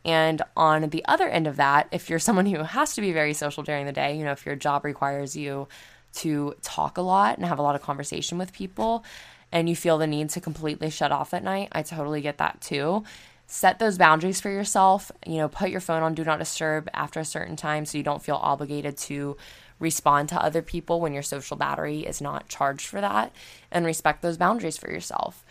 And 0.05 0.41
on 0.57 0.89
the 0.89 1.05
other 1.05 1.29
end 1.29 1.47
of 1.47 1.57
that, 1.57 1.89
if 1.93 2.09
you're 2.09 2.19
someone 2.19 2.47
who 2.47 2.63
has 2.63 2.95
to 2.95 3.03
be 3.03 3.13
very 3.13 3.35
social 3.35 3.63
during 3.63 3.85
the 3.85 3.93
day, 3.93 4.17
you 4.17 4.25
know, 4.25 4.33
if 4.33 4.47
your 4.47 4.57
job 4.57 4.85
requires 4.85 5.37
you 5.37 5.69
to 6.13 6.55
talk 6.63 6.99
a 6.99 7.03
lot 7.03 7.37
and 7.37 7.47
have 7.47 7.59
a 7.59 7.63
lot 7.63 7.75
of 7.75 7.83
conversation 7.83 8.39
with 8.39 8.53
people 8.53 9.05
and 9.53 9.69
you 9.69 9.77
feel 9.77 9.99
the 9.99 10.07
need 10.07 10.31
to 10.31 10.41
completely 10.41 10.91
shut 10.91 11.13
off 11.13 11.35
at 11.35 11.43
night, 11.43 11.69
I 11.73 11.83
totally 11.83 12.21
get 12.21 12.39
that 12.39 12.61
too. 12.61 13.05
Set 13.47 13.81
those 13.81 13.99
boundaries 13.99 14.41
for 14.41 14.49
yourself. 14.49 15.11
You 15.27 15.39
know, 15.39 15.49
put 15.49 15.71
your 15.71 15.81
phone 15.81 16.03
on 16.03 16.15
do 16.15 16.25
not 16.25 16.39
disturb 16.39 16.89
after 16.95 17.19
a 17.19 17.25
certain 17.25 17.57
time 17.57 17.85
so 17.85 17.99
you 17.99 18.05
don't 18.05 18.23
feel 18.23 18.37
obligated 18.37 18.97
to 18.99 19.37
respond 19.81 20.29
to 20.29 20.41
other 20.41 20.63
people 20.63 21.01
when 21.01 21.13
your 21.13 21.23
social 21.23 21.57
battery 21.57 22.01
is 22.01 22.21
not 22.21 22.49
charged 22.49 22.87
for 22.87 23.01
that 23.01 23.33
and 23.73 23.85
respect 23.85 24.23
those 24.23 24.37
boundaries 24.37 24.77
for 24.77 24.91
yourself. 24.91 25.45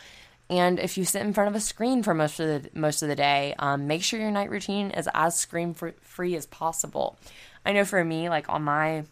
And 0.50 0.80
if 0.80 0.98
you 0.98 1.04
sit 1.04 1.22
in 1.22 1.34
front 1.34 1.50
of 1.50 1.56
a 1.56 1.60
screen 1.60 2.02
for 2.02 2.14
most 2.14 2.40
of 2.40 2.48
the 2.48 2.70
most 2.74 3.04
of 3.04 3.10
the 3.10 3.16
day, 3.16 3.54
um, 3.60 3.86
make 3.86 4.02
sure 4.02 4.20
your 4.20 4.32
night 4.32 4.50
routine 4.50 4.92
is 4.92 5.10
as 5.14 5.38
screen 5.38 5.76
free 6.02 6.36
as 6.36 6.46
possible. 6.46 7.20
I 7.66 7.74
know 7.74 7.86
for 7.86 8.04
me, 8.04 8.30
like 8.30 8.50
on 8.50 8.64
my 8.64 9.04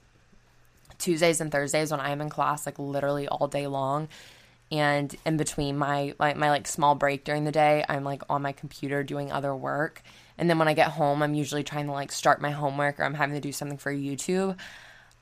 Tuesdays 0.99 1.41
and 1.41 1.51
Thursdays 1.51 1.91
when 1.91 1.99
I 1.99 2.11
am 2.11 2.21
in 2.21 2.29
class, 2.29 2.65
like 2.65 2.79
literally 2.79 3.27
all 3.27 3.47
day 3.47 3.67
long, 3.67 4.07
and 4.71 5.15
in 5.25 5.37
between 5.37 5.77
my 5.77 6.13
like 6.19 6.35
my 6.35 6.49
like 6.49 6.67
small 6.67 6.95
break 6.95 7.23
during 7.23 7.45
the 7.45 7.51
day, 7.51 7.85
I'm 7.87 8.03
like 8.03 8.23
on 8.29 8.41
my 8.41 8.51
computer 8.51 9.03
doing 9.03 9.31
other 9.31 9.55
work. 9.55 10.01
And 10.37 10.49
then 10.49 10.59
when 10.59 10.67
I 10.67 10.73
get 10.73 10.91
home, 10.91 11.23
I'm 11.23 11.33
usually 11.33 11.63
trying 11.63 11.87
to 11.87 11.93
like 11.93 12.11
start 12.11 12.41
my 12.41 12.51
homework 12.51 12.99
or 12.99 13.03
I'm 13.03 13.13
having 13.13 13.35
to 13.35 13.41
do 13.41 13.51
something 13.51 13.77
for 13.77 13.93
YouTube. 13.93 14.57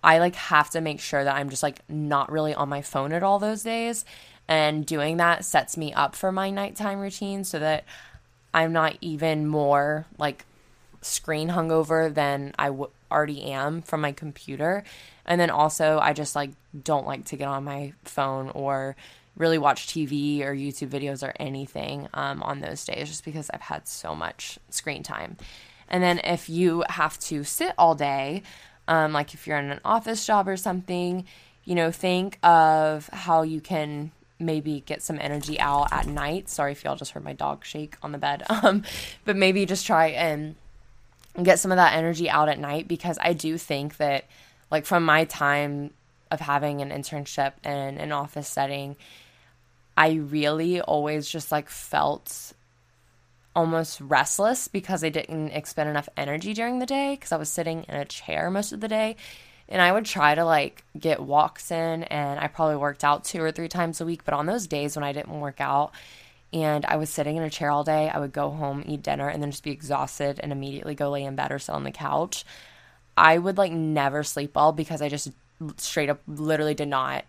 I 0.04 0.20
like 0.20 0.36
have 0.36 0.70
to 0.72 0.82
make 0.82 1.00
sure 1.00 1.24
that 1.24 1.36
I'm 1.36 1.50
just 1.50 1.64
like 1.64 1.80
not 1.90 2.32
really 2.32 2.54
on 2.54 2.70
my 2.70 2.82
phone 2.82 3.14
at 3.14 3.24
all 3.24 3.40
those 3.40 3.64
days. 3.64 4.06
And 4.48 4.86
doing 4.86 5.18
that 5.18 5.46
sets 5.46 5.78
me 5.78 5.94
up 5.94 6.16
for 6.16 6.32
my 6.32 6.50
nighttime 6.50 7.00
routine 7.00 7.44
so 7.44 7.60
that 7.60 7.86
I'm 8.54 8.72
not 8.74 8.98
even 9.02 9.48
more 9.48 10.06
like 10.18 10.46
screen 11.06 11.50
hungover 11.50 12.14
than 12.14 12.54
I 12.58 12.68
w- 12.68 12.92
already 13.12 13.44
am 13.52 13.82
from 13.82 14.02
my 14.02 14.12
computer. 14.12 14.84
And 15.26 15.40
then 15.40 15.50
also, 15.50 16.00
I 16.00 16.14
just 16.14 16.36
like 16.36 16.52
don't 16.84 17.06
like 17.06 17.26
to 17.26 17.38
get 17.38 17.48
on 17.48 17.64
my 17.64 17.94
phone 18.04 18.50
or 18.50 18.96
really 19.38 19.58
watch 19.58 19.88
TV 19.88 20.42
or 20.42 20.54
YouTube 20.54 20.90
videos 20.90 21.28
or 21.28 21.34
anything 21.40 22.08
um, 22.14 22.42
on 22.42 22.60
those 22.60 22.86
days 22.86 23.10
just 23.10 23.26
because 23.26 23.50
I've 23.50 23.62
had 23.62 23.88
so 23.88 24.16
much 24.16 24.60
screen 24.70 25.04
time. 25.04 25.38
And 25.90 26.02
then 26.02 26.20
if 26.24 26.50
you 26.50 26.84
have 26.90 27.20
to 27.20 27.44
sit 27.44 27.74
all 27.78 27.96
day, 27.96 28.44
um, 28.88 29.14
like 29.14 29.34
if 29.34 29.46
you're 29.46 29.58
in 29.58 29.72
an 29.72 29.82
office 29.84 30.26
job 30.26 30.48
or 30.48 30.58
something, 30.58 31.26
you 31.64 31.76
know, 31.76 31.92
think 31.92 32.40
of 32.44 33.08
how 33.10 33.42
you 33.42 33.62
can 33.62 34.12
maybe 34.40 34.84
get 34.86 35.02
some 35.02 35.18
energy 35.20 35.60
out 35.60 35.92
at 35.92 36.08
night. 36.08 36.50
Sorry 36.50 36.72
if 36.72 36.84
y'all 36.84 36.96
just 36.96 37.12
heard 37.12 37.24
my 37.24 37.34
dog 37.34 37.66
shake 37.66 37.96
on 38.02 38.12
the 38.12 38.18
bed. 38.18 38.44
Um, 38.64 38.84
but 39.26 39.36
maybe 39.36 39.66
just 39.66 39.86
try 39.86 40.08
and 40.08 40.56
get 41.44 41.60
some 41.60 41.72
of 41.72 41.78
that 41.78 41.96
energy 41.96 42.30
out 42.30 42.50
at 42.50 42.60
night 42.60 42.88
because 42.88 43.18
I 43.22 43.34
do 43.34 43.58
think 43.58 43.98
that, 43.98 44.26
like, 44.72 44.86
from 44.86 45.04
my 45.04 45.26
time 45.26 45.92
of 46.32 46.40
having 46.40 46.82
an 46.82 46.90
internship 46.90 47.54
in 47.64 47.98
an 47.98 48.12
office 48.12 48.48
setting, 48.48 48.96
I 49.98 50.14
really 50.14 50.82
always 50.82 51.30
just 51.30 51.52
like 51.52 51.70
felt 51.70 52.54
almost 53.56 54.02
restless 54.02 54.68
because 54.68 55.04
I 55.04 55.10
didn't 55.10 55.52
expend 55.52 55.90
enough 55.90 56.10
energy 56.18 56.54
during 56.54 56.80
the 56.80 56.86
day 56.86 57.16
because 57.16 57.32
I 57.32 57.38
was 57.38 57.50
sitting 57.50 57.86
in 57.88 57.96
a 57.96 58.06
chair 58.06 58.52
most 58.52 58.74
of 58.74 58.82
the 58.82 58.88
day. 58.88 59.16
And 59.68 59.82
I 59.82 59.92
would 59.92 60.06
try 60.06 60.36
to 60.36 60.46
like 60.46 60.84
get 60.98 61.20
walks 61.20 61.72
in, 61.72 62.04
and 62.04 62.40
I 62.40 62.48
probably 62.48 62.76
worked 62.76 63.04
out 63.04 63.24
two 63.24 63.42
or 63.42 63.52
three 63.52 63.68
times 63.68 64.00
a 64.00 64.06
week. 64.06 64.24
But 64.24 64.36
on 64.36 64.46
those 64.46 64.68
days 64.68 64.96
when 64.96 65.04
I 65.04 65.12
didn't 65.12 65.40
work 65.40 65.60
out 65.60 65.92
and 66.54 66.86
I 66.86 66.96
was 66.98 67.10
sitting 67.10 67.38
in 67.38 67.44
a 67.44 67.50
chair 67.50 67.70
all 67.70 67.84
day, 67.84 68.10
I 68.10 68.20
would 68.20 68.32
go 68.32 68.50
home, 68.50 68.84
eat 68.86 69.04
dinner, 69.04 69.28
and 69.28 69.42
then 69.42 69.52
just 69.52 69.64
be 69.64 69.72
exhausted 69.72 70.40
and 70.42 70.52
immediately 70.52 70.96
go 70.96 71.10
lay 71.10 71.24
in 71.24 71.36
bed 71.36 71.52
or 71.52 71.60
sit 71.60 71.74
on 71.74 71.84
the 71.84 71.92
couch. 71.92 72.46
I 73.18 73.38
would 73.38 73.58
like 73.58 73.72
never 73.72 74.24
sleep 74.24 74.56
well 74.56 74.72
because 74.72 75.02
I 75.02 75.10
just 75.10 75.32
straight 75.78 76.10
up 76.10 76.22
literally 76.28 76.74
did 76.74 76.88
not 76.88 77.26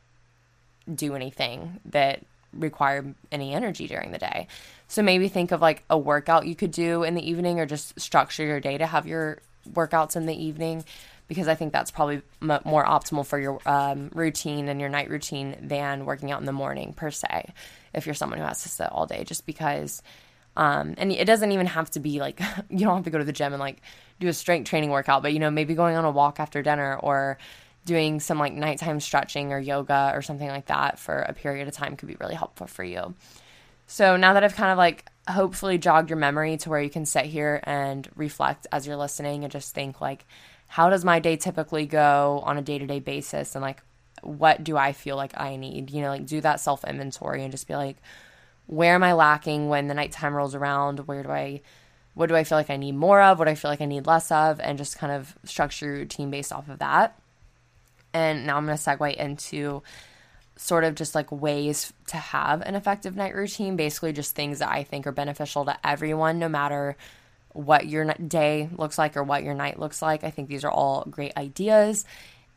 do 0.93 1.15
anything 1.15 1.81
that 1.87 2.23
required 2.53 3.15
any 3.31 3.55
energy 3.55 3.87
during 3.87 4.13
the 4.13 4.19
day. 4.19 4.47
So 4.89 5.03
maybe 5.03 5.29
think 5.29 5.53
of 5.53 5.61
like 5.61 5.85
a 5.91 5.99
workout 5.99 6.47
you 6.47 6.55
could 6.55 6.71
do 6.71 7.03
in 7.03 7.15
the 7.15 7.29
evening 7.29 7.61
or 7.61 7.67
just 7.67 7.99
structure 8.01 8.45
your 8.45 8.61
day 8.61 8.79
to 8.79 8.87
have 8.87 9.07
your 9.07 9.39
workouts 9.73 10.17
in 10.17 10.27
the 10.27 10.45
evening 10.45 10.85
because 11.29 11.49
I 11.49 11.55
think 11.55 11.73
that's 11.73 11.91
probably 11.91 12.23
m- 12.43 12.61
more 12.65 12.85
optimal 12.85 13.27
for 13.27 13.39
your 13.39 13.61
um, 13.67 14.11
routine 14.15 14.69
and 14.69 14.81
your 14.81 14.89
night 14.89 15.11
routine 15.11 15.57
than 15.61 16.05
working 16.05 16.31
out 16.31 16.41
in 16.41 16.47
the 16.47 16.53
morning 16.53 16.93
per 16.93 17.11
se. 17.11 17.53
If 17.93 18.07
you're 18.07 18.15
someone 18.15 18.39
who 18.39 18.45
has 18.45 18.63
to 18.63 18.69
sit 18.69 18.91
all 18.93 19.07
day, 19.07 19.25
just 19.25 19.47
because, 19.47 20.03
um, 20.57 20.95
and 20.99 21.11
it 21.13 21.25
doesn't 21.25 21.53
even 21.53 21.67
have 21.67 21.91
to 21.93 22.01
be 22.01 22.21
like 22.21 22.41
you 22.71 22.81
don't 22.81 22.97
have 22.97 23.05
to 23.05 23.11
go 23.11 23.19
to 23.19 23.25
the 23.25 23.33
gym 23.33 23.53
and 23.53 23.61
like 23.61 23.83
do 24.21 24.29
a 24.29 24.33
strength 24.33 24.69
training 24.69 24.91
workout, 24.91 25.23
but 25.23 25.33
you 25.33 25.39
know 25.39 25.51
maybe 25.51 25.75
going 25.75 25.97
on 25.97 26.05
a 26.05 26.11
walk 26.11 26.41
after 26.41 26.63
dinner 26.63 26.97
or 26.97 27.39
doing 27.85 28.21
some 28.21 28.39
like 28.39 28.53
nighttime 28.53 29.01
stretching 29.01 29.53
or 29.53 29.61
yoga 29.61 30.11
or 30.13 30.21
something 30.21 30.49
like 30.49 30.67
that 30.67 30.99
for 30.99 31.21
a 31.21 31.33
period 31.33 31.69
of 31.69 31.75
time 31.75 31.97
could 31.97 32.09
be 32.09 32.17
really 32.21 32.35
helpful 32.35 32.67
for 32.67 32.85
you. 32.85 33.15
So 33.87 34.17
now 34.17 34.35
that 34.35 34.43
I've 34.43 34.57
kind 34.57 34.73
of 34.73 34.79
like 34.79 35.07
hopefully 35.29 35.79
jogged 35.79 36.11
your 36.11 36.19
memory 36.19 36.57
to 36.59 36.71
where 36.71 36.81
you 36.81 36.91
can 36.91 37.07
sit 37.07 37.25
here 37.25 37.61
and 37.63 38.09
reflect 38.17 38.67
as 38.73 38.87
you're 38.87 38.97
listening 38.97 39.45
and 39.45 39.53
just 39.53 39.75
think 39.75 40.01
like 40.01 40.27
how 40.69 40.91
does 40.91 41.05
my 41.05 41.21
day 41.21 41.37
typically 41.37 41.87
go 41.87 42.43
on 42.45 42.59
a 42.59 42.63
day-to-day 42.63 43.01
basis 43.01 43.55
and 43.55 43.63
like 43.63 43.83
what 44.23 44.65
do 44.65 44.77
I 44.77 44.93
feel 44.93 45.17
like 45.17 45.39
I 45.39 45.57
need? 45.57 45.91
You 45.91 46.03
know, 46.03 46.09
like 46.09 46.27
do 46.27 46.41
that 46.41 46.61
self 46.61 46.85
inventory 46.85 47.43
and 47.43 47.53
just 47.53 47.69
be 47.69 47.75
like 47.75 47.97
where 48.67 48.95
am 48.95 49.05
I 49.05 49.13
lacking 49.13 49.69
when 49.69 49.87
the 49.87 49.95
nighttime 49.95 50.35
rolls 50.35 50.55
around? 50.55 51.01
Where 51.01 51.23
do 51.23 51.31
I 51.31 51.61
what 52.15 52.29
do 52.29 52.35
I 52.35 52.45
feel 52.45 52.57
like 52.57 52.71
I 52.71 52.77
need 52.77 52.97
more 52.97 53.21
of? 53.21 53.39
What 53.39 53.45
do 53.45 53.51
I 53.51 53.55
feel 53.55 53.71
like 53.71 53.83
I 53.83 53.87
need 53.87 54.07
less 54.07 54.33
of? 54.33 54.59
And 54.59 54.79
just 54.79 54.99
kind 54.99 55.13
of 55.13 55.37
structure 55.45 55.87
your 55.87 55.95
routine 55.97 56.31
based 56.31 56.53
off 56.53 56.69
of 56.69 56.79
that. 56.79 57.19
And 58.15 58.47
now 58.47 58.57
I'm 58.57 58.65
going 58.65 58.77
to 58.77 58.83
segue 58.83 59.15
into 59.17 59.83
sort 60.57 60.85
of 60.85 60.95
just 60.95 61.15
like 61.15 61.31
ways 61.31 61.93
to 62.07 62.17
have 62.17 62.63
an 62.63 62.75
effective 62.75 63.17
night 63.17 63.35
routine, 63.35 63.77
basically 63.77 64.15
just 64.15 64.35
things 64.35 64.61
that 64.61 64.71
I 64.71 64.83
think 64.83 65.07
are 65.07 65.13
beneficial 65.13 65.67
to 65.67 65.77
everyone, 65.87 66.39
no 66.39 66.49
matter 66.49 66.97
what 67.57 67.87
your 67.87 68.05
day 68.15 68.69
looks 68.77 68.99
like 68.99 69.17
or 69.17 69.23
what 69.23 69.43
your 69.43 69.55
night 69.55 69.79
looks 69.79 70.03
like. 70.03 70.25
I 70.25 70.31
think 70.31 70.49
these 70.49 70.65
are 70.65 70.71
all 70.71 71.05
great 71.11 71.37
ideas 71.37 72.05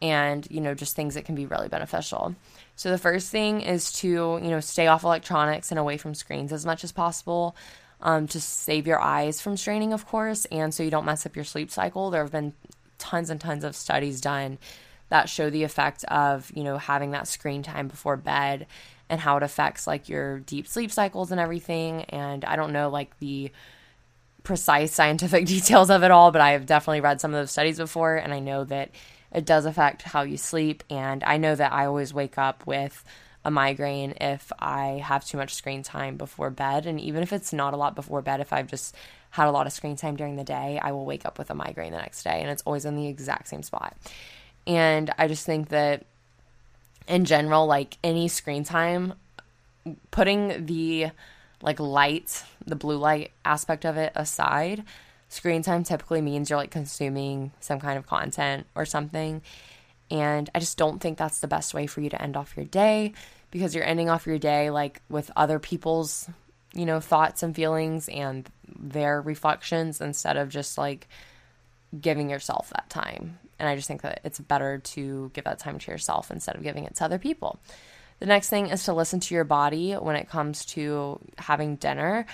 and, 0.02 0.48
you 0.50 0.62
know, 0.62 0.74
just 0.74 0.96
things 0.96 1.16
that 1.16 1.26
can 1.26 1.36
be 1.36 1.46
really 1.46 1.68
beneficial. 1.68 2.36
So 2.76 2.90
the 2.90 2.98
first 2.98 3.32
thing 3.32 3.62
is 3.62 3.92
to, 3.94 4.08
you 4.08 4.50
know, 4.50 4.60
stay 4.60 4.88
off 4.88 5.04
electronics 5.04 5.72
and 5.72 5.80
away 5.80 5.98
from 5.98 6.14
screens 6.14 6.54
as 6.54 6.66
much 6.66 6.84
as 6.84 6.92
possible. 6.92 7.56
Um, 8.02 8.28
to 8.28 8.40
save 8.40 8.88
your 8.88 9.02
eyes 9.02 9.42
from 9.42 9.58
straining, 9.58 9.92
of 9.92 10.08
course, 10.08 10.46
and 10.46 10.74
so 10.74 10.84
you 10.84 10.90
don't 10.90 11.04
mess 11.04 11.26
up 11.26 11.36
your 11.36 11.44
sleep 11.44 11.70
cycle. 11.70 12.10
There 12.10 12.24
have 12.24 12.32
been 12.32 12.54
tons 12.98 13.30
and 13.30 13.42
tons 13.42 13.66
of 13.66 13.76
studies 13.76 14.22
done 14.22 14.58
that 15.10 15.28
show 15.28 15.50
the 15.50 15.66
effect 15.66 16.06
of, 16.06 16.50
you 16.56 16.64
know, 16.64 16.78
having 16.78 17.12
that 17.12 17.28
screen 17.28 17.62
time 17.62 17.90
before 17.90 18.16
bed 18.16 18.68
and 19.10 19.20
how 19.20 19.36
it 19.36 19.44
affects 19.44 19.86
like 19.86 20.08
your 20.08 20.40
deep 20.40 20.66
sleep 20.66 20.94
cycles 20.94 21.32
and 21.32 21.42
everything. 21.42 22.04
And 22.04 22.46
I 22.46 22.56
don't 22.56 22.72
know 22.72 22.90
like 22.90 23.20
the 23.20 23.52
precise 24.50 24.92
scientific 24.92 25.46
details 25.56 25.92
of 25.92 26.02
it 26.02 26.10
all, 26.10 26.32
but 26.32 26.42
I 26.42 26.54
have 26.54 26.66
definitely 26.66 27.02
read 27.02 27.22
some 27.22 27.32
of 27.32 27.40
those 27.40 27.52
studies 27.52 27.78
before 27.78 28.16
and 28.16 28.34
I 28.34 28.40
know 28.40 28.64
that 28.64 28.90
it 29.32 29.46
does 29.46 29.66
affect 29.66 30.02
how 30.02 30.24
you 30.24 30.38
sleep. 30.38 30.84
And 30.90 31.24
I 31.24 31.38
know 31.38 31.54
that 31.54 31.72
I 31.72 31.86
always 31.86 32.16
wake 32.16 32.40
up 32.40 32.66
with 32.66 33.04
a 33.46 33.52
migraine 33.52 34.16
if 34.20 34.52
I 34.58 35.04
have 35.06 35.24
too 35.24 35.38
much 35.38 35.54
screen 35.54 35.84
time 35.84 36.18
before 36.18 36.50
bed. 36.50 36.88
And 36.88 37.00
even 37.00 37.22
if 37.22 37.32
it's 37.32 37.54
not 37.54 37.76
a 37.76 37.78
lot 37.78 37.94
before 37.94 38.24
bed, 38.24 38.40
if 38.40 38.52
I've 38.52 38.66
just 38.66 38.96
had 39.30 39.48
a 39.48 39.52
lot 39.52 39.68
of 39.68 39.72
screen 39.72 39.96
time 39.96 40.16
during 40.16 40.36
the 40.36 40.44
day, 40.44 40.80
I 40.82 40.94
will 40.94 41.06
wake 41.06 41.28
up 41.28 41.38
with 41.38 41.52
a 41.52 41.54
migraine 41.54 41.92
the 41.92 42.00
next 42.00 42.24
day. 42.24 42.42
And 42.42 42.50
it's 42.50 42.64
always 42.66 42.86
in 42.86 42.96
the 42.96 43.06
exact 43.06 43.50
same 43.50 43.62
spot. 43.62 43.96
And 44.66 45.14
I 45.20 45.28
just 45.28 45.46
think 45.46 45.70
that 45.70 46.08
in 47.08 47.26
general, 47.26 47.68
like 47.68 48.00
any 48.04 48.30
screen 48.30 48.64
time, 48.64 49.14
putting 50.10 50.66
the 50.66 51.12
like 51.62 51.80
light, 51.80 52.44
the 52.66 52.76
blue 52.76 52.98
light 52.98 53.32
aspect 53.46 53.86
of 53.86 53.98
it 53.98 54.12
aside, 54.16 54.84
screen 55.30 55.62
time 55.62 55.84
typically 55.84 56.22
means 56.22 56.50
you're 56.50 56.58
like 56.58 56.72
consuming 56.72 57.52
some 57.60 57.80
kind 57.80 57.98
of 57.98 58.08
content 58.08 58.68
or 58.76 58.86
something. 58.86 59.42
And 60.12 60.50
I 60.56 60.60
just 60.60 60.78
don't 60.78 61.00
think 61.00 61.18
that's 61.18 61.40
the 61.40 61.48
best 61.48 61.74
way 61.74 61.88
for 61.88 62.02
you 62.02 62.10
to 62.10 62.22
end 62.22 62.36
off 62.36 62.58
your 62.58 62.66
day 62.66 63.14
because 63.52 63.76
you're 63.76 63.86
ending 63.86 64.10
off 64.10 64.28
your 64.28 64.40
day 64.40 64.70
like 64.70 65.02
with 65.10 65.32
other 65.36 65.60
people's, 65.60 66.28
you 66.74 66.86
know, 66.86 67.00
thoughts 67.00 67.44
and 67.44 67.56
feelings 67.56 68.10
and 68.10 68.50
their 68.78 69.22
reflections 69.22 70.02
instead 70.02 70.38
of 70.38 70.50
just 70.50 70.78
like 70.78 71.08
giving 72.00 72.30
yourself 72.30 72.70
that 72.70 72.90
time. 72.90 73.40
And 73.60 73.68
I 73.68 73.76
just 73.76 73.88
think 73.88 74.02
that 74.02 74.22
it's 74.24 74.40
better 74.40 74.80
to 74.80 75.32
give 75.34 75.44
that 75.44 75.60
time 75.60 75.80
to 75.80 75.92
yourself 75.92 76.32
instead 76.32 76.56
of 76.56 76.64
giving 76.64 76.86
it 76.86 76.96
to 76.96 77.06
other 77.06 77.20
people. 77.20 77.60
The 78.20 78.26
next 78.26 78.50
thing 78.50 78.68
is 78.68 78.84
to 78.84 78.94
listen 78.94 79.20
to 79.22 79.36
your 79.36 79.46
body 79.46 79.94
when 79.94 80.16
it 80.16 80.30
comes 80.30 80.66
to 80.66 81.20
having 81.38 81.78
dinner. 81.78 82.26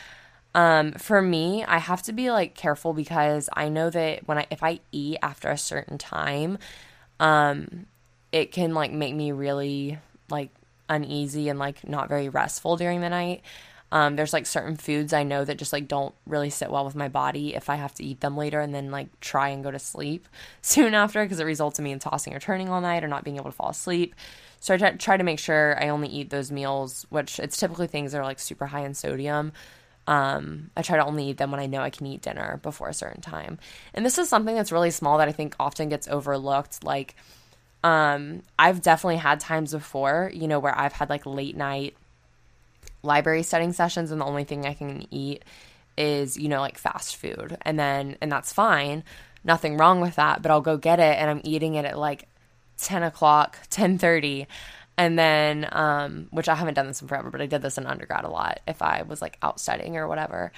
Um, 0.55 0.93
for 0.93 1.21
me, 1.21 1.63
I 1.63 1.77
have 1.77 2.01
to 2.03 2.13
be 2.13 2.31
like 2.31 2.55
careful 2.55 2.93
because 2.93 3.49
I 3.53 3.69
know 3.69 3.89
that 3.89 4.27
when 4.27 4.37
I 4.37 4.47
if 4.49 4.63
I 4.63 4.79
eat 4.91 5.17
after 5.21 5.49
a 5.49 5.57
certain 5.57 5.97
time, 5.97 6.57
um, 7.19 7.85
it 8.31 8.51
can 8.51 8.73
like 8.73 8.91
make 8.91 9.13
me 9.13 9.31
really 9.31 9.99
like 10.29 10.49
uneasy 10.89 11.49
and 11.49 11.59
like 11.59 11.87
not 11.87 12.09
very 12.09 12.29
restful 12.29 12.77
during 12.77 13.01
the 13.01 13.09
night. 13.09 13.41
Um, 13.91 14.15
there's 14.15 14.33
like 14.33 14.45
certain 14.45 14.75
foods 14.75 15.13
I 15.13 15.23
know 15.23 15.45
that 15.45 15.57
just 15.57 15.71
like 15.71 15.87
don't 15.87 16.13
really 16.25 16.49
sit 16.49 16.71
well 16.71 16.85
with 16.85 16.95
my 16.95 17.07
body 17.07 17.55
if 17.55 17.69
I 17.69 17.75
have 17.75 17.93
to 17.95 18.03
eat 18.03 18.19
them 18.19 18.35
later 18.35 18.59
and 18.59 18.73
then 18.73 18.91
like 18.91 19.19
try 19.19 19.49
and 19.49 19.63
go 19.63 19.71
to 19.71 19.79
sleep 19.79 20.27
soon 20.61 20.93
after 20.93 21.23
because 21.23 21.39
it 21.39 21.45
results 21.45 21.79
in 21.79 21.85
me 21.85 21.91
in 21.91 21.99
tossing 21.99 22.33
or 22.33 22.39
turning 22.39 22.69
all 22.69 22.81
night 22.81 23.03
or 23.03 23.07
not 23.07 23.23
being 23.23 23.37
able 23.37 23.51
to 23.51 23.55
fall 23.55 23.69
asleep. 23.69 24.15
So 24.65 24.73
I 24.73 24.77
try, 24.77 25.15
to 25.15 25.23
make 25.23 25.37
sure 25.37 25.79
I 25.79 25.89
only 25.89 26.07
eat 26.07 26.31
those 26.31 26.51
meals, 26.51 27.05
which 27.11 27.37
it's 27.37 27.55
typically 27.55 27.85
things 27.85 28.11
that 28.11 28.17
are 28.17 28.23
like 28.23 28.39
super 28.39 28.65
high 28.65 28.83
in 28.83 28.95
sodium. 28.95 29.51
Um, 30.07 30.71
I 30.75 30.81
try 30.81 30.97
to 30.97 31.05
only 31.05 31.29
eat 31.29 31.37
them 31.37 31.51
when 31.51 31.59
I 31.59 31.67
know 31.67 31.81
I 31.81 31.91
can 31.91 32.07
eat 32.07 32.23
dinner 32.23 32.59
before 32.63 32.89
a 32.89 32.93
certain 32.95 33.21
time. 33.21 33.59
And 33.93 34.03
this 34.03 34.17
is 34.17 34.27
something 34.27 34.55
that's 34.55 34.71
really 34.71 34.89
small 34.89 35.19
that 35.19 35.27
I 35.27 35.33
think 35.33 35.55
often 35.59 35.87
gets 35.89 36.07
overlooked. 36.07 36.83
Like, 36.83 37.15
um, 37.83 38.41
I've 38.57 38.81
definitely 38.81 39.17
had 39.17 39.39
times 39.39 39.71
before, 39.71 40.31
you 40.33 40.47
know, 40.47 40.57
where 40.57 40.75
I've 40.75 40.93
had 40.93 41.11
like 41.11 41.27
late 41.27 41.55
night 41.55 41.95
library 43.03 43.43
studying 43.43 43.71
sessions 43.71 44.09
and 44.09 44.19
the 44.19 44.25
only 44.25 44.45
thing 44.45 44.65
I 44.65 44.73
can 44.73 45.05
eat 45.11 45.45
is, 45.95 46.39
you 46.39 46.49
know, 46.49 46.61
like 46.61 46.79
fast 46.79 47.17
food. 47.17 47.55
And 47.61 47.77
then, 47.77 48.17
and 48.19 48.31
that's 48.31 48.51
fine. 48.51 49.03
Nothing 49.43 49.77
wrong 49.77 50.01
with 50.01 50.15
that, 50.15 50.41
but 50.41 50.49
I'll 50.49 50.59
go 50.59 50.75
get 50.75 50.99
it 50.99 51.19
and 51.19 51.29
I'm 51.29 51.41
eating 51.43 51.75
it 51.75 51.85
at 51.85 51.99
like 51.99 52.27
10 52.77 53.03
o'clock, 53.03 53.57
1030. 53.69 54.47
And 54.97 55.19
then, 55.19 55.67
um, 55.71 56.27
which 56.31 56.47
I 56.47 56.55
haven't 56.55 56.75
done 56.75 56.87
this 56.87 57.01
in 57.01 57.07
forever, 57.07 57.29
but 57.29 57.41
I 57.41 57.47
did 57.47 57.61
this 57.61 57.77
in 57.77 57.85
undergrad 57.85 58.23
a 58.23 58.29
lot 58.29 58.61
if 58.67 58.81
I 58.81 59.03
was 59.03 59.21
like 59.21 59.37
out 59.41 59.59
studying 59.59 59.97
or 59.97 60.07
whatever. 60.07 60.51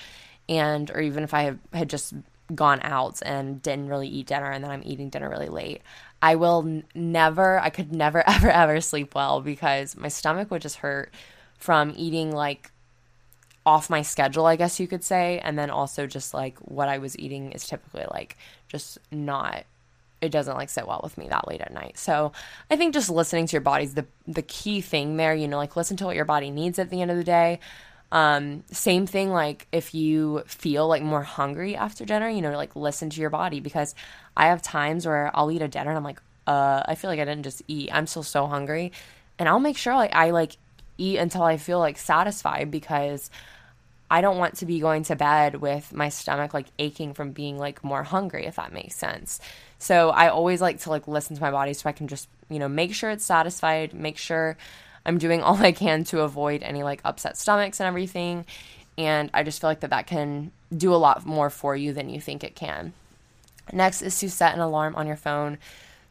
And, 0.48 0.90
or 0.92 1.02
even 1.02 1.24
if 1.24 1.34
I 1.34 1.44
have, 1.44 1.60
had 1.74 1.90
just 1.90 2.14
gone 2.54 2.80
out 2.84 3.20
and 3.26 3.62
didn't 3.62 3.90
really 3.90 4.08
eat 4.08 4.28
dinner 4.28 4.50
and 4.50 4.64
then 4.64 4.72
I'm 4.72 4.84
eating 4.86 5.10
dinner 5.10 5.30
really 5.30 5.50
late. 5.50 5.82
I 6.22 6.36
will 6.36 6.64
n- 6.66 6.84
never, 6.96 7.60
I 7.60 7.70
could 7.70 7.92
never, 7.92 8.24
ever, 8.30 8.50
ever 8.50 8.82
sleep 8.82 9.16
well 9.16 9.42
because 9.42 9.98
my 9.98 10.08
stomach 10.08 10.52
would 10.52 10.62
just 10.62 10.78
hurt 10.78 11.12
from 11.58 11.94
eating 11.98 12.32
like 12.32 12.72
off 13.66 13.90
my 13.90 14.02
schedule, 14.02 14.46
I 14.46 14.56
guess 14.56 14.80
you 14.80 14.88
could 14.88 15.04
say. 15.04 15.40
And 15.40 15.60
then 15.60 15.70
also 15.70 16.08
just 16.08 16.34
like 16.34 16.58
what 16.60 16.88
I 16.88 17.00
was 17.00 17.18
eating 17.20 17.52
is 17.52 17.68
typically 17.68 18.06
like 18.10 18.38
just 18.70 18.98
not 19.12 19.66
it 20.22 20.30
doesn't 20.30 20.56
like 20.56 20.70
sit 20.70 20.88
well 20.88 21.02
with 21.04 21.18
me 21.18 21.28
that 21.30 21.48
late 21.48 21.62
at 21.62 21.74
night. 21.74 21.98
So 21.98 22.32
I 22.72 22.76
think 22.76 22.94
just 22.94 23.10
listening 23.10 23.48
to 23.48 23.52
your 23.54 23.62
body's 23.62 23.94
the 23.94 24.06
the 24.28 24.42
key 24.42 24.82
thing 24.82 25.18
there, 25.18 25.34
you 25.34 25.48
know, 25.48 25.58
like 25.58 25.76
listen 25.76 25.98
to 25.98 26.06
what 26.06 26.16
your 26.16 26.26
body 26.26 26.52
needs 26.52 26.80
at 26.80 26.90
the 26.90 27.02
end 27.02 27.12
of 27.12 27.18
the 27.18 27.24
day. 27.24 27.60
Um, 28.12 28.64
same 28.72 29.06
thing 29.06 29.32
like 29.32 29.68
if 29.72 29.94
you 29.94 30.44
feel 30.48 30.88
like 30.88 31.04
more 31.04 31.24
hungry 31.24 31.76
after 31.76 32.06
dinner, 32.06 32.30
you 32.30 32.42
know, 32.42 32.52
like 32.52 32.76
listen 32.76 33.10
to 33.10 33.22
your 33.22 33.30
body 33.30 33.60
because 33.60 33.96
I 34.36 34.48
have 34.48 34.62
times 34.62 35.06
where 35.06 35.30
I'll 35.34 35.52
eat 35.52 35.62
a 35.62 35.68
dinner 35.68 35.90
and 35.90 35.98
I'm 35.98 36.04
like, 36.04 36.22
uh, 36.46 36.84
I 36.86 36.96
feel 36.96 37.10
like 37.10 37.20
I 37.20 37.26
didn't 37.26 37.44
just 37.44 37.62
eat. 37.68 37.90
I'm 37.92 38.08
still 38.08 38.24
so 38.24 38.48
hungry. 38.48 38.94
And 39.38 39.50
I'll 39.50 39.60
make 39.60 39.78
sure 39.78 39.94
like 39.94 40.16
I 40.16 40.32
like 40.32 40.58
eat 40.98 41.18
until 41.18 41.44
I 41.44 41.58
feel 41.58 41.80
like 41.80 41.98
satisfied 41.98 42.72
because 42.72 43.30
I 44.10 44.22
don't 44.22 44.38
want 44.38 44.58
to 44.58 44.66
be 44.66 44.80
going 44.80 45.04
to 45.04 45.16
bed 45.16 45.56
with 45.56 45.94
my 45.94 46.10
stomach 46.10 46.54
like 46.54 46.68
aching 46.80 47.14
from 47.14 47.32
being 47.32 47.58
like 47.58 47.84
more 47.84 48.04
hungry, 48.04 48.46
if 48.46 48.56
that 48.56 48.72
makes 48.72 48.96
sense. 48.96 49.40
So 49.80 50.10
I 50.10 50.30
always 50.30 50.62
like 50.62 50.80
to 50.82 50.90
like 50.90 51.08
listen 51.08 51.36
to 51.36 51.42
my 51.42 51.52
body 51.52 51.74
so 51.74 51.90
I 51.90 51.92
can 51.92 52.08
just, 52.08 52.30
you 52.50 52.60
know, 52.60 52.70
make 52.70 52.94
sure 52.94 53.10
it's 53.10 53.26
satisfied, 53.26 53.94
make 53.94 54.18
sure 54.18 54.58
I'm 55.06 55.18
doing 55.18 55.42
all 55.44 55.58
I 55.58 55.74
can 55.74 56.04
to 56.06 56.22
avoid 56.22 56.64
any 56.64 56.84
like 56.84 57.02
upset 57.04 57.38
stomachs 57.38 57.80
and 57.80 57.88
everything. 57.88 58.46
And 58.98 59.30
I 59.34 59.44
just 59.44 59.62
feel 59.62 59.70
like 59.70 59.82
that 59.82 59.92
that 59.92 60.08
can 60.08 60.52
do 60.76 60.94
a 60.94 60.98
lot 60.98 61.26
more 61.26 61.50
for 61.50 61.76
you 61.76 61.94
than 61.94 62.10
you 62.10 62.20
think 62.20 62.44
it 62.44 62.56
can. 62.56 62.94
Next 63.74 64.02
is 64.02 64.18
to 64.20 64.30
set 64.30 64.56
an 64.56 64.62
alarm 64.62 64.96
on 64.96 65.08
your 65.08 65.18
phone 65.18 65.58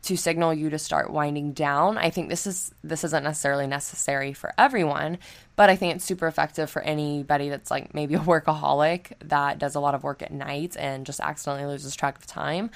to 0.06 0.16
signal 0.16 0.54
you 0.54 0.70
to 0.70 0.78
start 0.78 1.10
winding 1.10 1.52
down. 1.52 1.98
I 1.98 2.10
think 2.10 2.28
this 2.28 2.46
is 2.46 2.72
this 2.84 3.02
isn't 3.02 3.24
necessarily 3.24 3.66
necessary 3.66 4.32
for 4.32 4.54
everyone, 4.56 5.18
but 5.56 5.68
I 5.68 5.76
think 5.76 5.96
it's 5.96 6.04
super 6.04 6.28
effective 6.28 6.70
for 6.70 6.80
anybody 6.82 7.48
that's 7.48 7.70
like 7.70 7.92
maybe 7.92 8.14
a 8.14 8.18
workaholic 8.32 9.12
that 9.24 9.58
does 9.58 9.74
a 9.74 9.80
lot 9.80 9.94
of 9.94 10.04
work 10.04 10.22
at 10.22 10.32
night 10.32 10.76
and 10.78 11.04
just 11.04 11.20
accidentally 11.20 11.66
loses 11.66 11.94
track 11.96 12.18
of 12.18 12.26
time. 12.26 12.70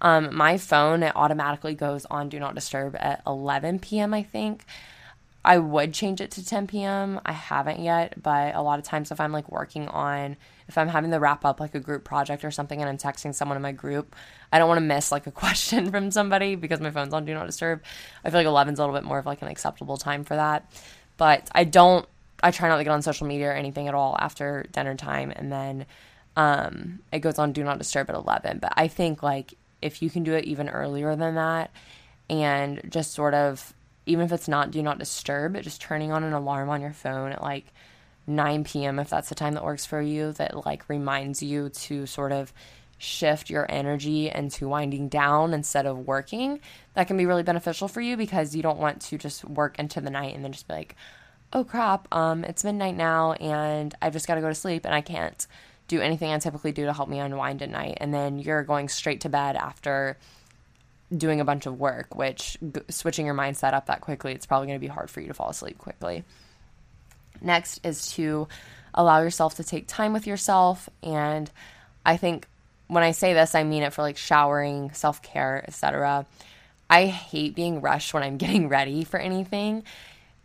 Um, 0.00 0.34
my 0.36 0.58
phone 0.58 1.02
it 1.02 1.12
automatically 1.16 1.74
goes 1.74 2.06
on 2.06 2.28
do 2.28 2.38
not 2.38 2.54
disturb 2.54 2.94
at 2.96 3.22
11 3.26 3.80
p.m. 3.80 4.14
I 4.14 4.22
think. 4.22 4.64
I 5.44 5.58
would 5.58 5.94
change 5.94 6.20
it 6.20 6.30
to 6.32 6.44
10 6.44 6.66
p.m. 6.66 7.20
I 7.24 7.32
haven't 7.32 7.80
yet, 7.80 8.22
but 8.22 8.54
a 8.54 8.60
lot 8.60 8.78
of 8.78 8.84
times 8.84 9.10
if 9.10 9.20
I'm 9.20 9.32
like 9.32 9.50
working 9.50 9.88
on, 9.88 10.36
if 10.68 10.76
I'm 10.76 10.88
having 10.88 11.10
to 11.12 11.18
wrap 11.18 11.44
up 11.44 11.60
like 11.60 11.74
a 11.74 11.80
group 11.80 12.04
project 12.04 12.44
or 12.44 12.50
something 12.50 12.80
and 12.80 12.88
I'm 12.88 12.98
texting 12.98 13.34
someone 13.34 13.56
in 13.56 13.62
my 13.62 13.72
group, 13.72 14.14
I 14.52 14.58
don't 14.58 14.68
want 14.68 14.78
to 14.78 14.86
miss 14.86 15.10
like 15.10 15.26
a 15.26 15.30
question 15.32 15.90
from 15.90 16.10
somebody 16.10 16.54
because 16.54 16.80
my 16.80 16.90
phone's 16.90 17.14
on 17.14 17.24
Do 17.24 17.34
Not 17.34 17.46
Disturb. 17.46 17.82
I 18.24 18.30
feel 18.30 18.40
like 18.40 18.46
11's 18.46 18.78
a 18.78 18.82
little 18.82 18.94
bit 18.94 19.04
more 19.04 19.18
of 19.18 19.26
like 19.26 19.42
an 19.42 19.48
acceptable 19.48 19.96
time 19.96 20.24
for 20.24 20.36
that. 20.36 20.70
But 21.16 21.48
I 21.52 21.64
don't, 21.64 22.06
I 22.42 22.50
try 22.50 22.68
not 22.68 22.76
to 22.76 22.84
get 22.84 22.90
on 22.90 23.02
social 23.02 23.26
media 23.26 23.48
or 23.48 23.52
anything 23.52 23.88
at 23.88 23.94
all 23.94 24.16
after 24.20 24.66
dinner 24.70 24.94
time. 24.94 25.32
And 25.34 25.50
then 25.50 25.86
um, 26.36 27.00
it 27.12 27.20
goes 27.20 27.38
on 27.38 27.52
Do 27.52 27.64
Not 27.64 27.78
Disturb 27.78 28.10
at 28.10 28.16
11. 28.16 28.58
But 28.60 28.74
I 28.76 28.88
think 28.88 29.22
like 29.22 29.54
if 29.80 30.02
you 30.02 30.10
can 30.10 30.22
do 30.22 30.34
it 30.34 30.44
even 30.44 30.68
earlier 30.68 31.16
than 31.16 31.36
that 31.36 31.70
and 32.28 32.80
just 32.90 33.12
sort 33.14 33.34
of 33.34 33.74
even 34.06 34.24
if 34.24 34.32
it's 34.32 34.48
not 34.48 34.70
do 34.70 34.82
not 34.82 34.98
disturb, 34.98 35.60
just 35.62 35.80
turning 35.80 36.12
on 36.12 36.24
an 36.24 36.32
alarm 36.32 36.70
on 36.70 36.80
your 36.80 36.92
phone 36.92 37.30
at 37.30 37.42
like 37.42 37.66
9 38.28 38.64
p.m. 38.64 38.98
if 38.98 39.10
that's 39.10 39.28
the 39.28 39.34
time 39.34 39.54
that 39.54 39.64
works 39.64 39.86
for 39.86 40.00
you 40.00 40.32
that 40.32 40.66
like 40.66 40.88
reminds 40.88 41.42
you 41.42 41.70
to 41.70 42.06
sort 42.06 42.32
of 42.32 42.52
shift 42.98 43.48
your 43.48 43.66
energy 43.70 44.28
into 44.28 44.68
winding 44.68 45.08
down 45.08 45.54
instead 45.54 45.86
of 45.86 46.06
working. 46.06 46.60
That 46.94 47.06
can 47.06 47.16
be 47.16 47.26
really 47.26 47.44
beneficial 47.44 47.88
for 47.88 48.00
you 48.00 48.16
because 48.16 48.54
you 48.54 48.62
don't 48.62 48.78
want 48.78 49.00
to 49.02 49.18
just 49.18 49.44
work 49.44 49.78
into 49.78 50.00
the 50.00 50.10
night 50.10 50.34
and 50.34 50.44
then 50.44 50.52
just 50.52 50.68
be 50.68 50.74
like, 50.74 50.96
"Oh 51.52 51.64
crap, 51.64 52.12
um 52.14 52.44
it's 52.44 52.64
midnight 52.64 52.96
now 52.96 53.32
and 53.34 53.94
I've 54.02 54.12
just 54.12 54.26
got 54.26 54.34
to 54.34 54.40
go 54.40 54.48
to 54.48 54.54
sleep 54.54 54.84
and 54.84 54.94
I 54.94 55.00
can't 55.00 55.46
do 55.86 56.00
anything 56.00 56.30
I 56.30 56.38
typically 56.38 56.72
do 56.72 56.84
to 56.84 56.92
help 56.92 57.08
me 57.08 57.18
unwind 57.20 57.62
at 57.62 57.70
night." 57.70 57.98
And 58.00 58.12
then 58.12 58.38
you're 58.38 58.64
going 58.64 58.88
straight 58.88 59.22
to 59.22 59.28
bed 59.28 59.56
after 59.56 60.18
doing 61.16 61.40
a 61.40 61.44
bunch 61.44 61.66
of 61.66 61.78
work, 61.78 62.14
which 62.14 62.58
g- 62.60 62.82
switching 62.90 63.26
your 63.26 63.34
mindset 63.34 63.72
up 63.72 63.86
that 63.86 64.00
quickly, 64.00 64.32
it's 64.32 64.46
probably 64.46 64.66
going 64.66 64.78
to 64.78 64.86
be 64.86 64.92
hard 64.92 65.10
for 65.10 65.20
you 65.20 65.28
to 65.28 65.34
fall 65.34 65.48
asleep 65.48 65.78
quickly. 65.78 66.24
Next 67.40 67.80
is 67.84 68.12
to 68.12 68.48
allow 68.94 69.20
yourself 69.22 69.56
to 69.56 69.64
take 69.64 69.86
time 69.86 70.12
with 70.12 70.26
yourself. 70.26 70.88
And 71.02 71.50
I 72.04 72.16
think 72.16 72.46
when 72.86 73.02
I 73.02 73.12
say 73.12 73.34
this, 73.34 73.54
I 73.54 73.64
mean 73.64 73.82
it 73.82 73.92
for 73.92 74.02
like 74.02 74.16
showering, 74.16 74.92
self 74.92 75.22
care, 75.22 75.64
etc. 75.66 76.26
I 76.90 77.06
hate 77.06 77.54
being 77.54 77.80
rushed 77.80 78.14
when 78.14 78.22
I'm 78.22 78.36
getting 78.38 78.68
ready 78.68 79.04
for 79.04 79.18
anything. 79.18 79.84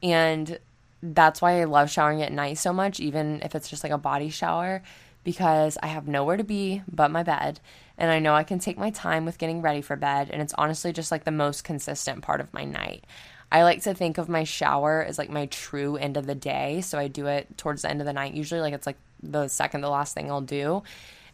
And 0.01 0.59
that's 1.01 1.41
why 1.41 1.61
I 1.61 1.65
love 1.65 1.89
showering 1.89 2.21
at 2.21 2.31
night 2.31 2.57
so 2.57 2.73
much, 2.73 2.99
even 2.99 3.41
if 3.43 3.55
it's 3.55 3.69
just 3.69 3.83
like 3.83 3.91
a 3.91 3.97
body 3.97 4.29
shower, 4.29 4.81
because 5.23 5.77
I 5.81 5.87
have 5.87 6.07
nowhere 6.07 6.37
to 6.37 6.43
be 6.43 6.81
but 6.89 7.11
my 7.11 7.23
bed 7.23 7.59
and 7.97 8.11
I 8.11 8.19
know 8.19 8.33
I 8.33 8.43
can 8.43 8.59
take 8.59 8.77
my 8.77 8.89
time 8.89 9.25
with 9.25 9.37
getting 9.37 9.61
ready 9.61 9.81
for 9.81 9.95
bed, 9.95 10.29
and 10.31 10.41
it's 10.41 10.53
honestly 10.57 10.93
just 10.93 11.11
like 11.11 11.25
the 11.25 11.31
most 11.31 11.63
consistent 11.63 12.23
part 12.23 12.41
of 12.41 12.53
my 12.53 12.65
night. 12.65 13.05
I 13.53 13.61
like 13.61 13.83
to 13.83 13.93
think 13.93 14.17
of 14.17 14.27
my 14.27 14.45
shower 14.45 15.05
as 15.07 15.19
like 15.19 15.29
my 15.29 15.45
true 15.45 15.95
end 15.95 16.17
of 16.17 16.25
the 16.25 16.33
day, 16.33 16.81
so 16.81 16.97
I 16.97 17.07
do 17.07 17.27
it 17.27 17.55
towards 17.55 17.83
the 17.83 17.89
end 17.89 18.01
of 18.01 18.07
the 18.07 18.11
night. 18.11 18.33
Usually, 18.33 18.59
like 18.59 18.73
it's 18.73 18.87
like 18.87 18.97
the 19.21 19.47
second 19.47 19.81
the 19.81 19.89
last 19.89 20.15
thing 20.15 20.31
I'll 20.31 20.41
do. 20.41 20.81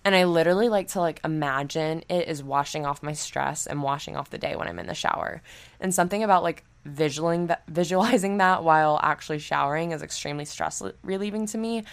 And 0.03 0.13
I 0.13 0.25
literally 0.25 0.67
like 0.67 0.89
to 0.89 0.99
like 0.99 1.21
imagine 1.23 2.03
it 2.09 2.27
is 2.27 2.43
washing 2.43 2.85
off 2.85 3.01
my 3.01 3.13
stress 3.13 3.67
and 3.67 3.81
washing 3.81 4.17
off 4.17 4.31
the 4.31 4.37
day 4.37 4.57
when 4.57 4.67
I'm 4.67 4.79
in 4.79 4.87
the 4.87 4.93
shower. 4.93 5.41
And 5.79 5.95
something 5.95 6.21
about 6.21 6.43
like 6.43 6.65
visualizing 6.83 7.47
that 7.47 7.63
visualizing 7.69 8.37
that 8.39 8.65
while 8.65 8.99
actually 9.01 9.39
showering 9.39 9.93
is 9.93 10.01
extremely 10.01 10.43
stress 10.43 10.83
relieving 11.03 11.45
to 11.47 11.57
me. 11.57 11.85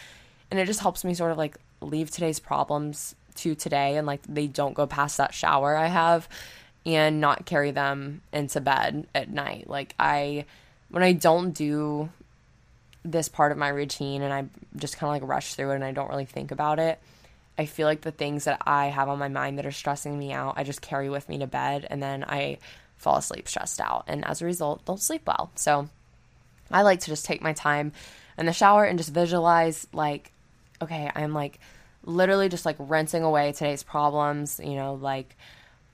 And 0.51 0.59
it 0.59 0.67
just 0.67 0.81
helps 0.81 1.05
me 1.05 1.15
sort 1.15 1.31
of 1.31 1.39
like 1.39 1.57
leave 1.81 2.11
today's 2.11 2.41
problems 2.41 3.15
to 3.37 3.55
today 3.55 3.97
and 3.97 4.09
like 4.09 4.23
they 4.29 4.49
don't 4.49 4.75
go 4.75 4.87
past 4.87 5.19
that 5.19 5.35
shower 5.35 5.77
I 5.77 5.87
have 5.87 6.29
and 6.87 7.21
not 7.21 7.45
carry 7.45 7.73
them 7.73 8.23
into 8.33 8.61
bed 8.61 9.07
at 9.15 9.29
night. 9.29 9.69
Like 9.69 9.95
I 9.99 10.47
when 10.89 11.03
I 11.03 11.13
don't 11.13 11.51
do 11.51 12.09
this 13.05 13.29
part 13.29 13.53
of 13.53 13.59
my 13.59 13.69
routine 13.69 14.23
and 14.23 14.33
I 14.33 14.47
just 14.77 14.97
kind 14.97 15.15
of 15.15 15.21
like 15.21 15.29
rush 15.29 15.55
through 15.55 15.73
it 15.73 15.75
and 15.75 15.85
I 15.85 15.93
don't 15.93 16.09
really 16.09 16.25
think 16.25 16.53
about 16.53 16.79
it, 16.79 17.01
I 17.59 17.67
feel 17.67 17.87
like 17.87 18.03
the 18.03 18.13
things 18.13 18.45
that 18.45 18.63
I 18.65 18.87
have 18.87 19.09
on 19.09 19.19
my 19.19 19.29
mind 19.29 19.59
that 19.59 19.67
are 19.67 19.73
stressing 19.73 20.17
me 20.17 20.33
out, 20.33 20.55
I 20.57 20.63
just 20.63 20.81
carry 20.81 21.11
with 21.11 21.29
me 21.29 21.39
to 21.39 21.47
bed 21.47 21.87
and 21.91 22.01
then 22.01 22.25
I 22.25 22.59
fall 22.97 23.17
asleep 23.17 23.49
stressed 23.49 23.81
out 23.81 24.05
and 24.07 24.25
as 24.25 24.41
a 24.41 24.47
result 24.47 24.85
don't 24.85 25.01
sleep 25.01 25.23
well. 25.27 25.51
So 25.57 25.89
I 26.71 26.83
like 26.83 27.01
to 27.01 27.07
just 27.07 27.27
take 27.27 27.43
my 27.43 27.53
time 27.53 27.93
in 28.39 28.47
the 28.47 28.53
shower 28.53 28.85
and 28.85 28.99
just 28.99 29.13
visualize 29.13 29.89
like 29.93 30.31
okay, 30.81 31.11
I'm 31.17 31.33
like 31.33 31.59
literally 32.05 32.49
just 32.49 32.67
like 32.67 32.77
rinsing 32.79 33.25
away 33.25 33.51
today's 33.53 33.83
problems. 33.83 34.61
You 34.63 34.75
know, 34.75 34.95
like 34.95 35.37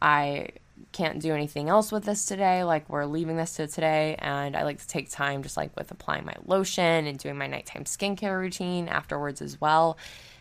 I 0.02 0.48
can't 0.92 1.20
do 1.20 1.34
anything 1.34 1.68
else 1.68 1.90
with 1.90 2.04
this 2.04 2.26
today. 2.26 2.64
Like 2.64 2.88
we're 2.88 3.06
leaving 3.06 3.36
this 3.36 3.54
to 3.54 3.66
today. 3.66 4.16
And 4.18 4.56
I 4.56 4.64
like 4.64 4.78
to 4.78 4.86
take 4.86 5.10
time 5.10 5.42
just 5.42 5.56
like 5.56 5.74
with 5.76 5.90
applying 5.90 6.24
my 6.24 6.34
lotion 6.44 7.06
and 7.06 7.18
doing 7.18 7.38
my 7.38 7.46
nighttime 7.46 7.84
skincare 7.84 8.38
routine 8.38 8.88
afterwards 8.88 9.40
as 9.40 9.60
well. 9.60 9.98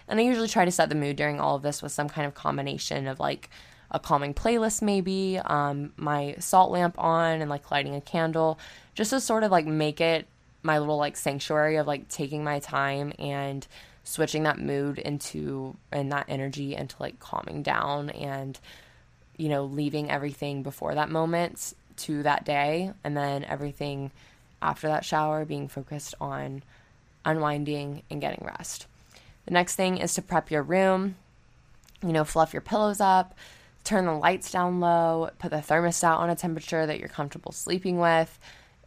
And 0.08 0.20
I 0.20 0.24
usually 0.24 0.48
try 0.48 0.66
to 0.66 0.72
set 0.72 0.90
the 0.90 0.96
mood 0.96 1.16
during 1.16 1.40
all 1.40 1.56
of 1.56 1.62
this 1.62 1.82
with 1.82 1.92
some 1.92 2.10
kind 2.10 2.28
of 2.28 2.34
combination 2.34 3.08
of 3.08 3.20
like 3.20 3.50
a 3.92 4.00
calming 4.00 4.34
playlist, 4.34 4.82
maybe, 4.82 5.40
um, 5.46 5.94
my 5.98 6.36
salt 6.40 6.72
lamp 6.72 6.98
on, 6.98 7.42
and 7.42 7.50
like 7.50 7.72
lighting 7.72 7.96
a 7.96 8.02
candle, 8.02 8.58
just 8.94 9.10
to 9.12 9.20
sort 9.20 9.44
of 9.44 9.52
like 9.52 9.66
make 9.66 10.00
it 10.00 10.28
my 10.64 10.80
little 10.80 10.98
like 10.98 11.18
sanctuary 11.18 11.76
of 11.76 11.88
like 11.88 12.08
taking 12.08 12.44
my 12.44 12.60
time 12.60 13.14
and 13.20 13.68
switching 14.04 14.44
that 14.44 14.60
mood 14.60 14.98
into 14.98 15.76
and 15.92 16.12
that 16.12 16.26
energy 16.28 16.76
into 16.76 16.96
like 17.00 17.20
calming 17.20 17.62
down 17.62 18.10
and 18.12 18.60
you 19.42 19.50
know 19.50 19.66
leaving 19.66 20.12
everything 20.12 20.62
before 20.62 20.94
that 20.94 21.10
moment 21.10 21.74
to 21.98 22.22
that 22.22 22.46
day 22.46 22.92
and 23.04 23.18
then 23.18 23.44
everything 23.46 24.12
after 24.62 24.88
that 24.88 25.04
shower 25.04 25.46
being 25.46 25.68
focused 25.68 26.14
on 26.22 26.62
unwinding 27.26 28.04
and 28.12 28.22
getting 28.22 28.46
rest. 28.46 28.86
The 29.46 29.54
next 29.54 29.76
thing 29.76 29.98
is 29.98 30.14
to 30.14 30.22
prep 30.22 30.52
your 30.52 30.62
room. 30.62 31.16
You 32.04 32.14
know, 32.14 32.24
fluff 32.24 32.54
your 32.54 32.62
pillows 32.62 33.02
up, 33.02 33.36
turn 33.84 34.06
the 34.06 34.14
lights 34.14 34.52
down 34.52 34.80
low, 34.80 35.32
put 35.40 35.50
the 35.50 35.58
thermostat 35.58 36.18
on 36.18 36.30
a 36.30 36.36
temperature 36.36 36.86
that 36.86 37.00
you're 37.00 37.10
comfortable 37.10 37.52
sleeping 37.52 37.98
with. 37.98 38.38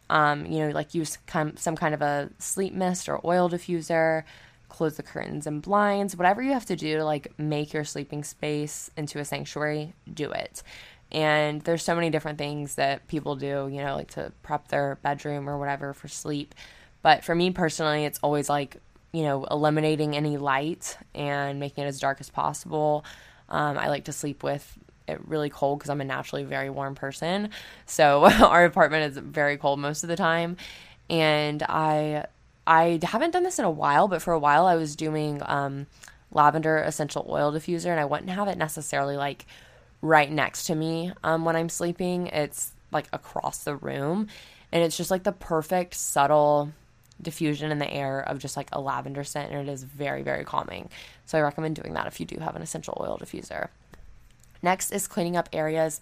Um, 0.09 0.45
you 0.45 0.59
know, 0.59 0.69
like 0.69 0.93
use 0.93 1.17
some 1.27 1.75
kind 1.75 1.93
of 1.93 2.01
a 2.01 2.29
sleep 2.39 2.73
mist 2.73 3.09
or 3.09 3.19
oil 3.25 3.49
diffuser 3.49 4.23
close 4.75 4.97
the 4.97 5.03
curtains 5.03 5.47
and 5.47 5.61
blinds, 5.61 6.17
whatever 6.17 6.41
you 6.41 6.51
have 6.51 6.65
to 6.65 6.75
do 6.75 6.97
to 6.97 7.05
like 7.05 7.37
make 7.39 7.71
your 7.73 7.85
sleeping 7.85 8.23
space 8.23 8.91
into 8.97 9.19
a 9.19 9.25
sanctuary, 9.25 9.93
do 10.11 10.31
it. 10.31 10.61
And 11.11 11.61
there's 11.61 11.83
so 11.83 11.95
many 11.95 12.09
different 12.09 12.37
things 12.37 12.75
that 12.75 13.07
people 13.07 13.37
do, 13.37 13.69
you 13.71 13.81
know, 13.81 13.95
like 13.95 14.11
to 14.11 14.33
prep 14.43 14.67
their 14.67 14.97
bedroom 15.01 15.49
or 15.49 15.57
whatever 15.57 15.93
for 15.93 16.09
sleep. 16.09 16.53
But 17.01 17.23
for 17.23 17.33
me 17.33 17.51
personally, 17.51 18.03
it's 18.03 18.19
always 18.21 18.49
like, 18.49 18.77
you 19.13 19.23
know, 19.23 19.45
eliminating 19.45 20.15
any 20.15 20.35
light 20.35 20.97
and 21.13 21.59
making 21.59 21.85
it 21.85 21.87
as 21.87 21.99
dark 21.99 22.19
as 22.19 22.29
possible. 22.29 23.05
Um, 23.47 23.77
I 23.77 23.87
like 23.87 24.05
to 24.05 24.11
sleep 24.11 24.43
with 24.43 24.77
it 25.07 25.25
really 25.25 25.49
cold 25.49 25.79
because 25.79 25.89
I'm 25.89 26.01
a 26.01 26.05
naturally 26.05 26.43
very 26.43 26.69
warm 26.69 26.95
person. 26.95 27.51
So 27.85 28.25
our 28.43 28.65
apartment 28.65 29.15
is 29.15 29.23
very 29.23 29.55
cold 29.57 29.79
most 29.79 30.03
of 30.03 30.09
the 30.09 30.17
time. 30.17 30.57
And 31.09 31.63
I 31.63 32.25
I 32.67 32.99
haven't 33.03 33.31
done 33.31 33.43
this 33.43 33.59
in 33.59 33.65
a 33.65 33.71
while, 33.71 34.07
but 34.07 34.21
for 34.21 34.33
a 34.33 34.39
while 34.39 34.65
I 34.65 34.75
was 34.75 34.95
doing 34.95 35.41
um, 35.45 35.87
lavender 36.31 36.77
essential 36.77 37.25
oil 37.29 37.51
diffuser, 37.51 37.87
and 37.87 37.99
I 37.99 38.05
wouldn't 38.05 38.29
have 38.29 38.47
it 38.47 38.57
necessarily 38.57 39.17
like 39.17 39.45
right 40.01 40.31
next 40.31 40.65
to 40.65 40.75
me 40.75 41.11
um, 41.23 41.45
when 41.45 41.55
I'm 41.55 41.69
sleeping. 41.69 42.27
It's 42.27 42.71
like 42.91 43.07
across 43.13 43.59
the 43.59 43.75
room, 43.75 44.27
and 44.71 44.83
it's 44.83 44.97
just 44.97 45.11
like 45.11 45.23
the 45.23 45.31
perfect 45.31 45.93
subtle 45.93 46.71
diffusion 47.21 47.71
in 47.71 47.79
the 47.79 47.91
air 47.91 48.19
of 48.19 48.39
just 48.39 48.57
like 48.57 48.69
a 48.71 48.81
lavender 48.81 49.23
scent, 49.23 49.51
and 49.51 49.67
it 49.67 49.71
is 49.71 49.83
very 49.83 50.23
very 50.23 50.43
calming. 50.43 50.89
So 51.25 51.37
I 51.37 51.41
recommend 51.41 51.75
doing 51.75 51.93
that 51.93 52.07
if 52.07 52.19
you 52.19 52.25
do 52.25 52.39
have 52.39 52.55
an 52.55 52.61
essential 52.61 52.97
oil 52.99 53.19
diffuser. 53.21 53.69
Next 54.61 54.91
is 54.91 55.07
cleaning 55.07 55.37
up 55.37 55.49
areas 55.53 56.01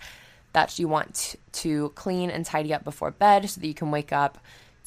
that 0.54 0.80
you 0.80 0.88
want 0.88 1.36
to 1.52 1.90
clean 1.96 2.30
and 2.30 2.46
tidy 2.46 2.74
up 2.74 2.84
before 2.84 3.12
bed 3.12 3.50
so 3.50 3.60
that 3.60 3.68
you 3.68 3.74
can 3.74 3.92
wake 3.92 4.14
up 4.14 4.38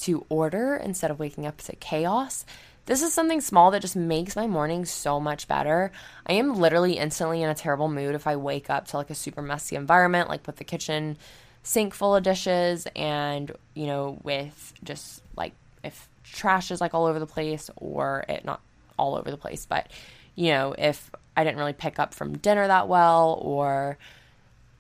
to 0.01 0.25
order 0.29 0.77
instead 0.77 1.11
of 1.11 1.19
waking 1.19 1.47
up 1.47 1.59
to 1.59 1.77
chaos. 1.77 2.45
This 2.87 3.03
is 3.03 3.13
something 3.13 3.41
small 3.41 3.73
that 3.73 3.83
just 3.83 3.97
makes 3.97 4.37
my 4.37 4.47
morning 4.47 4.85
so 4.85 5.19
much 5.19 5.49
better. 5.49 5.91
I 6.27 6.35
am 6.35 6.55
literally 6.55 6.99
instantly 6.99 7.43
in 7.43 7.49
a 7.49 7.55
terrible 7.55 7.89
mood 7.89 8.15
if 8.15 8.29
I 8.29 8.37
wake 8.37 8.71
up 8.71 8.87
to 8.89 8.97
like 8.97 9.11
a 9.11 9.15
super 9.15 9.43
messy 9.43 9.75
environment, 9.75 10.29
like 10.29 10.47
with 10.47 10.57
the 10.57 10.65
kitchen 10.65 11.17
sink 11.65 11.95
full 11.95 12.15
of 12.15 12.23
dishes 12.23 12.87
and, 12.95 13.51
you 13.75 13.87
know, 13.87 14.19
with 14.23 14.73
just 14.85 15.21
like 15.37 15.53
if 15.83 16.09
trash 16.23 16.71
is 16.71 16.81
like 16.81 16.95
all 16.95 17.07
over 17.07 17.19
the 17.19 17.27
place 17.27 17.71
or 17.75 18.25
it 18.29 18.45
not 18.45 18.61
all 18.97 19.17
over 19.17 19.33
the 19.33 19.37
place, 19.37 19.67
but, 19.67 19.89
you 20.37 20.51
know, 20.53 20.73
if 20.79 21.11
I 21.37 21.43
didn't 21.43 21.59
really 21.59 21.73
pick 21.73 21.99
up 21.99 22.15
from 22.15 22.39
dinner 22.39 22.69
that 22.69 22.87
well 22.87 23.37
or 23.43 23.99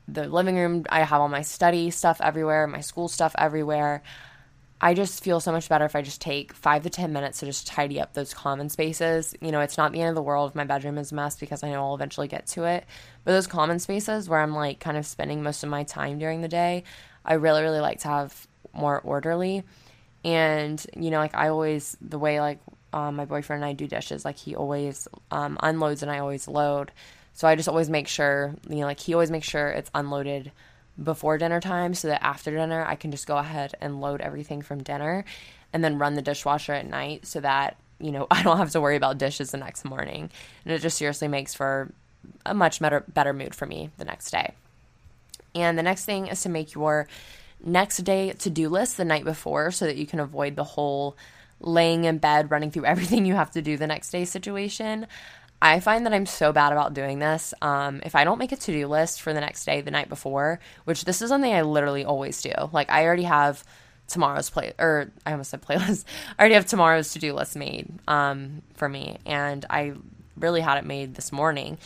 the 0.07 0.29
living 0.29 0.57
room, 0.57 0.87
I 0.88 1.00
have 1.00 1.20
all 1.20 1.29
my 1.29 1.42
study 1.42 1.90
stuff 1.90 2.20
everywhere, 2.20 2.68
my 2.68 2.81
school 2.83 3.09
stuff 3.09 3.35
everywhere. 3.37 4.02
I 4.81 4.93
just 4.93 5.25
feel 5.25 5.41
so 5.41 5.53
much 5.53 5.69
better 5.71 5.87
if 5.87 5.97
I 5.97 6.03
just 6.03 6.21
take 6.21 6.53
five 6.53 6.83
to 6.83 6.91
10 6.91 7.12
minutes 7.12 7.41
to 7.41 7.47
just 7.47 7.67
tidy 7.67 7.99
up 7.99 8.12
those 8.12 8.35
common 8.35 8.69
spaces. 8.69 9.35
You 9.41 9.51
know, 9.51 9.61
it's 9.61 9.79
not 9.79 9.93
the 9.93 10.01
end 10.01 10.11
of 10.11 10.15
the 10.15 10.23
world 10.23 10.51
if 10.51 10.55
my 10.55 10.65
bedroom 10.65 10.99
is 10.99 11.12
a 11.12 11.15
mess 11.15 11.37
because 11.37 11.62
I 11.62 11.71
know 11.71 11.83
I'll 11.83 11.95
eventually 11.95 12.29
get 12.29 12.47
to 12.49 12.65
it. 12.65 12.85
But 13.25 13.33
those 13.33 13.47
common 13.47 13.79
spaces 13.79 14.29
where 14.29 14.41
I'm 14.41 14.55
like 14.55 14.79
kind 14.79 14.99
of 14.99 15.07
spending 15.07 15.43
most 15.43 15.62
of 15.62 15.71
my 15.71 15.85
time 15.85 16.19
during 16.19 16.43
the 16.43 16.49
day, 16.49 16.85
I 17.25 17.35
really, 17.35 17.62
really 17.62 17.81
like 17.81 18.01
to 18.01 18.09
have 18.09 18.47
more 18.75 19.01
orderly. 19.01 19.65
And, 20.25 20.85
you 20.95 21.11
know, 21.11 21.19
like 21.19 21.35
I 21.35 21.49
always, 21.49 21.97
the 22.03 22.19
way 22.19 22.41
like 22.41 22.61
um, 22.93 23.17
my 23.17 23.25
boyfriend 23.25 23.62
and 23.62 23.71
I 23.71 23.73
do 23.73 23.87
dishes, 23.87 24.27
like 24.27 24.37
he 24.37 24.57
always 24.57 25.09
um, 25.31 25.57
unloads 25.62 26.03
and 26.03 26.11
I 26.11 26.19
always 26.19 26.49
load. 26.49 26.93
So 27.33 27.49
I 27.49 27.57
just 27.57 27.69
always 27.69 27.89
make 27.89 28.09
sure, 28.09 28.55
you 28.69 28.77
know, 28.77 28.87
like 28.87 29.01
he 29.01 29.15
always 29.15 29.31
makes 29.31 29.49
sure 29.49 29.69
it's 29.69 29.91
unloaded 29.95 30.53
before 31.02 31.38
dinner 31.38 31.61
time 31.61 31.94
so 31.94 32.09
that 32.09 32.22
after 32.24 32.50
dinner 32.50 32.85
I 32.85 32.94
can 32.94 33.11
just 33.11 33.26
go 33.26 33.37
ahead 33.37 33.74
and 33.80 34.00
load 34.00 34.20
everything 34.20 34.62
from 34.62 34.82
dinner 34.82 35.24
and 35.72 35.85
then 35.85 35.98
run 35.98 36.14
the 36.14 36.22
dishwasher 36.22 36.72
at 36.72 36.87
night 36.87 37.26
so 37.26 37.40
that, 37.40 37.76
you 38.00 38.12
know, 38.12 38.26
I 38.30 38.42
don't 38.42 38.59
have 38.59 38.70
to 38.72 38.80
worry 38.80 38.96
about 38.96 39.18
dishes 39.18 39.50
the 39.50 39.59
next 39.59 39.85
morning. 39.85 40.30
And 40.64 40.72
it 40.72 40.80
just 40.80 40.98
seriously 40.98 41.28
makes 41.28 41.54
for 41.54 41.92
a 42.44 42.54
much 42.54 42.80
better 42.80 43.04
better 43.09 43.32
mood 43.32 43.54
for 43.54 43.66
me 43.66 43.90
the 43.98 44.04
next 44.04 44.30
day. 44.30 44.54
And 45.54 45.78
the 45.78 45.82
next 45.82 46.04
thing 46.04 46.26
is 46.26 46.42
to 46.42 46.48
make 46.48 46.74
your 46.74 47.09
next 47.64 47.98
day 47.98 48.32
to-do 48.32 48.68
list 48.68 48.96
the 48.96 49.04
night 49.04 49.24
before 49.24 49.70
so 49.70 49.87
that 49.87 49.96
you 49.96 50.06
can 50.06 50.20
avoid 50.20 50.56
the 50.56 50.64
whole 50.64 51.16
laying 51.61 52.04
in 52.04 52.18
bed 52.18 52.50
running 52.50 52.70
through 52.70 52.85
everything 52.87 53.24
you 53.24 53.35
have 53.35 53.50
to 53.52 53.62
do 53.62 53.76
the 53.76 53.87
next 53.87 54.11
day 54.11 54.24
situation. 54.24 55.06
I 55.61 55.81
find 55.81 56.05
that 56.05 56.12
I'm 56.12 56.27
so 56.27 56.53
bad 56.53 56.73
about 56.73 56.95
doing 56.95 57.19
this. 57.19 57.55
Um, 57.62 58.03
if 58.05 58.14
I 58.14 58.25
don't 58.25 58.38
make 58.38 58.53
a 58.53 58.57
to 58.57 58.73
do 58.73 58.87
list 58.87 59.23
for 59.23 59.33
the 59.33 59.40
next 59.40 59.64
day 59.64 59.81
the 59.81 59.90
night 59.90 60.09
before, 60.09 60.61
which 60.85 61.05
this 61.05 61.23
is 61.23 61.31
something 61.31 61.53
I 61.53 61.62
literally 61.62 62.05
always 62.05 62.40
do, 62.42 62.53
like 62.73 62.90
I 62.90 63.05
already 63.05 63.23
have 63.25 63.64
tomorrow's 64.07 64.51
play, 64.51 64.73
or 64.79 65.11
I 65.25 65.33
almost 65.33 65.51
said 65.51 65.62
playlist. 65.62 66.05
I 66.38 66.42
already 66.42 66.55
have 66.55 66.66
tomorrow's 66.66 67.12
to 67.14 67.19
do 67.19 67.33
list 67.33 67.57
made 67.57 67.88
um, 68.07 68.62
for 68.75 68.88
me, 68.88 69.19
and 69.25 69.64
I 69.71 69.95
really 70.37 70.61
had 70.61 70.79
it 70.79 70.85
made 70.85 71.14
this 71.14 71.33
morning. 71.33 71.79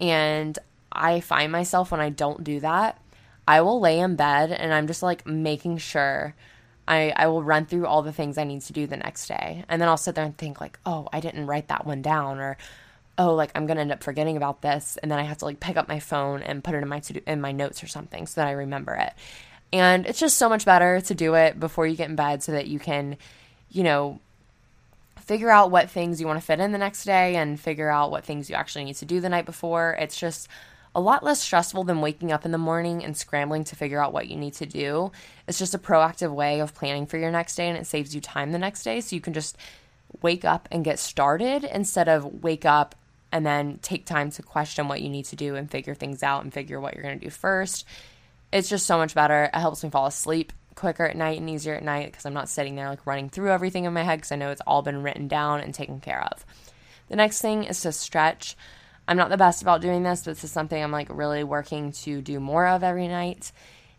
And 0.00 0.56
I 0.92 1.20
find 1.20 1.50
myself 1.50 1.90
when 1.90 2.00
I 2.00 2.10
don't 2.10 2.44
do 2.44 2.60
that, 2.60 3.00
I 3.46 3.62
will 3.62 3.80
lay 3.80 3.98
in 3.98 4.16
bed 4.16 4.52
and 4.52 4.72
I'm 4.72 4.86
just 4.86 5.02
like 5.02 5.26
making 5.26 5.78
sure. 5.78 6.34
I, 6.86 7.12
I 7.14 7.26
will 7.26 7.42
run 7.42 7.66
through 7.66 7.84
all 7.84 8.00
the 8.00 8.14
things 8.14 8.38
I 8.38 8.44
need 8.44 8.62
to 8.62 8.72
do 8.72 8.86
the 8.86 8.96
next 8.96 9.26
day. 9.26 9.62
And 9.68 9.80
then 9.80 9.90
I'll 9.90 9.98
sit 9.98 10.14
there 10.14 10.24
and 10.24 10.34
think, 10.34 10.58
like, 10.58 10.78
oh, 10.86 11.06
I 11.12 11.20
didn't 11.20 11.44
write 11.44 11.68
that 11.68 11.84
one 11.84 12.00
down, 12.00 12.38
or 12.38 12.56
oh, 13.18 13.34
like 13.34 13.50
I'm 13.54 13.66
gonna 13.66 13.80
end 13.80 13.92
up 13.92 14.02
forgetting 14.02 14.36
about 14.36 14.62
this, 14.62 14.96
and 15.02 15.10
then 15.10 15.18
I 15.18 15.24
have 15.24 15.38
to 15.38 15.44
like 15.44 15.60
pick 15.60 15.76
up 15.76 15.88
my 15.88 16.00
phone 16.00 16.42
and 16.42 16.64
put 16.64 16.74
it 16.74 16.82
in 16.82 16.88
my 16.88 17.00
to 17.00 17.30
in 17.30 17.40
my 17.40 17.52
notes 17.52 17.82
or 17.82 17.88
something 17.88 18.26
so 18.26 18.40
that 18.40 18.48
I 18.48 18.52
remember 18.52 18.94
it. 18.94 19.12
And 19.72 20.06
it's 20.06 20.20
just 20.20 20.38
so 20.38 20.48
much 20.48 20.64
better 20.64 21.00
to 21.02 21.14
do 21.14 21.34
it 21.34 21.60
before 21.60 21.86
you 21.86 21.96
get 21.96 22.08
in 22.08 22.16
bed 22.16 22.42
so 22.42 22.52
that 22.52 22.68
you 22.68 22.78
can, 22.78 23.18
you 23.70 23.82
know, 23.82 24.18
figure 25.20 25.50
out 25.50 25.70
what 25.70 25.90
things 25.90 26.20
you 26.20 26.26
want 26.26 26.40
to 26.40 26.46
fit 26.46 26.60
in 26.60 26.72
the 26.72 26.78
next 26.78 27.04
day 27.04 27.36
and 27.36 27.60
figure 27.60 27.90
out 27.90 28.10
what 28.10 28.24
things 28.24 28.48
you 28.48 28.56
actually 28.56 28.84
need 28.84 28.96
to 28.96 29.04
do 29.04 29.20
the 29.20 29.28
night 29.28 29.44
before. 29.44 29.94
It's 30.00 30.18
just 30.18 30.48
a 30.94 31.00
lot 31.00 31.22
less 31.22 31.40
stressful 31.40 31.84
than 31.84 32.00
waking 32.00 32.32
up 32.32 32.46
in 32.46 32.50
the 32.50 32.58
morning 32.58 33.04
and 33.04 33.14
scrambling 33.14 33.62
to 33.64 33.76
figure 33.76 34.02
out 34.02 34.14
what 34.14 34.28
you 34.28 34.36
need 34.36 34.54
to 34.54 34.64
do. 34.64 35.12
It's 35.46 35.58
just 35.58 35.74
a 35.74 35.78
proactive 35.78 36.30
way 36.30 36.60
of 36.60 36.74
planning 36.74 37.06
for 37.06 37.18
your 37.18 37.30
next 37.30 37.56
day 37.56 37.68
and 37.68 37.76
it 37.76 37.86
saves 37.86 38.14
you 38.14 38.22
time 38.22 38.52
the 38.52 38.58
next 38.58 38.84
day 38.84 39.02
so 39.02 39.14
you 39.14 39.20
can 39.20 39.34
just 39.34 39.58
wake 40.22 40.46
up 40.46 40.66
and 40.72 40.84
get 40.84 40.98
started 40.98 41.62
instead 41.64 42.08
of 42.08 42.42
wake 42.42 42.64
up 42.64 42.94
and 43.32 43.44
then 43.44 43.78
take 43.82 44.06
time 44.06 44.30
to 44.32 44.42
question 44.42 44.88
what 44.88 45.02
you 45.02 45.08
need 45.08 45.26
to 45.26 45.36
do 45.36 45.54
and 45.54 45.70
figure 45.70 45.94
things 45.94 46.22
out 46.22 46.44
and 46.44 46.52
figure 46.52 46.80
what 46.80 46.94
you're 46.94 47.02
going 47.02 47.18
to 47.18 47.24
do 47.24 47.30
first. 47.30 47.84
It's 48.52 48.68
just 48.68 48.86
so 48.86 48.96
much 48.96 49.14
better. 49.14 49.44
It 49.44 49.54
helps 49.54 49.84
me 49.84 49.90
fall 49.90 50.06
asleep 50.06 50.52
quicker 50.74 51.04
at 51.04 51.16
night 51.16 51.40
and 51.40 51.50
easier 51.50 51.74
at 51.74 51.82
night 51.82 52.06
because 52.06 52.24
I'm 52.24 52.34
not 52.34 52.48
sitting 52.48 52.76
there 52.76 52.88
like 52.88 53.06
running 53.06 53.28
through 53.28 53.50
everything 53.50 53.84
in 53.84 53.92
my 53.92 54.04
head 54.04 54.18
because 54.18 54.32
I 54.32 54.36
know 54.36 54.50
it's 54.50 54.62
all 54.66 54.80
been 54.80 55.02
written 55.02 55.28
down 55.28 55.60
and 55.60 55.74
taken 55.74 56.00
care 56.00 56.22
of. 56.22 56.46
The 57.08 57.16
next 57.16 57.42
thing 57.42 57.64
is 57.64 57.80
to 57.80 57.92
stretch. 57.92 58.56
I'm 59.06 59.16
not 59.16 59.28
the 59.30 59.36
best 59.36 59.60
about 59.60 59.80
doing 59.80 60.02
this, 60.02 60.20
but 60.20 60.32
this 60.32 60.44
is 60.44 60.52
something 60.52 60.82
I'm 60.82 60.92
like 60.92 61.08
really 61.10 61.42
working 61.42 61.92
to 61.92 62.22
do 62.22 62.38
more 62.38 62.66
of 62.66 62.84
every 62.84 63.08
night. 63.08 63.52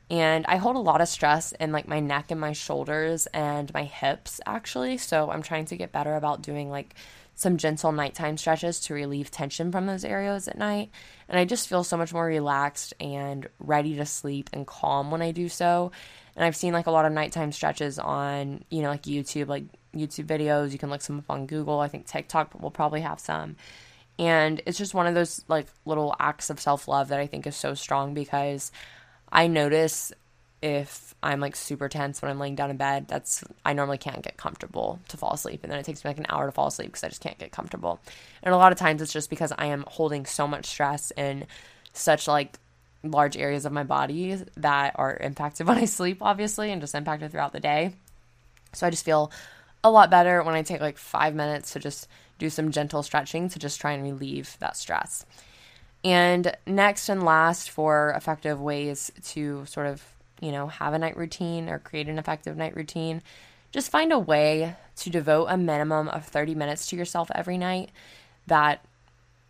And 0.09 0.45
I 0.47 0.55
hold 0.55 0.75
a 0.75 0.79
lot 0.79 1.01
of 1.01 1.07
stress 1.07 1.51
in 1.51 1.71
like 1.71 1.87
my 1.87 1.99
neck 1.99 2.31
and 2.31 2.39
my 2.39 2.53
shoulders 2.53 3.27
and 3.27 3.71
my 3.73 3.83
hips 3.83 4.39
actually. 4.45 4.97
So 4.97 5.29
I'm 5.29 5.43
trying 5.43 5.65
to 5.65 5.77
get 5.77 5.91
better 5.91 6.15
about 6.15 6.41
doing 6.41 6.69
like 6.69 6.95
some 7.39 7.55
gentle 7.55 7.93
nighttime 7.93 8.35
stretches 8.35 8.81
to 8.81 8.93
relieve 8.93 9.31
tension 9.31 9.71
from 9.71 9.85
those 9.85 10.03
areas 10.03 10.49
at 10.49 10.57
night. 10.57 10.89
And 11.29 11.39
I 11.39 11.45
just 11.45 11.69
feel 11.69 11.85
so 11.85 11.95
much 11.95 12.11
more 12.11 12.25
relaxed 12.25 12.93
and 12.99 13.47
ready 13.59 13.95
to 13.95 14.05
sleep 14.05 14.49
and 14.51 14.67
calm 14.67 15.09
when 15.09 15.21
I 15.21 15.31
do 15.31 15.47
so. 15.47 15.93
And 16.35 16.43
I've 16.43 16.57
seen 16.57 16.73
like 16.73 16.87
a 16.87 16.91
lot 16.91 17.05
of 17.05 17.13
nighttime 17.13 17.53
stretches 17.53 17.97
on, 17.97 18.65
you 18.69 18.81
know, 18.81 18.89
like 18.89 19.03
YouTube, 19.03 19.47
like 19.47 19.63
YouTube 19.95 20.25
videos. 20.25 20.73
You 20.73 20.77
can 20.77 20.89
look 20.89 21.01
some 21.01 21.19
up 21.19 21.29
on 21.29 21.45
Google. 21.45 21.79
I 21.79 21.87
think 21.87 22.07
TikTok 22.07 22.61
will 22.61 22.71
probably 22.71 22.99
have 22.99 23.21
some. 23.21 23.55
And 24.17 24.61
it's 24.65 24.77
just 24.77 24.93
one 24.93 25.07
of 25.07 25.15
those 25.15 25.45
like 25.47 25.67
little 25.85 26.13
acts 26.19 26.49
of 26.49 26.59
self 26.59 26.89
love 26.89 27.07
that 27.07 27.21
I 27.21 27.27
think 27.27 27.47
is 27.47 27.55
so 27.55 27.73
strong 27.73 28.13
because 28.13 28.69
I 29.31 29.47
notice 29.47 30.11
if 30.61 31.15
I'm 31.23 31.39
like 31.39 31.55
super 31.55 31.87
tense 31.87 32.21
when 32.21 32.31
I'm 32.31 32.39
laying 32.39 32.55
down 32.55 32.69
in 32.69 32.77
bed, 32.77 33.07
that's 33.07 33.43
I 33.65 33.73
normally 33.73 33.97
can't 33.97 34.21
get 34.21 34.37
comfortable 34.37 34.99
to 35.07 35.17
fall 35.17 35.33
asleep, 35.33 35.61
and 35.63 35.71
then 35.71 35.79
it 35.79 35.85
takes 35.85 36.03
me 36.03 36.09
like 36.09 36.17
an 36.17 36.25
hour 36.29 36.45
to 36.45 36.51
fall 36.51 36.67
asleep 36.67 36.89
because 36.89 37.03
I 37.03 37.09
just 37.09 37.21
can't 37.21 37.37
get 37.37 37.51
comfortable. 37.51 37.99
And 38.43 38.53
a 38.53 38.57
lot 38.57 38.71
of 38.71 38.77
times 38.77 39.01
it's 39.01 39.13
just 39.13 39.29
because 39.29 39.53
I 39.57 39.67
am 39.67 39.85
holding 39.87 40.25
so 40.25 40.47
much 40.47 40.65
stress 40.65 41.11
in 41.15 41.45
such 41.93 42.27
like 42.27 42.57
large 43.03 43.37
areas 43.37 43.65
of 43.65 43.71
my 43.71 43.83
body 43.83 44.35
that 44.57 44.93
are 44.95 45.17
impacted 45.17 45.67
when 45.67 45.77
I 45.77 45.85
sleep, 45.85 46.17
obviously, 46.21 46.71
and 46.71 46.81
just 46.81 46.95
impacted 46.95 47.31
throughout 47.31 47.53
the 47.53 47.59
day. 47.59 47.93
So 48.73 48.85
I 48.85 48.89
just 48.89 49.05
feel 49.05 49.31
a 49.83 49.89
lot 49.89 50.09
better 50.09 50.43
when 50.43 50.55
I 50.55 50.61
take 50.61 50.81
like 50.81 50.97
five 50.97 51.33
minutes 51.33 51.71
to 51.73 51.79
just 51.79 52.07
do 52.37 52.49
some 52.49 52.71
gentle 52.71 53.03
stretching 53.03 53.49
to 53.49 53.59
just 53.59 53.79
try 53.79 53.93
and 53.93 54.03
relieve 54.03 54.57
that 54.59 54.77
stress. 54.77 55.25
And 56.03 56.55
next 56.65 57.09
and 57.09 57.23
last, 57.23 57.69
for 57.69 58.13
effective 58.15 58.61
ways 58.61 59.11
to 59.29 59.65
sort 59.65 59.87
of 59.87 60.03
you 60.41 60.51
know, 60.51 60.67
have 60.67 60.93
a 60.93 60.99
night 60.99 61.17
routine 61.17 61.69
or 61.69 61.79
create 61.79 62.07
an 62.07 62.19
effective 62.19 62.57
night 62.57 62.75
routine, 62.75 63.21
just 63.71 63.91
find 63.91 64.11
a 64.11 64.19
way 64.19 64.75
to 64.97 65.09
devote 65.09 65.47
a 65.47 65.57
minimum 65.57 66.07
of 66.09 66.25
30 66.25 66.55
minutes 66.55 66.87
to 66.87 66.95
yourself 66.95 67.29
every 67.35 67.57
night 67.57 67.91
that 68.47 68.83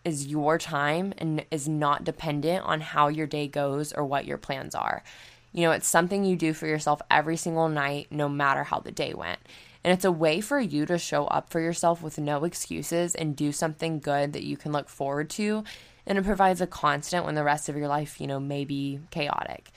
is 0.04 0.28
your 0.28 0.58
time 0.58 1.14
and 1.18 1.46
is 1.52 1.68
not 1.68 2.04
dependent 2.04 2.66
on 2.66 2.82
how 2.82 3.08
your 3.08 3.28
day 3.28 3.48
goes 3.48 3.94
or 3.94 4.04
what 4.04 4.26
your 4.26 4.38
plans 4.38 4.76
are. 4.76 5.04
You 5.52 5.64
know, 5.64 5.72
it's 5.72 5.88
something 5.88 6.24
you 6.24 6.36
do 6.36 6.54
for 6.54 6.68
yourself 6.68 7.02
every 7.10 7.38
single 7.38 7.70
night, 7.70 8.08
no 8.12 8.30
matter 8.30 8.64
how 8.64 8.80
the 8.80 8.92
day 8.92 9.14
went. 9.14 9.40
And 9.84 9.94
it's 9.94 10.06
a 10.06 10.12
way 10.12 10.42
for 10.42 10.60
you 10.60 10.86
to 10.86 10.98
show 10.98 11.26
up 11.26 11.50
for 11.50 11.60
yourself 11.60 12.02
with 12.02 12.18
no 12.18 12.44
excuses 12.44 13.16
and 13.16 13.36
do 13.36 13.52
something 13.52 14.00
good 14.00 14.34
that 14.34 14.44
you 14.44 14.58
can 14.58 14.72
look 14.72 14.90
forward 14.90 15.30
to. 15.32 15.64
And 16.06 16.18
it 16.18 16.26
provides 16.26 16.62
a 16.62 16.68
constant 16.68 17.26
when 17.26 17.36
the 17.36 17.44
rest 17.44 17.70
of 17.70 17.78
your 17.78 17.88
life, 17.88 18.20
you 18.20 18.28
know, 18.28 18.40
may 18.40 18.66
be 18.66 19.00
chaotic. 19.12 19.72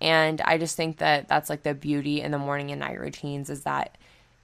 And 0.00 0.40
I 0.40 0.58
just 0.58 0.76
think 0.76 0.98
that 0.98 1.28
that's 1.28 1.50
like 1.50 1.62
the 1.62 1.74
beauty 1.74 2.20
in 2.20 2.30
the 2.30 2.38
morning 2.38 2.70
and 2.70 2.80
night 2.80 2.98
routines 2.98 3.50
is 3.50 3.64
that 3.64 3.96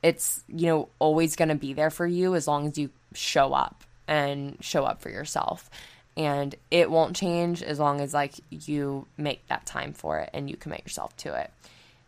it's, 0.03 0.45
you 0.49 0.66
know, 0.66 0.88
always 0.99 1.37
going 1.37 1.49
to 1.49 1.55
be 1.55 1.73
there 1.73 1.90
for 1.90 2.07
you 2.07 2.35
as 2.35 2.47
long 2.47 2.66
as 2.66 2.77
you 2.77 2.90
show 3.14 3.53
up 3.53 3.83
and 4.07 4.57
show 4.61 4.85
up 4.85 5.01
for 5.01 5.11
yourself. 5.11 5.71
And 6.16 6.55
it 6.71 6.90
won't 6.90 7.16
change 7.16 7.62
as 7.62 7.79
long 7.79 8.01
as 8.01 8.14
like 8.14 8.35
you 8.51 9.07
make 9.16 9.47
that 9.49 9.66
time 9.66 9.92
for 9.92 10.19
it 10.21 10.31
and 10.33 10.49
you 10.49 10.57
commit 10.57 10.83
yourself 10.85 11.16
to 11.19 11.35
it. 11.35 11.51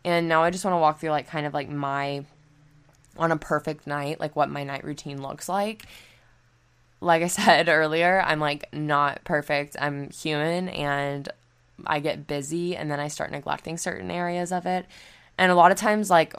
And 0.03 0.27
now 0.27 0.43
I 0.43 0.49
just 0.49 0.63
want 0.63 0.73
to 0.73 0.79
walk 0.79 0.99
through 0.99 1.09
like 1.11 1.27
kind 1.27 1.45
of 1.45 1.53
like 1.53 1.69
my 1.69 2.25
on 3.17 3.31
a 3.31 3.37
perfect 3.37 3.85
night, 3.85 4.19
like 4.19 4.35
what 4.35 4.49
my 4.49 4.63
night 4.63 4.83
routine 4.83 5.21
looks 5.21 5.49
like. 5.49 5.85
Like 7.01 7.21
I 7.21 7.27
said 7.27 7.67
earlier, 7.69 8.21
I'm 8.25 8.39
like 8.39 8.71
not 8.73 9.23
perfect. 9.23 9.75
I'm 9.79 10.09
human 10.11 10.69
and 10.69 11.29
I 11.87 11.99
get 11.99 12.27
busy 12.27 12.75
and 12.75 12.89
then 12.89 12.99
I 12.99 13.07
start 13.07 13.31
neglecting 13.31 13.77
certain 13.77 14.11
areas 14.11 14.51
of 14.51 14.65
it. 14.65 14.85
And 15.37 15.51
a 15.51 15.55
lot 15.55 15.71
of 15.71 15.77
times, 15.77 16.09
like, 16.09 16.35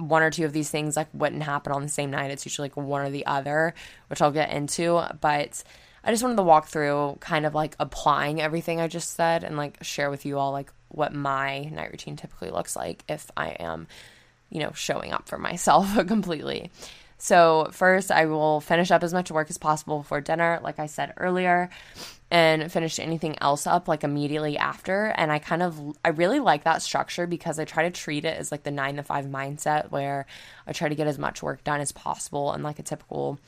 one 0.00 0.22
or 0.22 0.30
two 0.30 0.44
of 0.44 0.52
these 0.52 0.70
things 0.70 0.96
like 0.96 1.08
wouldn't 1.12 1.42
happen 1.42 1.72
on 1.72 1.82
the 1.82 1.88
same 1.88 2.10
night. 2.10 2.30
It's 2.30 2.46
usually 2.46 2.68
like 2.68 2.76
one 2.76 3.02
or 3.02 3.10
the 3.10 3.26
other, 3.26 3.74
which 4.08 4.22
I'll 4.22 4.32
get 4.32 4.50
into. 4.50 5.02
But 5.20 5.62
I 6.02 6.10
just 6.10 6.22
wanted 6.22 6.36
to 6.36 6.42
walk 6.42 6.68
through 6.68 7.18
kind 7.20 7.44
of 7.46 7.54
like 7.54 7.76
applying 7.78 8.40
everything 8.40 8.80
I 8.80 8.88
just 8.88 9.14
said 9.14 9.44
and 9.44 9.56
like 9.56 9.82
share 9.82 10.10
with 10.10 10.24
you 10.24 10.38
all 10.38 10.52
like 10.52 10.72
what 10.88 11.12
my 11.12 11.64
night 11.64 11.90
routine 11.90 12.16
typically 12.16 12.50
looks 12.50 12.74
like 12.74 13.04
if 13.08 13.30
I 13.36 13.50
am, 13.50 13.86
you 14.48 14.60
know, 14.60 14.72
showing 14.74 15.12
up 15.12 15.28
for 15.28 15.38
myself 15.38 15.94
completely. 16.06 16.70
So, 17.18 17.68
first, 17.72 18.10
I 18.10 18.24
will 18.24 18.62
finish 18.62 18.90
up 18.90 19.02
as 19.02 19.12
much 19.12 19.30
work 19.30 19.50
as 19.50 19.58
possible 19.58 19.98
before 19.98 20.22
dinner, 20.22 20.58
like 20.62 20.78
I 20.78 20.86
said 20.86 21.12
earlier 21.18 21.68
and 22.30 22.70
finish 22.70 22.98
anything 23.00 23.36
else 23.40 23.66
up 23.66 23.88
like 23.88 24.04
immediately 24.04 24.56
after. 24.56 25.06
And 25.16 25.32
I 25.32 25.40
kind 25.40 25.62
of, 25.62 25.96
I 26.04 26.10
really 26.10 26.38
like 26.38 26.64
that 26.64 26.80
structure 26.82 27.26
because 27.26 27.58
I 27.58 27.64
try 27.64 27.84
to 27.84 27.90
treat 27.90 28.24
it 28.24 28.38
as 28.38 28.52
like 28.52 28.62
the 28.62 28.70
nine 28.70 28.96
to 28.96 29.02
five 29.02 29.26
mindset 29.26 29.90
where 29.90 30.26
I 30.66 30.72
try 30.72 30.88
to 30.88 30.94
get 30.94 31.08
as 31.08 31.18
much 31.18 31.42
work 31.42 31.64
done 31.64 31.80
as 31.80 31.90
possible 31.90 32.52
in 32.54 32.62
like 32.62 32.78
a 32.78 32.84
typical 32.84 33.40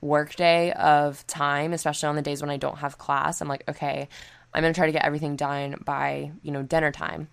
work 0.00 0.36
day 0.36 0.72
of 0.72 1.26
time, 1.26 1.72
especially 1.72 2.08
on 2.08 2.16
the 2.16 2.22
days 2.22 2.42
when 2.42 2.50
I 2.50 2.58
don't 2.58 2.78
have 2.78 2.98
class. 2.98 3.40
I'm 3.40 3.48
like, 3.48 3.64
okay, 3.66 4.08
I'm 4.52 4.62
going 4.62 4.74
to 4.74 4.78
try 4.78 4.86
to 4.86 4.92
get 4.92 5.04
everything 5.04 5.36
done 5.36 5.76
by, 5.84 6.32
you 6.42 6.52
know, 6.52 6.62
dinner 6.62 6.92
time. 6.92 7.28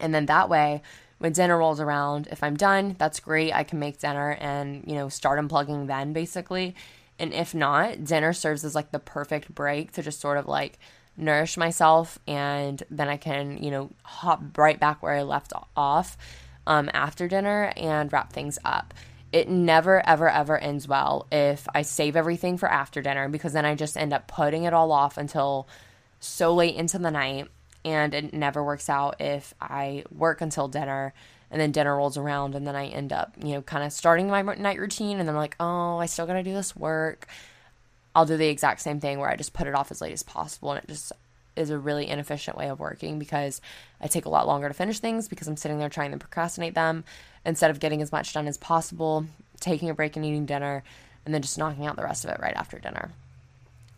And 0.00 0.14
then 0.14 0.26
that 0.26 0.48
way, 0.48 0.82
when 1.18 1.32
dinner 1.32 1.58
rolls 1.58 1.80
around, 1.80 2.28
if 2.30 2.42
I'm 2.42 2.56
done, 2.56 2.96
that's 2.98 3.20
great. 3.20 3.52
I 3.52 3.64
can 3.64 3.78
make 3.78 3.98
dinner 3.98 4.36
and, 4.40 4.84
you 4.86 4.94
know, 4.94 5.08
start 5.08 5.40
unplugging 5.40 5.86
then 5.86 6.12
basically. 6.12 6.74
And 7.18 7.32
if 7.34 7.54
not, 7.54 8.04
dinner 8.04 8.32
serves 8.32 8.64
as 8.64 8.74
like 8.74 8.92
the 8.92 8.98
perfect 8.98 9.54
break 9.54 9.92
to 9.92 10.02
just 10.02 10.20
sort 10.20 10.38
of 10.38 10.46
like 10.46 10.78
nourish 11.16 11.56
myself 11.56 12.18
and 12.26 12.82
then 12.90 13.08
I 13.08 13.16
can, 13.16 13.62
you 13.62 13.70
know, 13.70 13.90
hop 14.04 14.56
right 14.56 14.78
back 14.78 15.02
where 15.02 15.14
I 15.14 15.22
left 15.22 15.52
off 15.76 16.16
um, 16.66 16.88
after 16.94 17.26
dinner 17.26 17.72
and 17.76 18.12
wrap 18.12 18.32
things 18.32 18.58
up. 18.64 18.94
It 19.32 19.48
never, 19.48 20.06
ever, 20.06 20.30
ever 20.30 20.56
ends 20.56 20.88
well 20.88 21.26
if 21.30 21.66
I 21.74 21.82
save 21.82 22.16
everything 22.16 22.56
for 22.56 22.70
after 22.70 23.02
dinner 23.02 23.28
because 23.28 23.52
then 23.52 23.64
I 23.64 23.74
just 23.74 23.96
end 23.96 24.12
up 24.12 24.28
putting 24.28 24.62
it 24.62 24.72
all 24.72 24.92
off 24.92 25.18
until 25.18 25.68
so 26.20 26.54
late 26.54 26.76
into 26.76 26.98
the 26.98 27.10
night. 27.10 27.48
And 27.84 28.14
it 28.14 28.32
never 28.32 28.62
works 28.62 28.88
out 28.88 29.20
if 29.20 29.54
I 29.60 30.04
work 30.10 30.40
until 30.40 30.68
dinner 30.68 31.14
and 31.50 31.60
then 31.60 31.72
dinner 31.72 31.96
rolls 31.96 32.16
around 32.16 32.54
and 32.54 32.66
then 32.66 32.76
I 32.76 32.86
end 32.86 33.12
up, 33.12 33.32
you 33.42 33.54
know, 33.54 33.62
kind 33.62 33.84
of 33.84 33.92
starting 33.92 34.28
my 34.28 34.42
night 34.42 34.78
routine 34.78 35.18
and 35.18 35.28
then 35.28 35.34
I'm 35.34 35.40
like, 35.40 35.56
oh, 35.60 35.98
I 35.98 36.06
still 36.06 36.26
got 36.26 36.34
to 36.34 36.42
do 36.42 36.52
this 36.52 36.76
work. 36.76 37.26
I'll 38.14 38.26
do 38.26 38.36
the 38.36 38.48
exact 38.48 38.80
same 38.80 39.00
thing 39.00 39.18
where 39.18 39.30
I 39.30 39.36
just 39.36 39.52
put 39.52 39.66
it 39.66 39.74
off 39.74 39.90
as 39.90 40.00
late 40.00 40.12
as 40.12 40.22
possible 40.22 40.72
and 40.72 40.82
it 40.82 40.88
just 40.88 41.12
is 41.56 41.70
a 41.70 41.78
really 41.78 42.08
inefficient 42.08 42.56
way 42.56 42.68
of 42.68 42.78
working 42.78 43.18
because 43.18 43.60
I 44.00 44.06
take 44.06 44.26
a 44.26 44.30
lot 44.30 44.46
longer 44.46 44.68
to 44.68 44.74
finish 44.74 45.00
things 45.00 45.28
because 45.28 45.48
I'm 45.48 45.56
sitting 45.56 45.78
there 45.78 45.88
trying 45.88 46.12
to 46.12 46.18
procrastinate 46.18 46.74
them 46.74 47.04
instead 47.44 47.70
of 47.70 47.80
getting 47.80 48.02
as 48.02 48.12
much 48.12 48.32
done 48.32 48.46
as 48.46 48.56
possible, 48.56 49.26
taking 49.60 49.90
a 49.90 49.94
break 49.94 50.16
and 50.16 50.24
eating 50.24 50.46
dinner, 50.46 50.84
and 51.24 51.34
then 51.34 51.42
just 51.42 51.58
knocking 51.58 51.86
out 51.86 51.96
the 51.96 52.04
rest 52.04 52.24
of 52.24 52.30
it 52.30 52.40
right 52.40 52.56
after 52.56 52.78
dinner. 52.78 53.10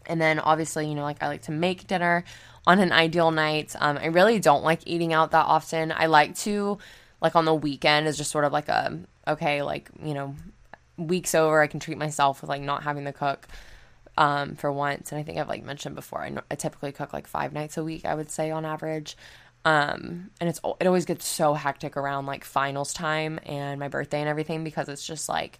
And 0.06 0.20
then 0.20 0.40
obviously, 0.40 0.88
you 0.88 0.94
know, 0.94 1.02
like 1.02 1.22
I 1.22 1.28
like 1.28 1.42
to 1.42 1.52
make 1.52 1.86
dinner 1.86 2.24
on 2.66 2.80
an 2.80 2.92
ideal 2.92 3.30
night. 3.30 3.76
Um, 3.78 3.98
I 3.98 4.06
really 4.06 4.38
don't 4.38 4.64
like 4.64 4.80
eating 4.86 5.12
out 5.12 5.30
that 5.30 5.46
often. 5.46 5.92
I 5.92 6.06
like 6.06 6.34
to, 6.38 6.78
like 7.20 7.36
on 7.36 7.44
the 7.44 7.54
weekend, 7.54 8.06
is 8.06 8.16
just 8.16 8.30
sort 8.30 8.44
of 8.44 8.52
like 8.52 8.68
a, 8.68 8.98
okay, 9.28 9.62
like, 9.62 9.90
you 10.02 10.14
know, 10.14 10.34
weeks 10.96 11.34
over, 11.34 11.60
I 11.60 11.66
can 11.66 11.80
treat 11.80 11.98
myself 11.98 12.40
with 12.40 12.48
like 12.48 12.62
not 12.62 12.82
having 12.82 13.04
to 13.04 13.12
cook 13.12 13.46
um, 14.16 14.54
for 14.54 14.70
once. 14.70 15.12
And 15.12 15.18
I 15.18 15.22
think 15.22 15.38
I've 15.38 15.48
like 15.48 15.64
mentioned 15.64 15.94
before, 15.94 16.22
I, 16.22 16.34
I 16.50 16.54
typically 16.54 16.92
cook 16.92 17.12
like 17.12 17.26
five 17.26 17.52
nights 17.52 17.76
a 17.76 17.84
week, 17.84 18.04
I 18.04 18.14
would 18.14 18.30
say 18.30 18.50
on 18.50 18.64
average. 18.64 19.16
Um, 19.64 20.30
and 20.40 20.48
it's 20.48 20.60
it 20.80 20.86
always 20.86 21.04
gets 21.04 21.26
so 21.26 21.52
hectic 21.52 21.96
around 21.96 22.24
like 22.24 22.44
finals 22.44 22.94
time 22.94 23.38
and 23.44 23.78
my 23.78 23.88
birthday 23.88 24.20
and 24.20 24.28
everything 24.28 24.64
because 24.64 24.88
it's 24.88 25.06
just 25.06 25.28
like, 25.28 25.58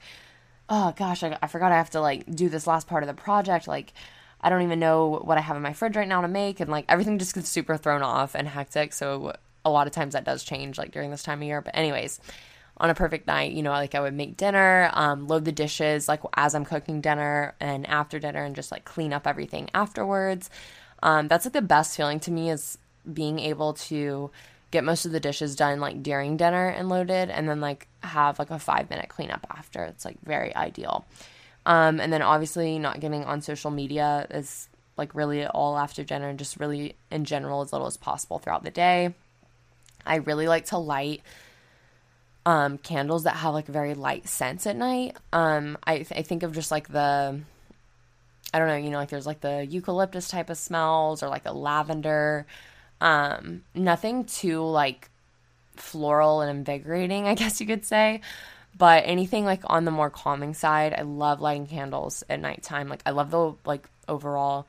oh 0.71 0.95
gosh, 0.97 1.23
I, 1.23 1.37
I 1.43 1.47
forgot 1.47 1.73
I 1.73 1.77
have 1.77 1.91
to 1.91 2.01
like 2.01 2.35
do 2.35 2.49
this 2.49 2.67
last 2.67 2.87
part 2.87 3.03
of 3.03 3.09
the 3.09 3.15
project. 3.15 3.69
Like, 3.69 3.93
I 4.41 4.49
don't 4.49 4.63
even 4.63 4.81
know 4.81 5.21
what 5.23 5.37
I 5.37 5.43
have 5.43 5.57
in 5.57 5.63
my 5.63 5.75
fridge 5.75 5.97
right 5.97 6.09
now 6.09 6.23
to 6.23 6.29
make, 6.29 6.61
and 6.61 6.71
like 6.71 6.87
everything 6.89 7.19
just 7.19 7.35
gets 7.35 7.51
super 7.51 7.77
thrown 7.77 8.03
off 8.03 8.35
and 8.35 8.49
hectic. 8.49 8.95
So 8.95 9.35
a 9.65 9.71
lot 9.71 9.87
of 9.87 9.93
times 9.93 10.15
that 10.15 10.25
does 10.25 10.43
change 10.43 10.79
like 10.79 10.91
during 10.93 11.11
this 11.11 11.23
time 11.23 11.41
of 11.41 11.47
year. 11.47 11.61
But 11.61 11.77
anyways, 11.77 12.21
on 12.77 12.91
a 12.91 12.95
perfect 12.95 13.27
night, 13.27 13.53
you 13.53 13.63
know, 13.63 13.71
like 13.71 13.95
I 13.95 14.01
would 14.01 14.15
make 14.15 14.37
dinner, 14.37 14.91
um, 14.95 15.27
load 15.27 15.45
the 15.45 15.53
dishes 15.53 16.09
like 16.09 16.21
as 16.35 16.55
I'm 16.55 16.65
cooking 16.65 17.01
dinner 17.01 17.55
and 17.61 17.87
after 17.87 18.19
dinner, 18.19 18.43
and 18.45 18.57
just 18.57 18.73
like 18.73 18.85
clean 18.85 19.13
up 19.13 19.27
everything 19.27 19.69
afterwards. 19.75 20.51
Um, 21.03 21.29
that's 21.29 21.45
like 21.45 21.53
the 21.53 21.63
best 21.63 21.97
feeling 21.97 22.21
to 22.21 22.31
me 22.31 22.51
is 22.51 22.79
being 23.11 23.39
able 23.39 23.75
to 23.75 24.31
get 24.71 24.85
most 24.85 25.05
of 25.05 25.13
the 25.13 25.21
dishes 25.21 25.57
done 25.57 25.81
like 25.81 26.03
during 26.03 26.37
dinner 26.37 26.69
and 26.69 26.89
loaded, 26.89 27.29
and 27.31 27.49
then 27.49 27.61
like 27.61 27.87
have 28.03 28.39
like 28.39 28.51
a 28.51 28.59
five 28.59 28.89
minute 28.89 29.09
cleanup 29.09 29.47
after. 29.51 29.85
It's 29.85 30.05
like 30.05 30.17
very 30.25 30.55
ideal. 30.55 31.05
Um, 31.67 32.01
and 32.01 32.11
then 32.13 32.23
obviously 32.23 32.79
not 32.79 33.01
getting 33.01 33.25
on 33.25 33.43
social 33.43 33.71
media 33.71 34.27
is 34.31 34.69
like 34.97 35.15
really 35.15 35.47
all 35.47 35.77
after 35.77 36.03
dinner 36.05 36.29
and 36.29 36.39
just 36.39 36.59
really 36.59 36.97
in 37.11 37.25
general 37.25 37.61
as 37.61 37.73
little 37.73 37.87
as 37.87 37.97
possible 37.97 38.39
throughout 38.39 38.65
the 38.65 38.71
day. 38.71 39.15
I 40.07 40.17
really 40.17 40.49
like 40.49 40.67
to 40.67 40.79
light 40.79 41.23
um, 42.47 42.79
candles 42.79 43.25
that 43.25 43.37
have 43.37 43.55
like 43.55 43.67
very 43.67 43.95
light 43.95 44.29
scents 44.29 44.67
at 44.67 44.77
night. 44.77 45.17
Um, 45.33 45.79
I, 45.85 45.97
th- 45.97 46.13
I 46.13 46.23
think 46.23 46.43
of 46.43 46.53
just 46.53 46.71
like 46.71 46.89
the, 46.89 47.41
I 48.53 48.59
don't 48.59 48.69
know, 48.69 48.77
you 48.77 48.91
know, 48.91 48.99
like 48.99 49.11
there's 49.11 49.27
like 49.27 49.41
the 49.41 49.67
eucalyptus 49.67 50.29
type 50.29 50.51
of 50.51 50.57
smells 50.57 51.23
or 51.23 51.29
like 51.29 51.47
a 51.47 51.53
lavender. 51.53 52.47
Um, 53.01 53.63
nothing 53.75 54.25
too 54.25 54.63
like 54.63 55.11
floral 55.77 56.41
and 56.41 56.59
invigorating, 56.59 57.27
I 57.27 57.35
guess 57.37 57.61
you 57.61 57.67
could 57.67 57.85
say. 57.85 58.21
But 58.77 59.05
anything 59.07 59.45
like 59.45 59.63
on 59.65 59.85
the 59.85 59.91
more 59.91 60.11
calming 60.11 60.55
side, 60.55 60.95
I 60.97 61.03
love 61.03 61.41
lighting 61.41 61.67
candles 61.67 62.25
at 62.31 62.41
nighttime. 62.41 62.89
Like 62.89 63.03
I 63.05 63.11
love 63.11 63.31
the 63.31 63.55
like 63.65 63.89
overall 64.09 64.67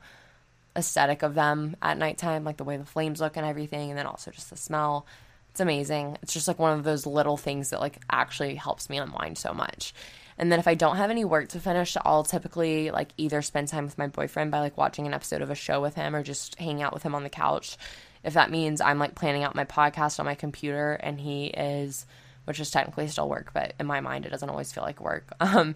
aesthetic 0.76 1.22
of 1.22 1.34
them 1.34 1.76
at 1.80 1.98
nighttime, 1.98 2.44
like 2.44 2.56
the 2.56 2.64
way 2.64 2.76
the 2.76 2.84
flames 2.84 3.20
look 3.20 3.36
and 3.36 3.46
everything, 3.46 3.90
and 3.90 3.98
then 3.98 4.06
also 4.06 4.30
just 4.30 4.50
the 4.50 4.56
smell. 4.56 5.06
It's 5.52 5.60
amazing. 5.60 6.16
It's 6.22 6.32
just 6.32 6.48
like 6.48 6.58
one 6.58 6.78
of 6.78 6.84
those 6.84 7.04
little 7.04 7.36
things 7.36 7.70
that 7.70 7.80
like 7.80 7.98
actually 8.10 8.54
helps 8.54 8.88
me 8.88 8.96
unwind 8.96 9.36
so 9.36 9.52
much. 9.52 9.92
And 10.38 10.50
then 10.50 10.58
if 10.58 10.66
I 10.66 10.74
don't 10.74 10.96
have 10.96 11.10
any 11.10 11.26
work 11.26 11.50
to 11.50 11.60
finish, 11.60 11.94
I'll 12.02 12.24
typically 12.24 12.90
like 12.90 13.10
either 13.18 13.42
spend 13.42 13.68
time 13.68 13.84
with 13.84 13.98
my 13.98 14.06
boyfriend 14.06 14.50
by 14.50 14.60
like 14.60 14.78
watching 14.78 15.06
an 15.06 15.12
episode 15.12 15.42
of 15.42 15.50
a 15.50 15.54
show 15.54 15.82
with 15.82 15.94
him 15.94 16.16
or 16.16 16.22
just 16.22 16.58
hang 16.58 16.82
out 16.82 16.94
with 16.94 17.02
him 17.02 17.14
on 17.14 17.22
the 17.22 17.28
couch. 17.28 17.76
If 18.24 18.32
that 18.34 18.50
means 18.50 18.80
I'm 18.80 18.98
like 18.98 19.14
planning 19.14 19.42
out 19.42 19.54
my 19.54 19.66
podcast 19.66 20.18
on 20.18 20.26
my 20.26 20.34
computer 20.34 20.94
and 20.94 21.20
he 21.20 21.46
is 21.46 22.06
which 22.44 22.58
is 22.58 22.72
technically 22.72 23.06
still 23.06 23.28
work, 23.28 23.52
but 23.52 23.74
in 23.78 23.86
my 23.86 24.00
mind 24.00 24.24
it 24.24 24.30
doesn't 24.30 24.48
always 24.48 24.72
feel 24.72 24.84
like 24.84 25.00
work. 25.00 25.32
Um 25.40 25.74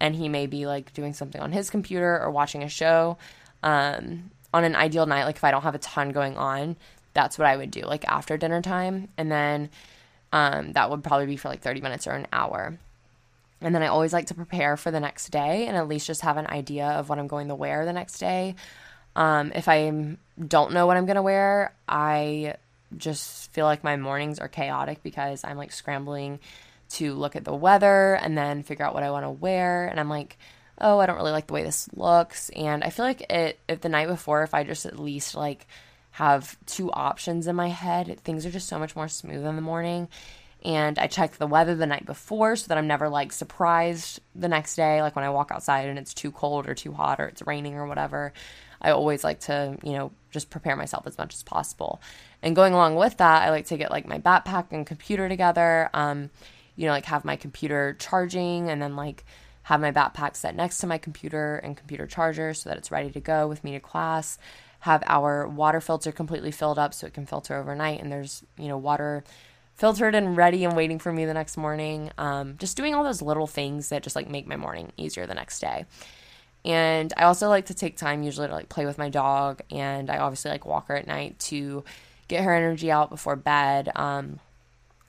and 0.00 0.14
he 0.14 0.28
may 0.28 0.46
be 0.46 0.66
like 0.66 0.92
doing 0.92 1.14
something 1.14 1.40
on 1.40 1.52
his 1.52 1.70
computer 1.70 2.20
or 2.20 2.30
watching 2.30 2.62
a 2.62 2.68
show. 2.68 3.16
Um 3.62 4.30
on 4.52 4.62
an 4.62 4.76
ideal 4.76 5.06
night, 5.06 5.24
like 5.24 5.36
if 5.36 5.44
I 5.44 5.50
don't 5.50 5.62
have 5.62 5.74
a 5.74 5.78
ton 5.78 6.12
going 6.12 6.36
on, 6.36 6.76
that's 7.14 7.38
what 7.38 7.48
I 7.48 7.56
would 7.56 7.70
do, 7.70 7.82
like 7.82 8.04
after 8.06 8.36
dinner 8.36 8.60
time. 8.60 9.08
And 9.16 9.30
then 9.30 9.70
um, 10.32 10.72
that 10.72 10.90
would 10.90 11.02
probably 11.02 11.26
be 11.26 11.36
for 11.36 11.48
like 11.48 11.62
30 11.62 11.80
minutes 11.80 12.06
or 12.06 12.12
an 12.12 12.26
hour. 12.32 12.78
And 13.60 13.74
then 13.74 13.82
I 13.82 13.86
always 13.86 14.12
like 14.12 14.26
to 14.26 14.34
prepare 14.34 14.76
for 14.76 14.90
the 14.90 15.00
next 15.00 15.30
day 15.30 15.66
and 15.66 15.76
at 15.76 15.88
least 15.88 16.06
just 16.06 16.20
have 16.20 16.36
an 16.36 16.48
idea 16.48 16.86
of 16.86 17.08
what 17.08 17.18
I'm 17.18 17.28
going 17.28 17.48
to 17.48 17.54
wear 17.54 17.86
the 17.86 17.92
next 17.92 18.18
day. 18.18 18.56
Um, 19.16 19.52
if 19.54 19.68
I 19.68 20.16
don't 20.46 20.72
know 20.72 20.86
what 20.86 20.96
I'm 20.96 21.06
going 21.06 21.16
to 21.16 21.22
wear, 21.22 21.72
I 21.88 22.56
just 22.96 23.52
feel 23.52 23.64
like 23.64 23.84
my 23.84 23.96
mornings 23.96 24.38
are 24.38 24.48
chaotic 24.48 25.02
because 25.02 25.44
I'm 25.44 25.56
like 25.56 25.72
scrambling 25.72 26.40
to 26.90 27.14
look 27.14 27.36
at 27.36 27.44
the 27.44 27.54
weather 27.54 28.14
and 28.14 28.36
then 28.36 28.62
figure 28.62 28.84
out 28.84 28.92
what 28.92 29.02
I 29.02 29.10
want 29.10 29.24
to 29.24 29.30
wear. 29.30 29.86
And 29.86 29.98
I'm 29.98 30.10
like, 30.10 30.36
oh, 30.80 30.98
I 30.98 31.06
don't 31.06 31.16
really 31.16 31.32
like 31.32 31.46
the 31.46 31.54
way 31.54 31.62
this 31.62 31.88
looks. 31.94 32.50
And 32.50 32.82
I 32.82 32.90
feel 32.90 33.04
like 33.04 33.30
it, 33.30 33.58
if 33.68 33.80
the 33.80 33.88
night 33.88 34.08
before, 34.08 34.42
if 34.42 34.52
I 34.52 34.64
just 34.64 34.84
at 34.84 34.98
least 34.98 35.34
like 35.34 35.66
have 36.14 36.56
two 36.66 36.92
options 36.92 37.48
in 37.48 37.56
my 37.56 37.68
head. 37.68 38.20
Things 38.22 38.46
are 38.46 38.50
just 38.50 38.68
so 38.68 38.78
much 38.78 38.94
more 38.94 39.08
smooth 39.08 39.44
in 39.44 39.56
the 39.56 39.60
morning. 39.60 40.08
And 40.64 40.96
I 40.96 41.08
check 41.08 41.32
the 41.32 41.46
weather 41.48 41.74
the 41.74 41.86
night 41.86 42.06
before 42.06 42.54
so 42.54 42.68
that 42.68 42.78
I'm 42.78 42.86
never 42.86 43.08
like 43.08 43.32
surprised 43.32 44.20
the 44.32 44.46
next 44.46 44.76
day, 44.76 45.02
like 45.02 45.16
when 45.16 45.24
I 45.24 45.30
walk 45.30 45.50
outside 45.50 45.88
and 45.88 45.98
it's 45.98 46.14
too 46.14 46.30
cold 46.30 46.68
or 46.68 46.74
too 46.74 46.92
hot 46.92 47.18
or 47.18 47.26
it's 47.26 47.42
raining 47.42 47.74
or 47.74 47.88
whatever. 47.88 48.32
I 48.80 48.92
always 48.92 49.24
like 49.24 49.40
to, 49.40 49.76
you 49.82 49.94
know, 49.94 50.12
just 50.30 50.50
prepare 50.50 50.76
myself 50.76 51.04
as 51.08 51.18
much 51.18 51.34
as 51.34 51.42
possible. 51.42 52.00
And 52.42 52.54
going 52.54 52.74
along 52.74 52.94
with 52.94 53.16
that, 53.16 53.42
I 53.42 53.50
like 53.50 53.66
to 53.66 53.76
get 53.76 53.90
like 53.90 54.06
my 54.06 54.20
backpack 54.20 54.66
and 54.70 54.86
computer 54.86 55.28
together. 55.28 55.90
Um, 55.94 56.30
you 56.76 56.86
know, 56.86 56.92
like 56.92 57.06
have 57.06 57.24
my 57.24 57.34
computer 57.34 57.96
charging 57.98 58.70
and 58.70 58.80
then 58.80 58.94
like 58.94 59.24
have 59.64 59.80
my 59.80 59.90
backpack 59.90 60.36
set 60.36 60.54
next 60.54 60.78
to 60.78 60.86
my 60.86 60.98
computer 60.98 61.56
and 61.56 61.76
computer 61.76 62.06
charger 62.06 62.54
so 62.54 62.68
that 62.68 62.78
it's 62.78 62.92
ready 62.92 63.10
to 63.10 63.20
go 63.20 63.48
with 63.48 63.64
me 63.64 63.72
to 63.72 63.80
class 63.80 64.38
have 64.84 65.02
our 65.06 65.48
water 65.48 65.80
filter 65.80 66.12
completely 66.12 66.50
filled 66.50 66.78
up 66.78 66.92
so 66.92 67.06
it 67.06 67.14
can 67.14 67.24
filter 67.24 67.56
overnight 67.56 68.02
and 68.02 68.12
there's 68.12 68.42
you 68.58 68.68
know 68.68 68.76
water 68.76 69.24
filtered 69.76 70.14
and 70.14 70.36
ready 70.36 70.62
and 70.62 70.76
waiting 70.76 70.98
for 70.98 71.10
me 71.10 71.24
the 71.24 71.32
next 71.32 71.56
morning. 71.56 72.10
Um, 72.18 72.56
just 72.58 72.76
doing 72.76 72.94
all 72.94 73.02
those 73.02 73.22
little 73.22 73.46
things 73.46 73.88
that 73.88 74.02
just 74.02 74.14
like 74.14 74.28
make 74.28 74.46
my 74.46 74.56
morning 74.56 74.92
easier 74.98 75.26
the 75.26 75.34
next 75.34 75.60
day. 75.60 75.86
And 76.66 77.14
i 77.16 77.24
also 77.24 77.48
like 77.48 77.66
to 77.66 77.74
take 77.74 77.96
time 77.96 78.22
usually 78.22 78.46
to 78.46 78.52
like 78.52 78.68
play 78.68 78.84
with 78.84 78.98
my 78.98 79.08
dog 79.08 79.62
and 79.70 80.10
i 80.10 80.18
obviously 80.18 80.50
like 80.50 80.64
walk 80.64 80.88
her 80.88 80.96
at 80.96 81.06
night 81.06 81.38
to 81.38 81.84
get 82.28 82.42
her 82.42 82.54
energy 82.54 82.90
out 82.90 83.10
before 83.10 83.36
bed 83.36 83.90
um, 83.96 84.38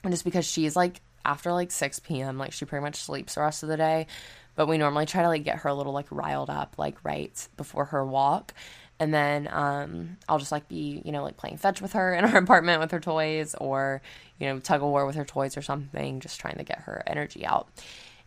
and 0.04 0.12
just 0.12 0.24
because 0.24 0.46
she's 0.46 0.76
like 0.76 1.00
after 1.24 1.52
like 1.52 1.70
6 1.70 2.00
p.m 2.00 2.38
like 2.38 2.52
she 2.52 2.64
pretty 2.64 2.82
much 2.82 2.96
sleeps 2.96 3.34
the 3.34 3.42
rest 3.42 3.62
of 3.62 3.68
the 3.68 3.76
day. 3.76 4.06
But 4.54 4.68
we 4.68 4.78
normally 4.78 5.04
try 5.04 5.20
to 5.20 5.28
like 5.28 5.44
get 5.44 5.58
her 5.58 5.68
a 5.68 5.74
little 5.74 5.92
like 5.92 6.06
riled 6.10 6.48
up 6.48 6.76
like 6.78 6.96
right 7.04 7.46
before 7.58 7.86
her 7.86 8.04
walk 8.04 8.54
and 8.98 9.12
then 9.12 9.48
um, 9.50 10.16
I'll 10.28 10.38
just 10.38 10.52
like 10.52 10.68
be, 10.68 11.02
you 11.04 11.12
know, 11.12 11.22
like 11.22 11.36
playing 11.36 11.58
fetch 11.58 11.82
with 11.82 11.92
her 11.92 12.14
in 12.14 12.24
our 12.24 12.36
apartment 12.42 12.80
with 12.80 12.90
her 12.92 13.00
toys 13.00 13.54
or, 13.60 14.00
you 14.38 14.46
know, 14.46 14.58
tug 14.58 14.82
of 14.82 14.88
war 14.88 15.06
with 15.06 15.16
her 15.16 15.24
toys 15.24 15.56
or 15.56 15.62
something, 15.62 16.20
just 16.20 16.40
trying 16.40 16.56
to 16.56 16.64
get 16.64 16.80
her 16.80 17.02
energy 17.06 17.44
out. 17.44 17.68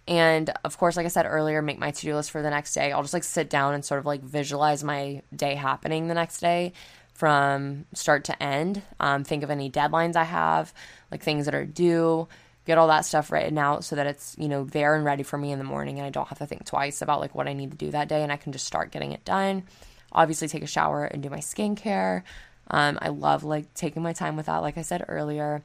And 0.08 0.52
of 0.64 0.78
course, 0.78 0.98
like 0.98 1.06
I 1.06 1.10
said 1.10 1.26
earlier, 1.26 1.62
make 1.62 1.80
my 1.80 1.92
to 1.92 2.02
do 2.02 2.16
list 2.16 2.32
for 2.32 2.42
the 2.42 2.50
next 2.50 2.74
day. 2.74 2.92
I'll 2.92 3.02
just 3.02 3.14
like 3.14 3.24
sit 3.24 3.50
down 3.50 3.74
and 3.74 3.84
sort 3.84 4.00
of 4.00 4.06
like 4.06 4.22
visualize 4.22 4.84
my 4.84 5.22
day 5.36 5.56
happening 5.56 6.08
the 6.08 6.14
next 6.14 6.40
day 6.40 6.74
from 7.14 7.86
start 7.94 8.24
to 8.26 8.44
end. 8.44 8.82
Um, 9.00 9.24
think 9.24 9.44
of 9.44 9.50
any 9.50 9.70
deadlines 9.70 10.16
I 10.16 10.24
have, 10.24 10.74
like 11.12 11.22
things 11.22 11.46
that 11.46 11.56
are 11.56 11.66
due, 11.66 12.28
get 12.66 12.78
all 12.78 12.88
that 12.88 13.06
stuff 13.06 13.32
written 13.32 13.58
out 13.58 13.84
so 13.84 13.96
that 13.96 14.08
it's, 14.08 14.36
you 14.38 14.48
know, 14.48 14.64
there 14.64 14.96
and 14.96 15.04
ready 15.04 15.24
for 15.24 15.38
me 15.38 15.52
in 15.52 15.58
the 15.60 15.66
morning 15.66 15.98
and 15.98 16.06
I 16.06 16.12
don't 16.12 16.28
have 16.28 16.38
to 16.38 16.46
think 16.46 16.66
twice 16.66 17.02
about 17.02 17.20
like 17.20 17.36
what 17.36 17.48
I 17.48 17.54
need 17.54 17.72
to 17.72 17.78
do 17.78 17.92
that 17.92 18.08
day 18.08 18.24
and 18.24 18.32
I 18.32 18.38
can 18.38 18.52
just 18.52 18.66
start 18.66 18.92
getting 18.92 19.12
it 19.12 19.26
done 19.26 19.64
obviously 20.12 20.48
take 20.48 20.64
a 20.64 20.68
shower 20.68 21.06
and 21.06 21.22
do 21.24 21.30
my 21.30 21.40
skincare. 21.40 22.24
Um, 22.70 23.00
I 23.02 23.10
love 23.10 23.44
like 23.44 23.74
taking 23.74 24.04
my 24.04 24.14
time 24.14 24.36
with 24.36 24.48
that, 24.48 24.58
like 24.58 24.78
I 24.78 24.84
said 24.84 25.06
earlier. 25.08 25.64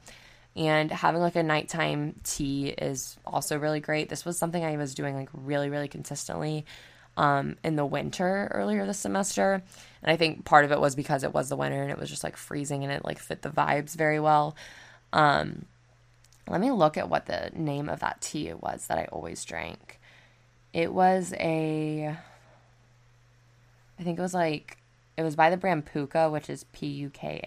And 0.57 0.91
having 0.91 1.21
like 1.21 1.37
a 1.37 1.43
nighttime 1.43 2.15
tea 2.23 2.69
is 2.69 3.17
also 3.27 3.59
really 3.59 3.81
great. 3.81 4.09
This 4.09 4.25
was 4.25 4.39
something 4.39 4.65
I 4.65 4.77
was 4.77 4.95
doing 4.95 5.17
like 5.17 5.29
really, 5.33 5.69
really 5.69 5.89
consistently 5.89 6.65
um, 7.17 7.57
in 7.65 7.77
the 7.77 7.85
winter 7.85 8.51
earlier 8.53 8.87
this 8.87 8.99
semester. 8.99 9.63
And 10.03 10.13
I 10.13 10.17
think 10.17 10.45
part 10.45 10.65
of 10.65 10.73
it 10.73 10.81
was 10.81 10.95
because 10.95 11.25
it 11.25 11.35
was 11.35 11.49
the 11.49 11.57
winter 11.57 11.83
and 11.83 11.91
it 11.91 11.99
was 11.99 12.11
just 12.11 12.25
like 12.25 12.37
freezing 12.37 12.85
and 12.85 12.93
it 12.93 13.05
like 13.05 13.19
fit 13.19 13.43
the 13.43 13.51
vibes 13.51 13.97
very 13.97 14.21
well. 14.21 14.55
Um, 15.13 15.65
let 16.49 16.61
me 16.61 16.71
look 16.71 16.97
at 16.97 17.09
what 17.09 17.27
the 17.27 17.51
name 17.55 17.89
of 17.89 18.01
that 18.01 18.21
tea 18.21 18.53
was 18.53 18.87
that 18.87 18.99
I 18.99 19.07
always 19.07 19.45
drank. 19.45 19.99
It 20.73 20.93
was 20.93 21.33
a, 21.39 22.17
I 23.99 24.03
think 24.03 24.19
it 24.19 24.23
was 24.23 24.35
like, 24.35 24.79
it 25.17 25.23
was 25.23 25.37
by 25.37 25.51
the 25.51 25.57
brand 25.57 25.87
Puka, 25.87 26.31
which 26.31 26.51
is 26.51 26.65
P 26.73 26.87
U 26.87 27.11
K 27.11 27.41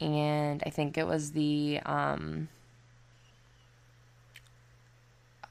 A. 0.00 0.04
And 0.04 0.62
I 0.66 0.70
think 0.70 0.98
it 0.98 1.06
was 1.06 1.32
the, 1.32 1.80
um, 1.86 2.48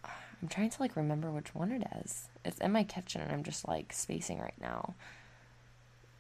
I'm 0.04 0.50
trying 0.50 0.70
to 0.70 0.82
like 0.82 0.96
remember 0.96 1.32
which 1.32 1.56
one 1.56 1.72
it 1.72 1.88
is. 2.04 2.30
It's 2.44 2.60
in 2.60 2.72
my 2.72 2.84
kitchen 2.84 3.22
and 3.22 3.32
I'm 3.32 3.44
just 3.44 3.68
like 3.68 3.92
spacing 3.92 4.40
right 4.40 4.54
now. 4.62 4.94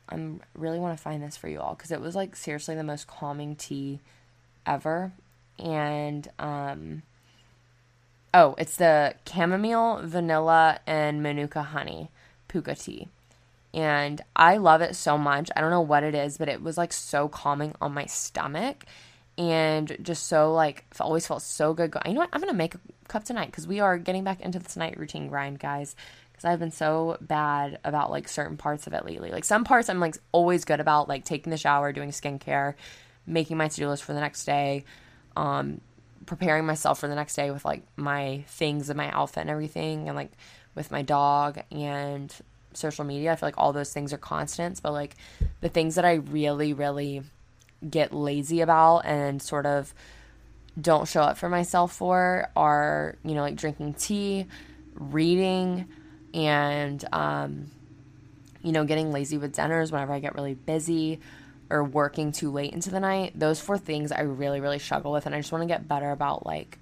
I'm 0.09 0.41
really 0.55 0.79
want 0.79 0.97
to 0.97 1.03
find 1.03 1.21
this 1.21 1.37
for 1.37 1.47
you 1.47 1.59
all 1.59 1.75
because 1.75 1.91
it 1.91 2.01
was 2.01 2.15
like 2.15 2.35
seriously 2.35 2.75
the 2.75 2.83
most 2.83 3.05
calming 3.05 3.55
tea 3.55 3.99
ever. 4.65 5.11
And 5.59 6.27
um 6.39 7.03
oh, 8.33 8.55
it's 8.57 8.77
the 8.77 9.15
chamomile, 9.31 10.01
vanilla, 10.03 10.79
and 10.87 11.21
manuka 11.21 11.61
honey 11.61 12.09
puka 12.47 12.73
tea. 12.73 13.09
And 13.75 14.21
I 14.35 14.55
love 14.55 14.81
it 14.81 14.95
so 14.95 15.17
much. 15.17 15.51
I 15.53 15.59
don't 15.59 15.69
know 15.69 15.81
what 15.81 16.03
it 16.03 16.15
is, 16.15 16.37
but 16.37 16.47
it 16.47 16.63
was 16.63 16.77
like 16.77 16.93
so 16.93 17.27
calming 17.27 17.75
on 17.81 17.93
my 17.93 18.05
stomach 18.05 18.85
and 19.37 19.97
just 20.01 20.27
so 20.27 20.53
like 20.53 20.85
always 20.99 21.27
felt 21.27 21.41
so 21.41 21.73
good. 21.73 21.93
You 22.05 22.13
know 22.13 22.21
what? 22.21 22.29
I'm 22.31 22.39
gonna 22.39 22.53
make 22.53 22.75
a 22.75 22.79
cup 23.09 23.25
tonight 23.25 23.47
because 23.47 23.67
we 23.67 23.81
are 23.81 23.97
getting 23.97 24.23
back 24.23 24.39
into 24.39 24.59
this 24.59 24.77
night 24.77 24.97
routine 24.97 25.27
grind, 25.27 25.59
guys. 25.59 25.95
Because 26.31 26.45
I've 26.45 26.59
been 26.59 26.71
so 26.71 27.17
bad 27.19 27.79
about 27.83 28.11
like 28.11 28.29
certain 28.29 28.55
parts 28.55 28.87
of 28.87 28.93
it 28.93 29.05
lately. 29.05 29.31
Like 29.31 29.43
some 29.43 29.65
parts 29.65 29.89
I'm 29.89 29.99
like 29.99 30.17
always 30.31 30.63
good 30.63 30.79
about, 30.79 31.09
like 31.09 31.25
taking 31.25 31.51
the 31.51 31.57
shower, 31.57 31.91
doing 31.91 32.11
skincare, 32.11 32.75
making 33.27 33.57
my 33.57 33.67
to 33.67 33.75
do 33.75 33.89
list 33.89 34.03
for 34.03 34.13
the 34.13 34.21
next 34.21 34.45
day, 34.45 34.85
um, 35.35 35.81
preparing 36.25 36.65
myself 36.65 36.99
for 36.99 37.09
the 37.09 37.15
next 37.15 37.35
day 37.35 37.51
with 37.51 37.65
like 37.65 37.83
my 37.97 38.43
things 38.47 38.89
and 38.89 38.97
my 38.97 39.09
outfit 39.11 39.41
and 39.41 39.49
everything, 39.49 40.07
and 40.07 40.15
like 40.15 40.31
with 40.75 40.91
my 40.91 41.01
dog 41.01 41.59
and 41.71 42.33
social 42.77 43.05
media. 43.05 43.31
I 43.31 43.35
feel 43.35 43.47
like 43.47 43.57
all 43.57 43.73
those 43.73 43.93
things 43.93 44.13
are 44.13 44.17
constants, 44.17 44.79
but 44.79 44.93
like 44.93 45.15
the 45.61 45.69
things 45.69 45.95
that 45.95 46.05
I 46.05 46.15
really, 46.15 46.73
really 46.73 47.23
get 47.87 48.13
lazy 48.13 48.61
about 48.61 48.99
and 48.99 49.41
sort 49.41 49.65
of 49.65 49.93
don't 50.79 51.07
show 51.07 51.21
up 51.21 51.37
for 51.37 51.49
myself 51.49 51.93
for 51.93 52.49
are, 52.55 53.15
you 53.23 53.33
know, 53.33 53.41
like 53.41 53.55
drinking 53.55 53.93
tea, 53.93 54.45
reading, 54.95 55.87
and, 56.33 57.03
um, 57.11 57.71
you 58.61 58.71
know, 58.71 58.83
getting 58.83 59.11
lazy 59.11 59.37
with 59.37 59.53
dinners 59.53 59.91
whenever 59.91 60.13
I 60.13 60.19
get 60.19 60.35
really 60.35 60.53
busy 60.53 61.19
or 61.69 61.83
working 61.83 62.31
too 62.31 62.51
late 62.51 62.73
into 62.73 62.89
the 62.89 62.99
night. 62.99 63.37
Those 63.39 63.59
four 63.59 63.77
things 63.77 64.11
I 64.11 64.21
really, 64.21 64.59
really 64.59 64.79
struggle 64.79 65.11
with. 65.11 65.25
And 65.25 65.33
I 65.33 65.39
just 65.39 65.51
want 65.51 65.61
to 65.61 65.67
get 65.67 65.87
better 65.87 66.11
about 66.11 66.45
like 66.45 66.79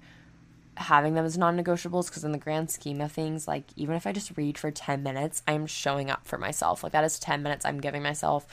having 0.76 1.14
them 1.14 1.24
as 1.24 1.38
non 1.38 1.56
negotiables 1.56 2.06
because, 2.06 2.24
in 2.24 2.32
the 2.32 2.38
grand 2.38 2.70
scheme 2.70 3.00
of 3.00 3.12
things, 3.12 3.48
like 3.48 3.64
even 3.76 3.96
if 3.96 4.06
I 4.06 4.12
just 4.12 4.36
read 4.36 4.58
for 4.58 4.70
10 4.70 5.02
minutes, 5.02 5.42
I'm 5.46 5.66
showing 5.66 6.10
up 6.10 6.26
for 6.26 6.38
myself. 6.38 6.82
Like 6.82 6.92
that 6.92 7.04
is 7.04 7.18
10 7.18 7.42
minutes 7.42 7.64
I'm 7.64 7.80
giving 7.80 8.02
myself 8.02 8.46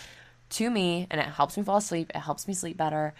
to 0.51 0.69
me 0.69 1.07
and 1.09 1.19
it 1.19 1.27
helps 1.27 1.57
me 1.57 1.63
fall 1.63 1.77
asleep. 1.77 2.11
It 2.13 2.19
helps 2.19 2.47
me 2.47 2.53
sleep 2.53 2.77
better. 2.77 3.13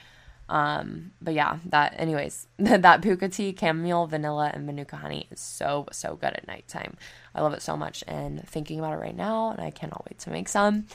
Um, 0.52 1.12
but 1.22 1.34
yeah, 1.34 1.60
that 1.68 1.96
anyways, 1.98 2.46
that 2.60 3.02
puka 3.02 3.30
tea, 3.30 3.56
chamomile, 3.58 4.06
vanilla, 4.08 4.52
and 4.54 4.66
manuka 4.66 4.98
honey 4.98 5.28
is 5.32 5.40
so 5.40 5.88
so 5.94 6.16
good 6.18 6.34
at 6.34 6.46
nighttime. 6.46 6.98
I 7.34 7.42
love 7.42 7.54
it 7.54 7.62
so 7.62 7.78
much, 7.78 8.04
and 8.06 8.46
thinking 8.48 8.78
about 8.78 8.94
it 8.94 8.98
right 8.98 9.16
now, 9.16 9.52
and 9.52 9.62
I 9.62 9.72
cannot 9.72 10.06
wait 10.10 10.20
to 10.20 10.30
make 10.30 10.50
some. 10.50 10.88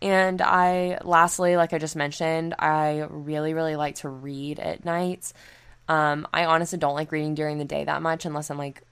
And 0.00 0.40
I, 0.40 0.98
lastly, 1.02 1.56
like 1.56 1.72
I 1.72 1.78
just 1.78 1.96
mentioned, 1.96 2.54
I 2.60 3.06
really 3.10 3.54
really 3.54 3.74
like 3.74 3.96
to 3.96 4.08
read 4.08 4.60
at 4.60 4.84
night. 4.84 5.32
Um, 5.88 6.26
I 6.32 6.44
honestly 6.44 6.78
don't 6.78 6.94
like 6.94 7.12
reading 7.12 7.34
during 7.34 7.58
the 7.58 7.64
day 7.64 7.84
that 7.84 8.02
much 8.02 8.24
unless 8.24 8.50
I'm 8.50 8.58
like 8.58 8.82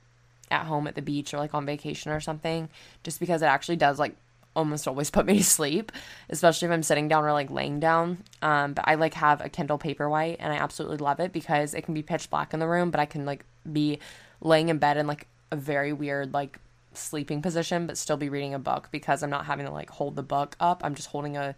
at 0.51 0.66
home 0.66 0.86
at 0.86 0.95
the 0.95 1.03
beach 1.03 1.32
or 1.32 1.38
like 1.38 1.55
on 1.55 1.66
vacation 1.66 2.11
or 2.11 2.20
something, 2.20 2.68
just 3.03 3.20
because 3.20 3.43
it 3.43 3.47
actually 3.47 3.76
does 3.76 3.99
like 3.99 4.16
almost 4.57 4.88
always 4.88 5.11
put 5.11 5.26
me 5.26 5.38
to 5.38 5.45
sleep, 5.45 5.93
especially 6.28 6.66
if 6.66 6.72
I'm 6.72 6.82
sitting 6.82 7.09
down 7.09 7.24
or 7.24 7.32
like 7.32 7.51
laying 7.51 7.80
down. 7.80 8.18
Um, 8.43 8.74
but 8.74 8.86
I 8.86 8.97
like 8.97 9.14
have 9.14 9.41
a 9.41 9.49
Kindle 9.49 9.78
Paperwhite 9.78 10.36
and 10.41 10.53
I 10.53 10.57
absolutely 10.57 10.99
love 10.99 11.20
it 11.20 11.32
because 11.32 11.74
it 11.74 11.82
can 11.82 11.95
be 11.95 12.03
pitch 12.03 12.30
black 12.30 12.53
in 12.53 12.61
the 12.61 12.68
room, 12.68 12.91
but 12.91 13.01
I 13.01 13.07
can 13.07 13.24
like 13.24 13.45
be 13.70 13.99
laying 14.41 14.68
in 14.68 14.78
bed 14.78 14.97
in 14.97 15.07
like 15.07 15.26
a 15.51 15.57
very 15.57 15.93
weird 15.93 16.34
like 16.34 16.59
sleeping 16.93 17.43
position, 17.43 17.86
but 17.86 17.97
still 17.97 18.16
be 18.16 18.28
reading 18.28 18.55
a 18.55 18.59
book 18.59 18.88
because 18.91 19.22
I'm 19.22 19.30
not 19.30 19.47
having 19.47 19.66
to 19.66 19.72
like 19.72 19.91
hold 19.91 20.16
the 20.16 20.22
book 20.22 20.57
up. 20.59 20.82
I'm 20.84 20.95
just 20.95 21.09
holding 21.09 21.36
a 21.36 21.55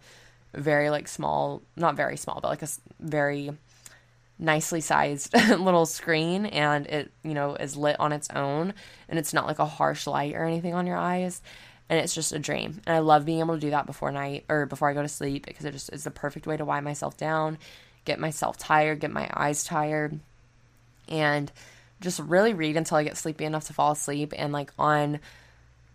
very 0.53 0.89
like 0.89 1.07
small, 1.07 1.61
not 1.75 1.95
very 1.95 2.17
small, 2.17 2.39
but 2.41 2.49
like 2.49 2.61
a 2.61 2.67
very 2.99 3.51
nicely 4.39 4.81
sized 4.81 5.33
little 5.49 5.85
screen 5.85 6.45
and 6.47 6.87
it 6.87 7.11
you 7.23 7.33
know 7.33 7.55
is 7.55 7.77
lit 7.77 7.99
on 7.99 8.11
its 8.11 8.29
own 8.31 8.73
and 9.07 9.19
it's 9.19 9.33
not 9.33 9.45
like 9.45 9.59
a 9.59 9.65
harsh 9.65 10.07
light 10.07 10.33
or 10.35 10.43
anything 10.43 10.73
on 10.73 10.87
your 10.87 10.97
eyes 10.97 11.41
and 11.89 11.99
it's 11.99 12.15
just 12.15 12.31
a 12.31 12.39
dream. 12.39 12.81
And 12.85 12.95
I 12.95 12.99
love 12.99 13.25
being 13.25 13.39
able 13.39 13.55
to 13.55 13.59
do 13.59 13.71
that 13.71 13.85
before 13.85 14.11
night 14.11 14.45
or 14.49 14.65
before 14.65 14.89
I 14.89 14.93
go 14.93 15.01
to 15.01 15.07
sleep 15.07 15.45
because 15.45 15.65
it 15.65 15.73
just 15.73 15.91
is 15.93 16.03
the 16.03 16.11
perfect 16.11 16.47
way 16.47 16.57
to 16.57 16.65
wind 16.65 16.85
myself 16.85 17.17
down, 17.17 17.57
get 18.05 18.19
myself 18.19 18.57
tired, 18.57 18.99
get 18.99 19.11
my 19.11 19.29
eyes 19.33 19.63
tired, 19.63 20.19
and 21.07 21.51
just 22.01 22.19
really 22.19 22.53
read 22.53 22.77
until 22.77 22.97
I 22.97 23.03
get 23.03 23.17
sleepy 23.17 23.45
enough 23.45 23.65
to 23.65 23.73
fall 23.73 23.91
asleep. 23.91 24.33
And 24.35 24.53
like 24.53 24.71
on 24.79 25.19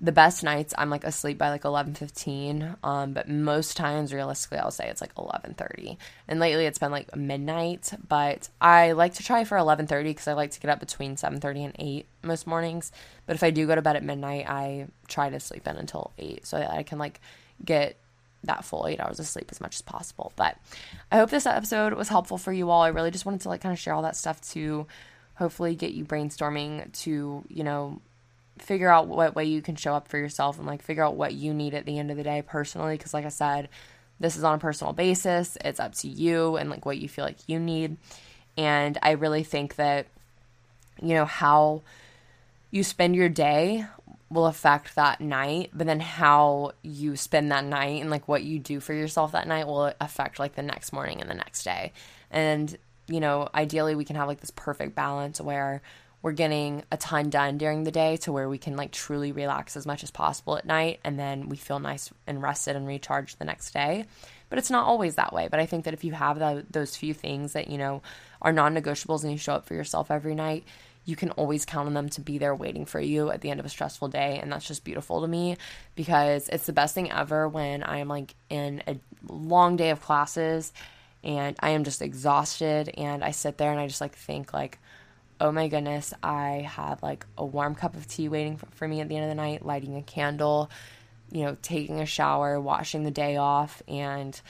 the 0.01 0.12
best 0.12 0.44
nights 0.44 0.72
I'm 0.78 0.90
like 0.90 1.05
asleep 1.05 1.38
by 1.38 1.51
like 1.51 1.62
11:15 1.62 2.76
um 2.84 3.12
but 3.12 3.28
most 3.28 3.76
times 3.76 4.12
realistically 4.12 4.59
I'll 4.59 4.70
say 4.70 4.88
it's 4.88 5.01
like 5.01 5.14
11:30 5.14 5.96
and 6.28 6.38
lately 6.38 6.66
it's 6.66 6.78
been 6.78 6.92
like 6.92 7.14
midnight 7.16 7.92
but 8.07 8.49
I 8.61 8.92
like 8.92 9.14
to 9.14 9.24
try 9.24 9.44
for 9.44 9.59
11:30 9.59 10.05
because 10.05 10.28
I 10.28 10.34
like 10.34 10.53
to 10.53 10.61
get 10.61 10.70
up 10.70 10.80
between 10.80 11.16
7:30 11.16 11.64
and 11.64 11.76
8 11.78 12.07
most 12.22 12.46
mornings. 12.46 12.92
But 13.26 13.36
if 13.36 13.42
I 13.42 13.51
do 13.51 13.66
go 13.66 13.74
to 13.74 13.82
bed 13.82 13.96
at 13.96 14.05
midnight 14.05 14.49
I 14.49 14.86
try 15.09 15.30
to 15.30 15.40
sleep 15.40 15.66
in 15.66 15.76
until 15.76 16.12
8 16.18 16.46
so 16.46 16.59
that 16.59 16.70
I 16.70 16.84
can 16.84 16.99
like 16.99 17.20
get 17.64 17.96
that 18.44 18.64
full 18.64 18.86
8 18.86 19.01
hours 19.01 19.18
of 19.18 19.26
sleep 19.26 19.49
as 19.51 19.61
much 19.61 19.74
as 19.74 19.82
possible. 19.82 20.32
But 20.36 20.57
I 21.11 21.16
hope 21.16 21.30
this 21.30 21.44
episode 21.44 21.94
was 21.94 22.09
helpful 22.09 22.38
for 22.38 22.53
you 22.53 22.70
all. 22.70 22.82
I 22.82 22.88
really 22.88 23.11
just 23.11 23.26
wanted 23.26 23.40
to 23.42 23.49
like 23.49 23.62
kind 23.62 23.72
of 23.72 23.80
share 23.80 23.94
all 23.94 24.03
that 24.03 24.16
stuff 24.16 24.40
to 24.53 24.86
hopefully 25.34 25.74
get 25.74 25.92
you 25.92 26.05
brainstorming 26.05 26.92
to 27.03 27.44
you 27.49 27.64
know 27.64 28.01
figure 28.62 28.88
out 28.88 29.09
what 29.09 29.34
way 29.34 29.44
you 29.44 29.62
can 29.62 29.76
show 29.76 29.94
up 29.94 30.09
for 30.09 30.18
yourself 30.18 30.59
and 30.59 30.66
like 30.66 30.82
figure 30.82 31.04
out 31.04 31.16
what 31.16 31.34
you 31.34 31.54
need 31.54 31.74
at 31.74 31.86
the 31.86 31.98
end 31.98 32.11
of 32.11 32.16
the 32.16 32.22
day 32.22 32.42
personally 32.46 32.96
because 32.96 33.14
like 33.14 33.24
i 33.24 33.30
said 33.30 33.68
this 34.20 34.36
is 34.36 34.44
on 34.44 34.54
a 34.54 34.59
personal 34.59 34.92
basis. 34.92 35.56
It's 35.64 35.80
up 35.80 35.94
to 35.96 36.09
you 36.09 36.56
and 36.56 36.70
like 36.70 36.84
what 36.84 36.98
you 36.98 37.09
feel 37.09 37.24
like 37.24 37.38
you 37.46 37.59
need. 37.59 37.96
And 38.56 38.98
i 39.02 39.12
really 39.12 39.44
think 39.44 39.76
that 39.76 40.06
you 41.00 41.14
know 41.14 41.24
how 41.24 41.82
you 42.70 42.82
spend 42.82 43.14
your 43.14 43.28
day 43.28 43.86
will 44.30 44.46
affect 44.46 44.94
that 44.96 45.20
night 45.20 45.70
but 45.72 45.86
then 45.86 46.00
how 46.00 46.72
you 46.82 47.16
spend 47.16 47.50
that 47.50 47.64
night 47.64 48.00
and 48.00 48.11
like 48.11 48.28
what 48.28 48.42
you 48.42 48.59
do 48.59 48.80
for 48.80 48.92
yourself 48.92 49.32
that 49.32 49.46
night 49.46 49.66
will 49.66 49.92
affect 50.00 50.38
like 50.38 50.54
the 50.54 50.62
next 50.62 50.92
morning 50.92 51.20
and 51.20 51.30
the 51.30 51.34
next 51.34 51.62
day. 51.62 51.92
And 52.30 52.76
you 53.06 53.20
know 53.20 53.48
ideally 53.54 53.94
we 53.94 54.04
can 54.04 54.16
have 54.16 54.28
like 54.28 54.40
this 54.40 54.50
perfect 54.50 54.94
balance 54.94 55.40
where 55.40 55.80
we're 56.20 56.32
getting 56.32 56.82
a 56.90 56.96
ton 56.96 57.30
done 57.30 57.58
during 57.58 57.84
the 57.84 57.90
day 57.90 58.16
to 58.18 58.32
where 58.32 58.48
we 58.48 58.58
can 58.58 58.76
like 58.76 58.90
truly 58.90 59.32
relax 59.32 59.76
as 59.76 59.86
much 59.86 60.02
as 60.02 60.10
possible 60.10 60.56
at 60.56 60.66
night 60.66 61.00
and 61.04 61.18
then 61.18 61.48
we 61.48 61.56
feel 61.56 61.78
nice 61.78 62.10
and 62.26 62.42
rested 62.42 62.76
and 62.76 62.86
recharged 62.86 63.38
the 63.38 63.44
next 63.44 63.72
day. 63.72 64.04
But 64.50 64.58
it's 64.58 64.70
not 64.70 64.86
always 64.86 65.14
that 65.16 65.32
way. 65.32 65.48
But 65.48 65.60
i 65.60 65.66
think 65.66 65.84
that 65.84 65.94
if 65.94 66.04
you 66.04 66.12
have 66.12 66.38
the, 66.38 66.64
those 66.70 66.96
few 66.96 67.14
things 67.14 67.52
that 67.52 67.68
you 67.68 67.78
know 67.78 68.02
are 68.42 68.52
non-negotiables 68.52 69.22
and 69.22 69.32
you 69.32 69.38
show 69.38 69.54
up 69.54 69.66
for 69.66 69.74
yourself 69.74 70.10
every 70.10 70.34
night 70.34 70.64
you 71.08 71.16
can 71.16 71.30
always 71.30 71.64
count 71.64 71.86
on 71.86 71.94
them 71.94 72.10
to 72.10 72.20
be 72.20 72.36
there 72.36 72.54
waiting 72.54 72.84
for 72.84 73.00
you 73.00 73.30
at 73.30 73.40
the 73.40 73.50
end 73.50 73.58
of 73.58 73.64
a 73.64 73.70
stressful 73.70 74.08
day 74.08 74.38
and 74.42 74.52
that's 74.52 74.68
just 74.68 74.84
beautiful 74.84 75.22
to 75.22 75.26
me 75.26 75.56
because 75.94 76.50
it's 76.50 76.66
the 76.66 76.72
best 76.72 76.94
thing 76.94 77.10
ever 77.10 77.48
when 77.48 77.82
i 77.82 77.98
am 77.98 78.08
like 78.08 78.34
in 78.50 78.82
a 78.86 78.96
long 79.26 79.76
day 79.76 79.88
of 79.88 80.02
classes 80.02 80.70
and 81.24 81.56
i 81.60 81.70
am 81.70 81.82
just 81.82 82.02
exhausted 82.02 82.90
and 82.98 83.24
i 83.24 83.30
sit 83.30 83.56
there 83.56 83.70
and 83.70 83.80
i 83.80 83.86
just 83.86 84.02
like 84.02 84.14
think 84.14 84.52
like 84.52 84.78
oh 85.41 85.53
my 85.53 85.68
goodness, 85.68 86.12
I 86.22 86.68
have 86.68 87.03
like 87.03 87.26
a 87.36 87.45
warm 87.45 87.74
cup 87.74 87.95
of 87.95 88.07
tea 88.07 88.28
waiting 88.28 88.57
for, 88.57 88.66
for, 88.72 88.89
me 88.89 89.01
at 89.01 89.09
the 89.09 89.16
end 89.16 89.24
of 89.24 89.30
the 89.30 89.34
night, 89.34 89.64
lighting 89.64 89.97
a 89.97 90.03
candle, 90.03 90.70
you 91.30 91.45
know, 91.45 91.57
taking 91.62 92.01
a 92.01 92.07
shower, 92.07 92.61
washing 92.61 93.05
the 93.05 93.11
day 93.11 93.36
off, 93.36 93.82
and 93.86 94.41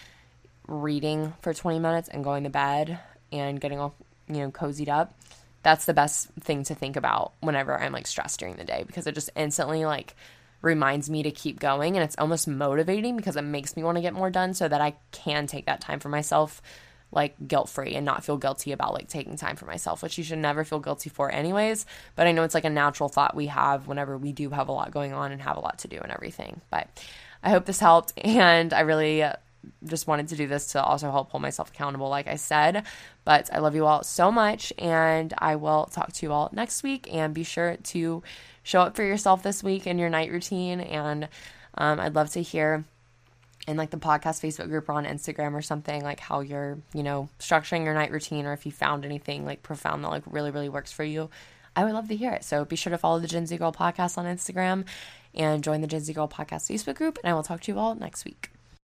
reading 0.66 1.32
for 1.40 1.52
20 1.52 1.78
minutes 1.78 2.08
and 2.08 2.24
going 2.24 2.44
to 2.44 2.50
bed 2.50 2.98
and 3.32 3.60
getting 3.60 3.78
all, 3.78 3.94
you 4.28 4.38
know, 4.38 4.50
cozied 4.50 4.88
up. 4.88 5.14
That's 5.62 5.84
the 5.84 5.94
best 5.94 6.30
thing 6.40 6.64
to 6.64 6.74
think 6.74 6.96
about 6.96 7.32
whenever 7.40 7.78
I'm 7.78 7.92
like 7.92 8.06
stressed 8.06 8.40
during 8.40 8.56
the 8.56 8.64
day 8.64 8.84
because 8.86 9.06
it 9.06 9.14
just 9.14 9.30
instantly 9.34 9.84
like 9.84 10.14
reminds 10.62 11.10
me 11.10 11.22
to 11.22 11.30
keep 11.30 11.60
going 11.60 11.96
and 11.96 12.04
it's 12.04 12.16
almost 12.18 12.48
motivating 12.48 13.16
because 13.16 13.36
it 13.36 13.42
makes 13.42 13.76
me 13.76 13.82
want 13.82 13.96
to 13.96 14.02
get 14.02 14.14
more 14.14 14.30
done 14.30 14.54
so 14.54 14.66
that 14.66 14.80
I 14.80 14.94
can 15.12 15.46
take 15.46 15.66
that 15.66 15.80
time 15.80 16.00
for 16.00 16.08
myself 16.08 16.62
like 17.10 17.34
guilt 17.46 17.68
free 17.68 17.94
and 17.94 18.04
not 18.04 18.24
feel 18.24 18.36
guilty 18.36 18.72
about 18.72 18.92
like 18.92 19.08
taking 19.08 19.36
time 19.36 19.56
for 19.56 19.66
myself, 19.66 20.02
which 20.02 20.18
you 20.18 20.24
should 20.24 20.38
never 20.38 20.64
feel 20.64 20.78
guilty 20.78 21.10
for, 21.10 21.30
anyways. 21.30 21.86
But 22.16 22.26
I 22.26 22.32
know 22.32 22.42
it's 22.42 22.54
like 22.54 22.64
a 22.64 22.70
natural 22.70 23.08
thought 23.08 23.34
we 23.34 23.46
have 23.46 23.86
whenever 23.86 24.16
we 24.18 24.32
do 24.32 24.50
have 24.50 24.68
a 24.68 24.72
lot 24.72 24.90
going 24.90 25.12
on 25.12 25.32
and 25.32 25.40
have 25.42 25.56
a 25.56 25.60
lot 25.60 25.78
to 25.80 25.88
do 25.88 25.98
and 25.98 26.12
everything. 26.12 26.60
But 26.70 26.88
I 27.42 27.50
hope 27.50 27.64
this 27.64 27.80
helped. 27.80 28.12
And 28.24 28.72
I 28.72 28.80
really 28.80 29.24
just 29.84 30.06
wanted 30.06 30.28
to 30.28 30.36
do 30.36 30.46
this 30.46 30.68
to 30.68 30.82
also 30.82 31.10
help 31.10 31.30
hold 31.30 31.42
myself 31.42 31.70
accountable, 31.70 32.08
like 32.08 32.28
I 32.28 32.36
said. 32.36 32.84
But 33.24 33.52
I 33.52 33.58
love 33.58 33.74
you 33.74 33.86
all 33.86 34.02
so 34.04 34.30
much, 34.30 34.72
and 34.78 35.32
I 35.38 35.56
will 35.56 35.86
talk 35.86 36.12
to 36.12 36.26
you 36.26 36.32
all 36.32 36.50
next 36.52 36.82
week. 36.82 37.12
And 37.12 37.34
be 37.34 37.44
sure 37.44 37.76
to 37.76 38.22
show 38.62 38.82
up 38.82 38.96
for 38.96 39.02
yourself 39.02 39.42
this 39.42 39.62
week 39.62 39.86
in 39.86 39.98
your 39.98 40.10
night 40.10 40.30
routine. 40.30 40.80
And 40.80 41.28
um, 41.74 42.00
I'd 42.00 42.14
love 42.14 42.30
to 42.30 42.42
hear 42.42 42.84
in 43.68 43.76
like 43.76 43.90
the 43.90 43.98
podcast 43.98 44.40
Facebook 44.42 44.68
group 44.68 44.88
or 44.88 44.92
on 44.92 45.04
Instagram 45.04 45.52
or 45.52 45.60
something, 45.60 46.02
like 46.02 46.20
how 46.20 46.40
you're, 46.40 46.78
you 46.94 47.02
know, 47.02 47.28
structuring 47.38 47.84
your 47.84 47.92
night 47.92 48.10
routine 48.10 48.46
or 48.46 48.54
if 48.54 48.64
you 48.64 48.72
found 48.72 49.04
anything 49.04 49.44
like 49.44 49.62
profound 49.62 50.02
that 50.02 50.08
like 50.08 50.22
really, 50.26 50.50
really 50.50 50.70
works 50.70 50.90
for 50.90 51.04
you. 51.04 51.28
I 51.76 51.84
would 51.84 51.92
love 51.92 52.08
to 52.08 52.16
hear 52.16 52.32
it. 52.32 52.44
So 52.44 52.64
be 52.64 52.76
sure 52.76 52.90
to 52.90 52.98
follow 52.98 53.20
the 53.20 53.28
Gen 53.28 53.46
Z 53.46 53.56
Girl 53.58 53.70
podcast 53.70 54.16
on 54.16 54.24
Instagram 54.24 54.86
and 55.34 55.62
join 55.62 55.82
the 55.82 55.86
Gen 55.86 56.00
Z 56.00 56.12
Girl 56.14 56.26
podcast 56.26 56.72
Facebook 56.72 56.96
group. 56.96 57.18
And 57.22 57.30
I 57.30 57.34
will 57.34 57.42
talk 57.42 57.60
to 57.60 57.72
you 57.72 57.78
all 57.78 57.94
next 57.94 58.24
week. 58.24 58.50